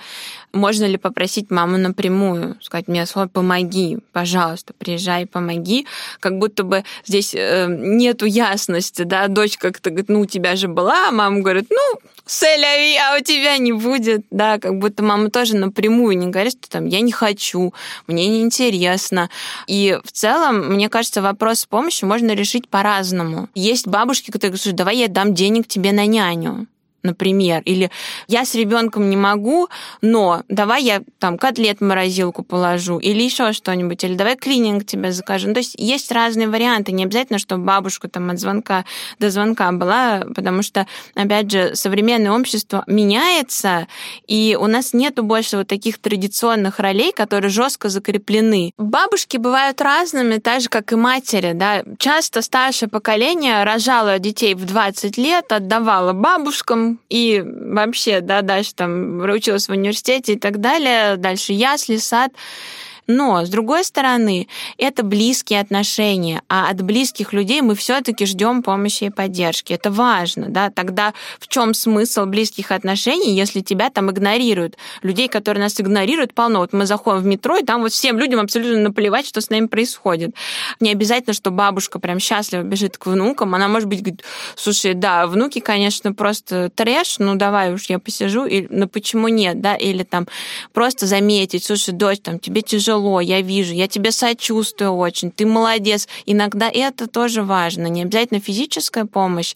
Можно 0.53 0.85
ли 0.85 0.97
попросить 0.97 1.51
маму 1.51 1.79
напрямую, 1.79 2.57
сказать 2.61 2.89
мне 2.89 3.07
слово 3.07 3.29
«помоги», 3.29 3.99
пожалуйста, 4.13 4.75
приезжай, 4.75 5.27
помоги, 5.27 5.87
как 6.19 6.39
будто 6.39 6.63
бы 6.63 6.85
здесь 7.07 7.35
э, 7.35 7.67
нету 7.69 8.27
ясности, 8.27 9.03
да, 9.03 9.29
дочь 9.29 9.57
как-то 9.57 9.91
говорит, 9.91 10.09
ну, 10.09 10.21
у 10.21 10.27
тебя 10.27 10.57
же 10.57 10.69
была, 10.69 11.09
а 11.09 11.11
мама 11.11 11.41
говорит, 11.41 11.69
ну, 11.71 12.01
сэляви, 12.27 12.97
а 12.97 13.19
у 13.19 13.23
тебя 13.23 13.59
не 13.59 13.73
будет, 13.73 14.25
да, 14.31 14.59
как 14.59 14.79
будто 14.79 15.03
мама 15.03 15.31
тоже 15.31 15.57
напрямую 15.57 16.17
не 16.17 16.29
говорит, 16.29 16.53
что 16.53 16.71
там 16.71 16.87
я 16.87 17.01
не 17.01 17.13
хочу, 17.13 17.75
мне 18.11 18.29
неинтересно. 18.29 19.31
И 19.67 19.99
в 20.05 20.13
целом, 20.13 20.75
мне 20.75 20.89
кажется, 20.89 21.23
вопрос 21.23 21.61
с 21.61 21.67
помощью 21.67 22.09
можно 22.09 22.33
решить 22.35 22.69
по-разному. 22.69 23.49
Есть 23.55 23.87
бабушки, 23.87 24.31
которые 24.31 24.57
говорят, 24.57 24.77
давай 24.77 24.97
я 24.97 25.09
дам 25.09 25.35
денег 25.35 25.67
тебе 25.69 25.93
на 25.93 26.07
няню 26.07 26.67
например, 27.03 27.63
или 27.65 27.91
я 28.29 28.45
с 28.45 28.55
ребенком 28.55 29.11
не 29.11 29.17
могу, 29.17 29.69
но 30.03 30.43
давай 30.49 30.83
я 30.83 31.03
там 31.19 31.39
котлет 31.39 31.79
в 31.81 31.85
морозилку 31.85 32.43
положу, 32.43 32.99
или 32.99 33.23
еще 33.23 33.53
что-нибудь, 33.53 34.03
или 34.05 34.15
давай 34.15 34.37
клининг 34.37 34.87
тебе 34.87 35.13
закажу. 35.13 35.49
Ну, 35.49 35.55
то 35.55 35.61
есть 35.61 35.75
есть 35.79 36.11
разные 36.13 36.49
варианты, 36.49 36.93
не 36.93 37.05
обязательно, 37.05 37.39
чтобы 37.39 37.65
бабушка 37.65 38.09
там 38.09 38.31
от 38.31 38.39
звонка 38.39 38.85
до 39.19 39.31
звонка 39.31 39.71
была, 39.73 40.25
потому 40.35 40.63
что, 40.63 40.87
опять 41.15 41.51
же, 41.51 41.75
современное 41.75 42.33
общество 42.33 42.85
меняется, 42.87 43.87
и 44.27 44.57
у 44.61 44.67
нас 44.67 44.93
нету 44.93 45.23
больше 45.23 45.59
вот 45.59 45.69
таких 45.69 45.99
традиционных 45.99 46.79
ролей, 46.79 47.13
которые 47.13 47.51
жестко 47.51 47.89
закреплены. 47.89 48.73
Бабушки 48.79 49.37
бывают 49.37 49.81
разными, 49.81 50.39
так 50.39 50.61
же, 50.61 50.69
как 50.69 50.93
и 50.93 50.97
матери, 50.97 51.53
да. 51.55 51.83
Часто 51.99 52.43
старшее 52.43 52.89
поколение 52.89 53.65
рожало 53.65 54.19
детей 54.19 54.55
в 54.55 54.65
20 54.65 55.17
лет, 55.17 55.53
отдавало 55.53 56.13
бабушкам, 56.13 56.90
и 57.09 57.43
вообще, 57.45 58.21
да, 58.21 58.43
дальше 58.43 58.75
там 58.75 59.21
училась 59.21 59.69
в 59.69 59.73
университете 59.73 60.35
и 60.35 60.39
так 60.39 60.61
далее, 60.61 61.17
дальше 61.17 61.53
ясли, 61.53 61.97
сад. 61.97 62.33
Но, 63.11 63.45
с 63.45 63.49
другой 63.49 63.83
стороны, 63.85 64.47
это 64.79 65.03
близкие 65.03 65.61
отношения, 65.61 66.43
а 66.49 66.71
от 66.71 66.81
близких 66.83 67.33
людей 67.33 67.61
мы 67.61 67.75
все-таки 67.75 68.25
ждем 68.25 68.63
помощи 68.63 69.05
и 69.05 69.11
поддержки. 69.11 69.73
Это 69.73 69.91
важно, 69.91 70.47
да. 70.49 70.71
Тогда 70.71 71.13
в 71.41 71.49
чем 71.49 71.75
смысл 71.75 72.27
близких 72.27 72.71
отношений, 72.71 73.35
если 73.35 73.61
тебя 73.61 73.91
там 73.91 74.11
игнорируют? 74.11 74.77
Людей, 75.03 75.29
которые 75.29 75.65
нас 75.65 75.81
игнорируют, 75.81 76.35
полно. 76.35 76.61
Вот 76.61 76.73
мы 76.73 76.87
заходим 76.87 77.21
в 77.23 77.27
метро, 77.27 77.57
и 77.57 77.65
там 77.65 77.83
вот 77.83 77.93
всем 77.93 78.19
людям 78.19 78.41
абсолютно 78.41 78.79
наплевать, 78.79 79.27
что 79.27 79.41
с 79.41 79.51
нами 79.51 79.67
происходит. 79.67 80.37
Не 80.79 80.93
обязательно, 80.93 81.35
что 81.35 81.51
бабушка 81.51 81.99
прям 81.99 82.21
счастливо 82.21 82.63
бежит 82.63 82.97
к 82.97 83.07
внукам. 83.07 83.57
Она, 83.57 83.67
может 83.67 83.89
быть, 83.89 84.01
говорит, 84.01 84.23
слушай, 84.55 84.95
да, 84.95 85.27
внуки, 85.27 85.59
конечно, 85.59 86.13
просто 86.13 86.71
трэш, 86.71 87.19
ну 87.19 87.35
давай 87.35 87.73
уж 87.75 87.87
я 87.87 87.99
посижу, 87.99 88.45
и, 88.45 88.69
ну 88.71 88.89
почему 88.89 89.27
нет, 89.27 89.61
да, 89.61 89.75
или 89.75 90.05
там 90.05 90.29
просто 90.73 91.07
заметить, 91.07 91.65
слушай, 91.65 91.93
дочь, 91.93 92.21
там 92.21 92.39
тебе 92.39 92.63
тяжело, 92.63 93.00
тяжело, 93.01 93.21
я 93.21 93.41
вижу, 93.41 93.75
я 93.75 93.89
тебе 93.89 94.13
сочувствую 94.13 94.93
очень, 94.93 95.31
ты 95.31 95.47
молодец. 95.47 96.09
Иногда 96.27 96.71
это 96.73 97.07
тоже 97.07 97.43
важно, 97.43 97.87
не 97.87 98.03
обязательно 98.03 98.41
физическая 98.41 99.05
помощь, 99.05 99.55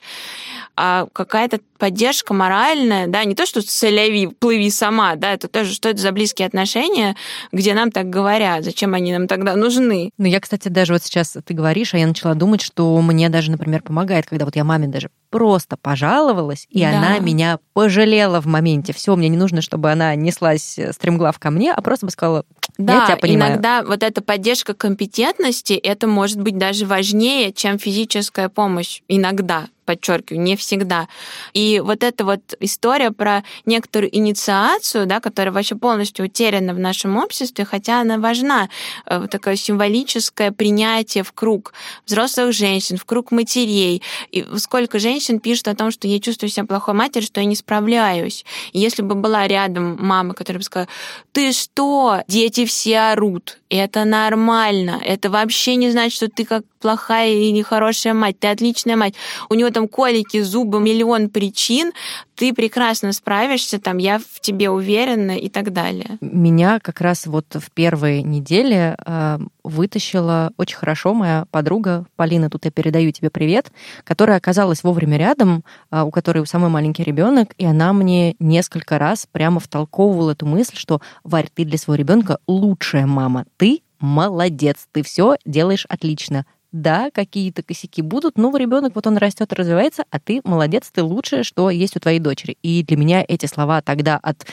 а 0.76 1.06
какая-то 1.12 1.60
поддержка 1.78 2.34
моральная, 2.34 3.06
да, 3.06 3.24
не 3.24 3.34
то, 3.34 3.46
что 3.46 3.60
соляви, 3.62 4.26
плыви 4.26 4.70
сама, 4.70 5.16
да, 5.16 5.32
это 5.32 5.48
тоже, 5.48 5.74
что 5.74 5.88
это 5.88 6.00
за 6.00 6.12
близкие 6.12 6.46
отношения, 6.46 7.14
где 7.52 7.74
нам 7.74 7.90
так 7.90 8.08
говорят, 8.08 8.64
зачем 8.64 8.94
они 8.94 9.12
нам 9.12 9.28
тогда 9.28 9.54
нужны. 9.56 10.10
Ну, 10.18 10.26
я, 10.26 10.40
кстати, 10.40 10.68
даже 10.68 10.92
вот 10.94 11.02
сейчас 11.02 11.36
ты 11.44 11.54
говоришь, 11.54 11.94
а 11.94 11.98
я 11.98 12.06
начала 12.06 12.34
думать, 12.34 12.62
что 12.62 13.00
мне 13.00 13.28
даже, 13.28 13.50
например, 13.50 13.82
помогает, 13.82 14.26
когда 14.26 14.44
вот 14.44 14.56
я 14.56 14.64
маме 14.64 14.88
даже 14.88 15.10
просто 15.34 15.76
пожаловалась, 15.76 16.68
и 16.70 16.82
да. 16.82 16.90
она 16.90 17.18
меня 17.18 17.58
пожалела 17.72 18.40
в 18.40 18.46
моменте. 18.46 18.92
Все, 18.92 19.16
мне 19.16 19.28
не 19.28 19.36
нужно, 19.36 19.62
чтобы 19.62 19.90
она 19.90 20.14
неслась 20.14 20.78
стремглав 20.92 21.40
ко 21.40 21.50
мне, 21.50 21.72
а 21.72 21.82
просто 21.82 22.06
бы 22.06 22.12
сказала, 22.12 22.44
да, 22.78 23.00
я 23.00 23.06
тебя 23.06 23.16
понимаю. 23.16 23.52
иногда 23.54 23.82
вот 23.82 24.04
эта 24.04 24.22
поддержка 24.22 24.74
компетентности, 24.74 25.72
это 25.72 26.06
может 26.06 26.40
быть 26.40 26.56
даже 26.56 26.86
важнее, 26.86 27.52
чем 27.52 27.80
физическая 27.80 28.48
помощь. 28.48 29.00
Иногда 29.08 29.66
подчеркиваю, 29.84 30.42
не 30.42 30.56
всегда. 30.56 31.08
И 31.52 31.80
вот 31.84 32.02
эта 32.02 32.24
вот 32.24 32.40
история 32.60 33.10
про 33.10 33.44
некоторую 33.66 34.14
инициацию, 34.16 35.06
да, 35.06 35.20
которая 35.20 35.52
вообще 35.52 35.74
полностью 35.76 36.24
утеряна 36.24 36.74
в 36.74 36.78
нашем 36.78 37.16
обществе, 37.16 37.64
хотя 37.64 38.00
она 38.00 38.18
важна, 38.18 38.68
э, 39.06 39.18
вот 39.18 39.30
такое 39.30 39.56
символическое 39.56 40.52
принятие 40.52 41.24
в 41.24 41.32
круг 41.32 41.72
взрослых 42.06 42.52
женщин, 42.52 42.96
в 42.96 43.04
круг 43.04 43.30
матерей. 43.30 44.02
И 44.30 44.44
сколько 44.56 44.98
женщин 44.98 45.40
пишут 45.40 45.68
о 45.68 45.74
том, 45.74 45.90
что 45.90 46.08
я 46.08 46.20
чувствую 46.20 46.50
себя 46.50 46.64
плохой 46.64 46.94
матерью, 46.94 47.26
что 47.26 47.40
я 47.40 47.46
не 47.46 47.56
справляюсь. 47.56 48.44
И 48.72 48.78
если 48.78 49.02
бы 49.02 49.14
была 49.14 49.46
рядом 49.46 49.96
мама, 50.00 50.34
которая 50.34 50.58
бы 50.58 50.64
сказала, 50.64 50.88
ты 51.32 51.52
что, 51.52 52.22
дети 52.28 52.64
все 52.64 52.98
орут, 53.12 53.58
это 53.76 54.04
нормально, 54.04 55.00
это 55.04 55.30
вообще 55.30 55.76
не 55.76 55.90
значит, 55.90 56.16
что 56.16 56.28
ты 56.28 56.44
как 56.44 56.64
плохая 56.80 57.30
или 57.30 57.62
хорошая 57.62 58.14
мать, 58.14 58.38
ты 58.38 58.48
отличная 58.48 58.96
мать. 58.96 59.14
У 59.48 59.54
него 59.54 59.70
там 59.70 59.88
колики, 59.88 60.40
зубы, 60.42 60.80
миллион 60.80 61.28
причин, 61.28 61.92
ты 62.34 62.52
прекрасно 62.52 63.12
справишься, 63.12 63.80
там, 63.80 63.98
я 63.98 64.18
в 64.18 64.40
тебе 64.40 64.70
уверена 64.70 65.36
и 65.38 65.48
так 65.48 65.72
далее. 65.72 66.18
Меня 66.20 66.80
как 66.80 67.00
раз 67.00 67.26
вот 67.26 67.46
в 67.54 67.70
первой 67.70 68.22
неделе 68.22 68.96
э, 69.04 69.38
вытащила 69.62 70.52
очень 70.56 70.76
хорошо 70.76 71.14
моя 71.14 71.46
подруга 71.50 72.06
Полина, 72.16 72.50
тут 72.50 72.64
я 72.64 72.70
передаю 72.70 73.12
тебе 73.12 73.30
привет, 73.30 73.70
которая 74.04 74.36
оказалась 74.36 74.82
вовремя 74.82 75.16
рядом, 75.16 75.64
э, 75.90 76.02
у 76.02 76.10
которой 76.10 76.46
самый 76.46 76.70
маленький 76.70 77.04
ребенок, 77.04 77.54
и 77.58 77.64
она 77.64 77.92
мне 77.92 78.34
несколько 78.38 78.98
раз 78.98 79.26
прямо 79.30 79.60
втолковывала 79.60 80.32
эту 80.32 80.46
мысль, 80.46 80.76
что 80.76 81.00
Варь, 81.22 81.48
ты 81.54 81.64
для 81.64 81.78
своего 81.78 82.00
ребенка 82.00 82.38
лучшая 82.46 83.06
мама, 83.06 83.46
ты 83.56 83.82
молодец, 84.00 84.86
ты 84.92 85.02
все 85.02 85.36
делаешь 85.44 85.86
отлично 85.88 86.46
да, 86.74 87.10
какие-то 87.12 87.62
косяки 87.62 88.02
будут, 88.02 88.36
но 88.36 88.54
ребенок 88.56 88.96
вот 88.96 89.06
он 89.06 89.16
растет 89.16 89.52
развивается, 89.52 90.04
а 90.10 90.18
ты 90.18 90.40
молодец, 90.42 90.90
ты 90.92 91.04
лучшее, 91.04 91.44
что 91.44 91.70
есть 91.70 91.96
у 91.96 92.00
твоей 92.00 92.18
дочери. 92.18 92.58
И 92.62 92.82
для 92.82 92.96
меня 92.96 93.24
эти 93.26 93.46
слова 93.46 93.80
тогда 93.80 94.18
от 94.20 94.44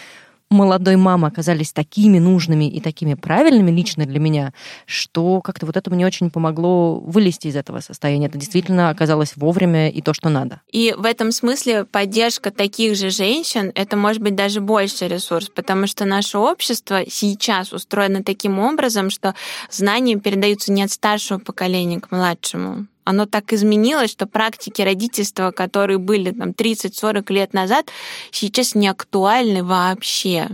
молодой 0.52 0.97
мамы 0.97 1.28
оказались 1.28 1.72
такими 1.72 2.20
нужными 2.20 2.70
и 2.70 2.80
такими 2.80 3.16
правильными 3.16 3.72
лично 3.72 4.06
для 4.06 4.20
меня, 4.20 4.54
что 4.86 5.41
как-то 5.41 5.66
вот 5.66 5.78
это 5.78 5.89
мне 5.89 6.06
очень 6.06 6.30
помогло 6.30 6.99
вылезти 6.99 7.47
из 7.47 7.56
этого 7.56 7.80
состояния. 7.80 8.28
Это 8.28 8.38
действительно 8.38 8.89
оказалось 8.89 9.36
вовремя 9.36 9.89
и 9.89 10.02
то, 10.02 10.14
что 10.14 10.30
надо. 10.30 10.62
И 10.72 10.93
в 10.97 11.06
этом 11.06 11.32
смысле 11.32 11.86
поддержка 11.86 12.52
таких 12.52 12.95
же 12.95 13.10
женщин— 13.10 13.72
это 13.76 13.95
может 13.95 14.22
быть 14.22 14.36
даже 14.36 14.62
больше 14.62 15.08
ресурс, 15.08 15.49
потому 15.49 15.88
что 15.88 16.06
наше 16.06 16.38
общество 16.38 17.02
сейчас 17.08 17.74
устроено 17.74 18.24
таким 18.24 18.60
образом, 18.60 19.10
что 19.10 19.34
знания 19.72 20.18
передаются 20.18 20.72
не 20.72 20.84
от 20.84 20.91
старшего 20.91 21.39
поколения 21.39 21.99
к 21.99 22.12
младшему 22.12 22.88
оно 23.04 23.26
так 23.26 23.54
изменилось, 23.54 24.12
что 24.12 24.28
практики 24.28 24.82
родительства, 24.82 25.52
которые 25.52 25.97
были 25.97 26.32
там 26.32 26.49
30-40 26.49 27.34
лет 27.34 27.54
назад, 27.54 27.89
сейчас 28.32 28.76
не 28.76 28.88
актуальны 28.88 29.64
вообще. 29.64 30.49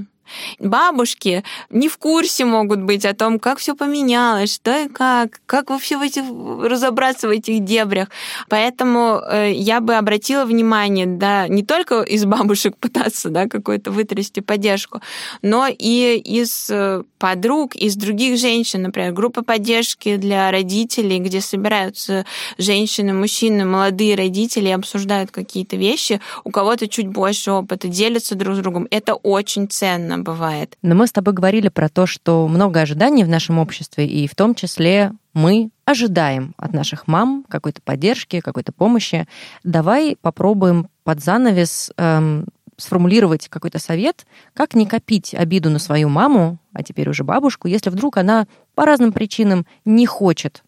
Бабушки 0.60 1.44
не 1.70 1.88
в 1.88 1.98
курсе 1.98 2.46
могут 2.46 2.82
быть 2.82 3.06
о 3.06 3.14
том, 3.14 3.40
как 3.40 3.60
все 3.60 3.76
поменялось, 3.76 4.54
что 4.54 4.78
и 4.78 4.88
как, 4.88 5.40
как 5.46 5.70
вообще 5.70 5.98
в 5.98 6.02
этих, 6.02 6.24
разобраться 6.64 7.28
в 7.28 7.32
этих 7.32 7.64
дебрях. 7.64 8.10
Поэтому 8.50 9.20
э, 9.20 9.52
я 9.54 9.80
бы 9.82 9.96
обратила 9.96 10.46
внимание, 10.46 11.06
да, 11.06 11.48
не 11.48 11.64
только 11.64 12.02
из 12.02 12.26
бабушек 12.26 12.78
пытаться, 12.80 13.30
да, 13.30 13.48
какой-то 13.48 13.92
вытрясти 13.92 14.42
поддержку, 14.42 15.02
но 15.42 15.68
и 15.68 16.18
из 16.18 16.70
э, 16.70 17.04
подруг, 17.20 17.76
из 17.76 17.96
других 17.96 18.40
женщин, 18.40 18.84
например, 18.84 19.14
группа 19.14 19.44
поддержки 19.44 20.16
для 20.18 20.52
родителей, 20.52 21.20
где 21.20 21.42
собираются 21.42 22.26
женщины, 22.58 23.14
мужчины, 23.14 23.66
молодые 23.66 24.16
родители 24.16 24.70
и 24.70 24.72
обсуждают 24.72 25.32
какие-то 25.32 25.76
вещи, 25.76 26.22
у 26.44 26.52
кого-то 26.52 26.88
чуть 26.88 27.08
больше 27.08 27.52
опыта, 27.52 27.88
делятся 27.88 28.36
друг 28.36 28.56
с 28.56 28.60
другом. 28.60 28.88
Это 28.92 29.16
очень 29.16 29.68
ценно 29.68 30.17
бывает. 30.18 30.78
Но 30.82 30.96
мы 30.96 31.08
с 31.08 31.12
тобой 31.12 31.34
говорили 31.34 31.70
про 31.70 31.90
то, 31.90 32.06
что 32.06 32.48
много 32.48 32.82
ожиданий 32.82 33.24
в 33.24 33.30
нашем 33.30 33.60
обществе, 33.60 34.08
и 34.08 34.28
в 34.28 34.36
том 34.36 34.56
числе 34.56 35.12
мы 35.34 35.70
ожидаем 35.86 36.54
от 36.58 36.74
наших 36.74 37.08
мам 37.08 37.46
какой-то 37.48 37.82
поддержки, 37.82 38.40
какой-то 38.40 38.72
помощи. 38.72 39.28
Давай 39.64 40.18
попробуем 40.20 40.90
под 41.04 41.24
занавес 41.24 41.92
эм, 41.98 42.46
сформулировать 42.78 43.48
какой-то 43.48 43.80
совет, 43.80 44.26
как 44.54 44.76
не 44.76 44.86
копить 44.86 45.34
обиду 45.34 45.70
на 45.70 45.80
свою 45.80 46.10
маму, 46.10 46.60
а 46.74 46.84
теперь 46.84 47.10
уже 47.10 47.24
бабушку, 47.24 47.68
если 47.68 47.90
вдруг 47.90 48.18
она 48.18 48.48
по 48.76 48.86
разным 48.86 49.12
причинам 49.12 49.66
не 49.84 50.06
хочет 50.06 50.64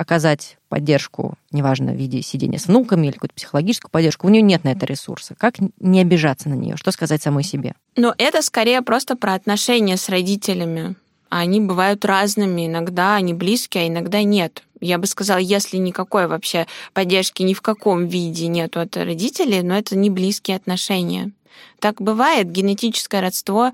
оказать 0.00 0.56
поддержку, 0.70 1.34
неважно, 1.50 1.92
в 1.92 1.96
виде 1.96 2.22
сидения 2.22 2.58
с 2.58 2.68
внуками 2.68 3.06
или 3.06 3.12
какую-то 3.12 3.34
психологическую 3.34 3.90
поддержку, 3.90 4.26
у 4.26 4.30
нее 4.30 4.42
нет 4.42 4.64
на 4.64 4.70
это 4.70 4.86
ресурса. 4.86 5.34
Как 5.36 5.56
не 5.78 6.00
обижаться 6.00 6.48
на 6.48 6.54
нее? 6.54 6.76
Что 6.76 6.90
сказать 6.90 7.22
самой 7.22 7.44
себе? 7.44 7.74
Но 7.96 8.14
это 8.16 8.40
скорее 8.40 8.80
просто 8.80 9.14
про 9.14 9.34
отношения 9.34 9.98
с 9.98 10.08
родителями. 10.08 10.96
Они 11.28 11.60
бывают 11.60 12.04
разными. 12.06 12.66
Иногда 12.66 13.16
они 13.16 13.34
близкие, 13.34 13.84
а 13.84 13.88
иногда 13.88 14.22
нет. 14.22 14.62
Я 14.80 14.96
бы 14.96 15.06
сказала, 15.06 15.38
если 15.38 15.76
никакой 15.76 16.26
вообще 16.26 16.66
поддержки 16.94 17.42
ни 17.42 17.52
в 17.52 17.60
каком 17.60 18.06
виде 18.06 18.46
нет 18.46 18.78
от 18.78 18.96
родителей, 18.96 19.62
но 19.62 19.76
это 19.76 19.96
не 19.96 20.08
близкие 20.08 20.56
отношения. 20.56 21.30
Так 21.78 22.00
бывает. 22.00 22.50
Генетическое 22.50 23.20
родство 23.20 23.72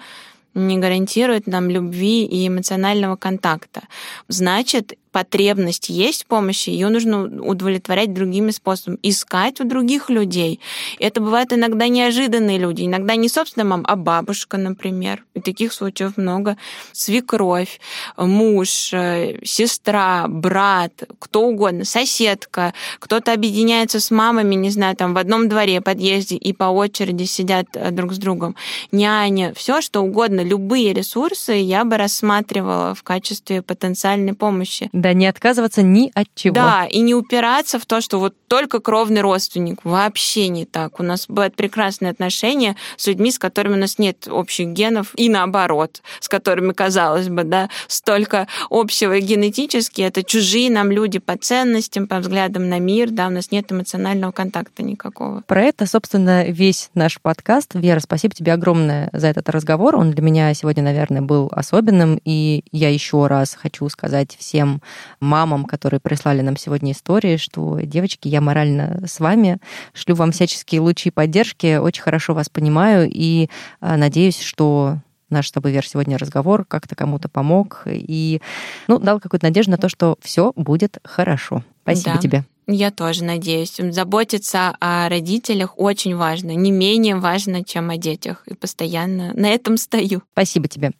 не 0.56 0.78
гарантирует 0.78 1.46
нам 1.46 1.70
любви 1.70 2.24
и 2.24 2.48
эмоционального 2.48 3.16
контакта. 3.16 3.82
Значит, 4.28 4.94
потребность 5.16 5.88
есть 5.88 6.24
в 6.24 6.26
помощи, 6.26 6.68
ее 6.68 6.90
нужно 6.90 7.22
удовлетворять 7.24 8.12
другими 8.12 8.50
способами, 8.50 8.98
искать 9.02 9.62
у 9.62 9.64
других 9.64 10.10
людей. 10.10 10.60
Это 10.98 11.22
бывает 11.22 11.54
иногда 11.54 11.88
неожиданные 11.88 12.58
люди, 12.58 12.82
иногда 12.82 13.16
не 13.16 13.30
собственно 13.30 13.64
мама, 13.64 13.84
а 13.86 13.96
бабушка, 13.96 14.58
например. 14.58 15.24
И 15.32 15.40
таких 15.40 15.72
случаев 15.72 16.18
много. 16.18 16.58
Свекровь, 16.92 17.80
муж, 18.18 18.92
э, 18.92 19.38
сестра, 19.42 20.26
брат, 20.28 20.92
кто 21.18 21.46
угодно, 21.46 21.86
соседка. 21.86 22.74
Кто-то 22.98 23.32
объединяется 23.32 24.00
с 24.00 24.10
мамами, 24.10 24.54
не 24.54 24.68
знаю, 24.68 24.96
там 24.96 25.14
в 25.14 25.18
одном 25.18 25.48
дворе, 25.48 25.80
подъезде 25.80 26.36
и 26.36 26.52
по 26.52 26.64
очереди 26.64 27.24
сидят 27.24 27.68
э, 27.72 27.90
друг 27.90 28.12
с 28.12 28.18
другом. 28.18 28.54
Няня, 28.92 29.54
все 29.54 29.80
что 29.80 30.02
угодно, 30.02 30.42
любые 30.42 30.92
ресурсы 30.92 31.54
я 31.54 31.84
бы 31.86 31.96
рассматривала 31.96 32.94
в 32.94 33.02
качестве 33.02 33.62
потенциальной 33.62 34.34
помощи. 34.34 34.90
Да, 35.06 35.12
не 35.12 35.28
отказываться 35.28 35.82
ни 35.82 36.10
от 36.16 36.26
чего. 36.34 36.56
Да, 36.56 36.84
и 36.90 36.98
не 36.98 37.14
упираться 37.14 37.78
в 37.78 37.86
то, 37.86 38.00
что 38.00 38.18
вот 38.18 38.34
только 38.48 38.80
кровный 38.80 39.20
родственник. 39.20 39.84
Вообще 39.84 40.48
не 40.48 40.64
так. 40.64 40.98
У 40.98 41.04
нас 41.04 41.26
бывают 41.28 41.54
прекрасные 41.54 42.10
отношения 42.10 42.74
с 42.96 43.06
людьми, 43.06 43.30
с 43.30 43.38
которыми 43.38 43.74
у 43.74 43.78
нас 43.78 44.00
нет 44.00 44.26
общих 44.26 44.66
генов, 44.66 45.12
и 45.14 45.28
наоборот, 45.28 46.02
с 46.18 46.28
которыми, 46.28 46.72
казалось 46.72 47.28
бы, 47.28 47.44
да, 47.44 47.70
столько 47.86 48.48
общего 48.68 49.20
генетически. 49.20 50.02
Это 50.02 50.24
чужие 50.24 50.72
нам 50.72 50.90
люди 50.90 51.20
по 51.20 51.36
ценностям, 51.36 52.08
по 52.08 52.18
взглядам 52.18 52.68
на 52.68 52.80
мир, 52.80 53.10
да, 53.10 53.28
у 53.28 53.30
нас 53.30 53.52
нет 53.52 53.70
эмоционального 53.70 54.32
контакта 54.32 54.82
никакого. 54.82 55.42
Про 55.46 55.62
это, 55.62 55.86
собственно, 55.86 56.46
весь 56.46 56.90
наш 56.94 57.20
подкаст. 57.20 57.76
Вера, 57.76 58.00
спасибо 58.00 58.34
тебе 58.34 58.52
огромное 58.52 59.08
за 59.12 59.28
этот 59.28 59.48
разговор. 59.50 59.94
Он 59.94 60.10
для 60.10 60.22
меня 60.24 60.52
сегодня, 60.54 60.82
наверное, 60.82 61.22
был 61.22 61.48
особенным, 61.52 62.20
и 62.24 62.64
я 62.72 62.88
еще 62.88 63.28
раз 63.28 63.54
хочу 63.54 63.88
сказать 63.88 64.36
всем 64.36 64.82
мамам, 65.20 65.64
которые 65.64 66.00
прислали 66.00 66.40
нам 66.40 66.56
сегодня 66.56 66.92
истории, 66.92 67.36
что, 67.36 67.80
девочки, 67.80 68.28
я 68.28 68.40
морально 68.40 69.02
с 69.06 69.20
вами, 69.20 69.58
шлю 69.92 70.14
вам 70.14 70.32
всяческие 70.32 70.80
лучи 70.80 71.10
поддержки, 71.10 71.76
очень 71.76 72.02
хорошо 72.02 72.34
вас 72.34 72.48
понимаю 72.48 73.08
и 73.10 73.48
а, 73.80 73.96
надеюсь, 73.96 74.40
что 74.40 74.98
наш 75.30 75.48
с 75.48 75.52
тобой, 75.52 75.72
Вер, 75.72 75.86
сегодня 75.86 76.18
разговор 76.18 76.64
как-то 76.64 76.94
кому-то 76.94 77.28
помог 77.28 77.82
и 77.86 78.40
ну, 78.88 78.98
дал 78.98 79.20
какую-то 79.20 79.46
надежду 79.46 79.72
на 79.72 79.78
то, 79.78 79.88
что 79.88 80.16
все 80.22 80.52
будет 80.56 80.98
хорошо. 81.04 81.64
Спасибо 81.82 82.14
да. 82.14 82.20
тебе. 82.20 82.44
Я 82.68 82.90
тоже 82.90 83.22
надеюсь. 83.22 83.76
Заботиться 83.76 84.76
о 84.80 85.08
родителях 85.08 85.78
очень 85.78 86.16
важно, 86.16 86.50
не 86.50 86.72
менее 86.72 87.16
важно, 87.16 87.64
чем 87.64 87.90
о 87.90 87.96
детях. 87.96 88.42
И 88.46 88.54
постоянно 88.54 89.32
на 89.34 89.46
этом 89.46 89.76
стою. 89.76 90.22
Спасибо 90.32 90.66
тебе. 90.66 90.92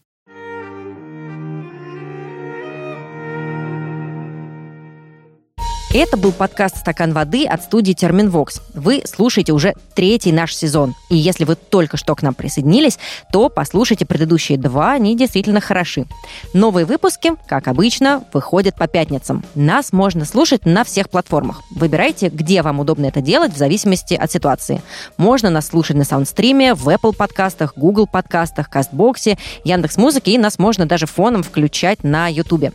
Это 5.99 6.19
был 6.19 6.31
подкаст 6.31 6.77
«Стакан 6.77 7.15
воды» 7.15 7.47
от 7.47 7.63
студии 7.63 7.95
«Терминвокс». 7.95 8.61
Вы 8.75 9.01
слушаете 9.07 9.55
уже 9.55 9.73
третий 9.95 10.31
наш 10.31 10.55
сезон. 10.55 10.95
И 11.09 11.17
если 11.17 11.45
вы 11.45 11.55
только 11.55 11.97
что 11.97 12.15
к 12.15 12.21
нам 12.21 12.35
присоединились, 12.35 12.99
то 13.33 13.49
послушайте 13.49 14.05
предыдущие 14.05 14.59
два, 14.59 14.93
они 14.93 15.17
действительно 15.17 15.63
хороши. 15.63 16.05
Новые 16.53 16.85
выпуски, 16.85 17.33
как 17.49 17.67
обычно, 17.67 18.23
выходят 18.35 18.77
по 18.77 18.89
пятницам. 18.89 19.43
Нас 19.55 19.91
можно 19.91 20.27
слушать 20.27 20.67
на 20.67 20.85
всех 20.85 21.09
платформах. 21.09 21.63
Выбирайте, 21.71 22.29
где 22.29 22.61
вам 22.61 22.79
удобно 22.81 23.07
это 23.07 23.23
делать, 23.23 23.55
в 23.55 23.57
зависимости 23.57 24.13
от 24.13 24.31
ситуации. 24.31 24.83
Можно 25.17 25.49
нас 25.49 25.69
слушать 25.69 25.97
на 25.97 26.05
саундстриме, 26.05 26.75
в 26.75 26.91
Apple 26.91 27.17
подкастах, 27.17 27.73
Google 27.75 28.07
подкастах, 28.07 28.69
Кастбоксе, 28.69 29.39
Яндекс.Музыке, 29.65 30.33
и 30.33 30.39
нас 30.39 30.59
можно 30.59 30.85
даже 30.85 31.07
фоном 31.07 31.43
включать 31.43 32.05
на 32.05 32.29
YouTube. 32.29 32.75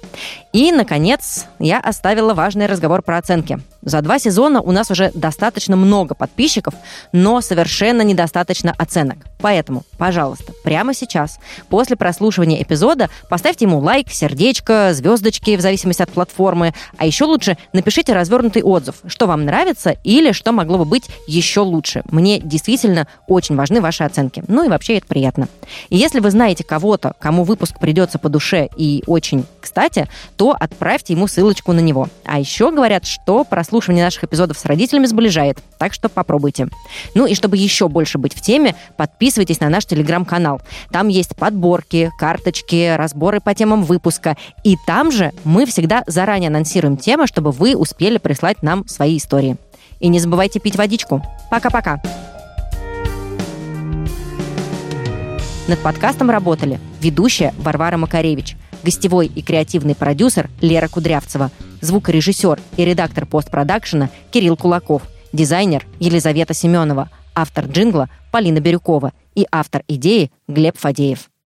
И, 0.54 0.72
наконец, 0.72 1.46
я 1.60 1.80
оставила 1.80 2.34
важный 2.34 2.66
разговор 2.66 3.04
про 3.04 3.11
оценки. 3.18 3.59
За 3.82 4.01
два 4.01 4.20
сезона 4.20 4.62
у 4.62 4.72
нас 4.72 4.91
уже 4.91 5.12
достаточно 5.16 5.76
много 5.76 6.14
подписчиков, 6.14 6.76
но 7.12 7.41
совершенно 7.41 8.03
недостаточно 8.03 8.74
оценок. 8.78 9.18
Поэтому, 9.39 9.84
пожалуйста, 9.97 10.53
прямо 10.64 10.93
сейчас, 10.93 11.39
после 11.68 11.95
прослушивания 11.95 12.62
эпизода, 12.62 13.09
поставьте 13.28 13.66
ему 13.66 13.80
лайк, 13.80 14.12
сердечко, 14.12 14.93
звездочки, 14.93 15.55
в 15.55 15.62
зависимости 15.62 16.03
от 16.03 16.12
платформы. 16.12 16.74
А 16.97 17.05
еще 17.07 17.26
лучше 17.26 17.57
напишите 17.74 18.14
развернутый 18.14 18.62
отзыв, 18.62 18.97
что 19.07 19.26
вам 19.26 19.45
нравится 19.45 19.95
или 20.03 20.32
что 20.32 20.51
могло 20.51 20.78
бы 20.78 20.86
быть 20.86 21.09
еще 21.28 21.62
лучше. 21.62 22.03
Мне 22.12 22.39
действительно 22.39 23.07
очень 23.28 23.55
важны 23.55 23.82
ваши 23.82 24.03
оценки. 24.03 24.43
Ну 24.47 24.64
и 24.64 24.70
вообще 24.70 24.97
это 24.97 25.07
приятно. 25.07 25.47
И 25.89 25.97
если 25.97 26.20
вы 26.20 26.30
знаете 26.30 26.64
кого-то, 26.64 27.16
кому 27.20 27.43
выпуск 27.43 27.80
придется 27.80 28.20
по 28.20 28.30
душе 28.30 28.70
и 28.78 29.03
очень 29.07 29.45
кстати, 29.59 30.07
то 30.38 30.55
отправьте 30.59 31.14
ему 31.14 31.28
ссылочку 31.28 31.74
на 31.74 31.80
него. 31.80 32.09
А 32.26 32.39
еще 32.39 32.72
говорят, 32.72 33.01
что 33.04 33.43
прослушивание 33.43 33.72
прослушивание 33.72 34.04
наших 34.04 34.26
эпизодов 34.26 34.58
с 34.58 34.66
родителями 34.66 35.06
сближает, 35.06 35.60
так 35.78 35.93
что 35.93 36.10
попробуйте. 36.10 36.68
Ну 37.16 37.26
и 37.26 37.36
чтобы 37.36 37.58
еще 37.58 37.88
больше 37.88 38.18
быть 38.18 38.36
в 38.36 38.41
теме, 38.41 38.76
подписывайтесь 38.97 39.60
на 39.60 39.70
наш 39.70 39.86
телеграм-канал. 39.86 40.62
Там 40.91 41.08
есть 41.08 41.36
подборки, 41.36 42.12
карточки, 42.20 42.95
разборы 42.95 43.39
по 43.39 43.56
темам 43.56 43.84
выпуска. 43.84 44.36
И 44.64 44.78
там 44.86 45.12
же 45.12 45.32
мы 45.43 45.66
всегда 45.66 46.04
заранее 46.06 46.49
анонсируем 46.49 46.97
темы, 46.97 47.28
чтобы 47.28 47.52
вы 47.52 47.76
успели 47.76 48.18
прислать 48.18 48.62
нам 48.62 48.88
свои 48.88 49.18
истории. 49.18 49.58
И 49.99 50.10
не 50.10 50.20
забывайте 50.20 50.60
пить 50.60 50.76
водичку. 50.76 51.22
Пока-пока! 51.49 52.02
Над 55.68 55.80
подкастом 55.80 56.30
работали 56.30 56.80
ведущая 56.99 57.54
Варвара 57.58 57.97
Макаревич, 57.97 58.58
гостевой 58.84 59.28
и 59.28 59.42
креативный 59.42 59.96
продюсер 59.96 60.50
Лера 60.62 60.88
Кудрявцева– 60.88 61.52
звукорежиссер 61.82 62.60
и 62.78 62.86
редактор 62.86 63.26
постпродакшена 63.26 64.10
Кирилл 64.32 64.56
Кулаков, 64.56 65.04
дизайнер 65.34 65.86
Елизавета 66.00 66.54
Семенова, 66.54 67.10
автор 67.36 67.66
джингла 67.66 68.10
Полина 68.32 68.60
Бирюкова 68.60 69.14
и 69.36 69.46
автор 69.52 69.84
идеи 69.88 70.32
Глеб 70.48 70.78
Фадеев. 70.78 71.31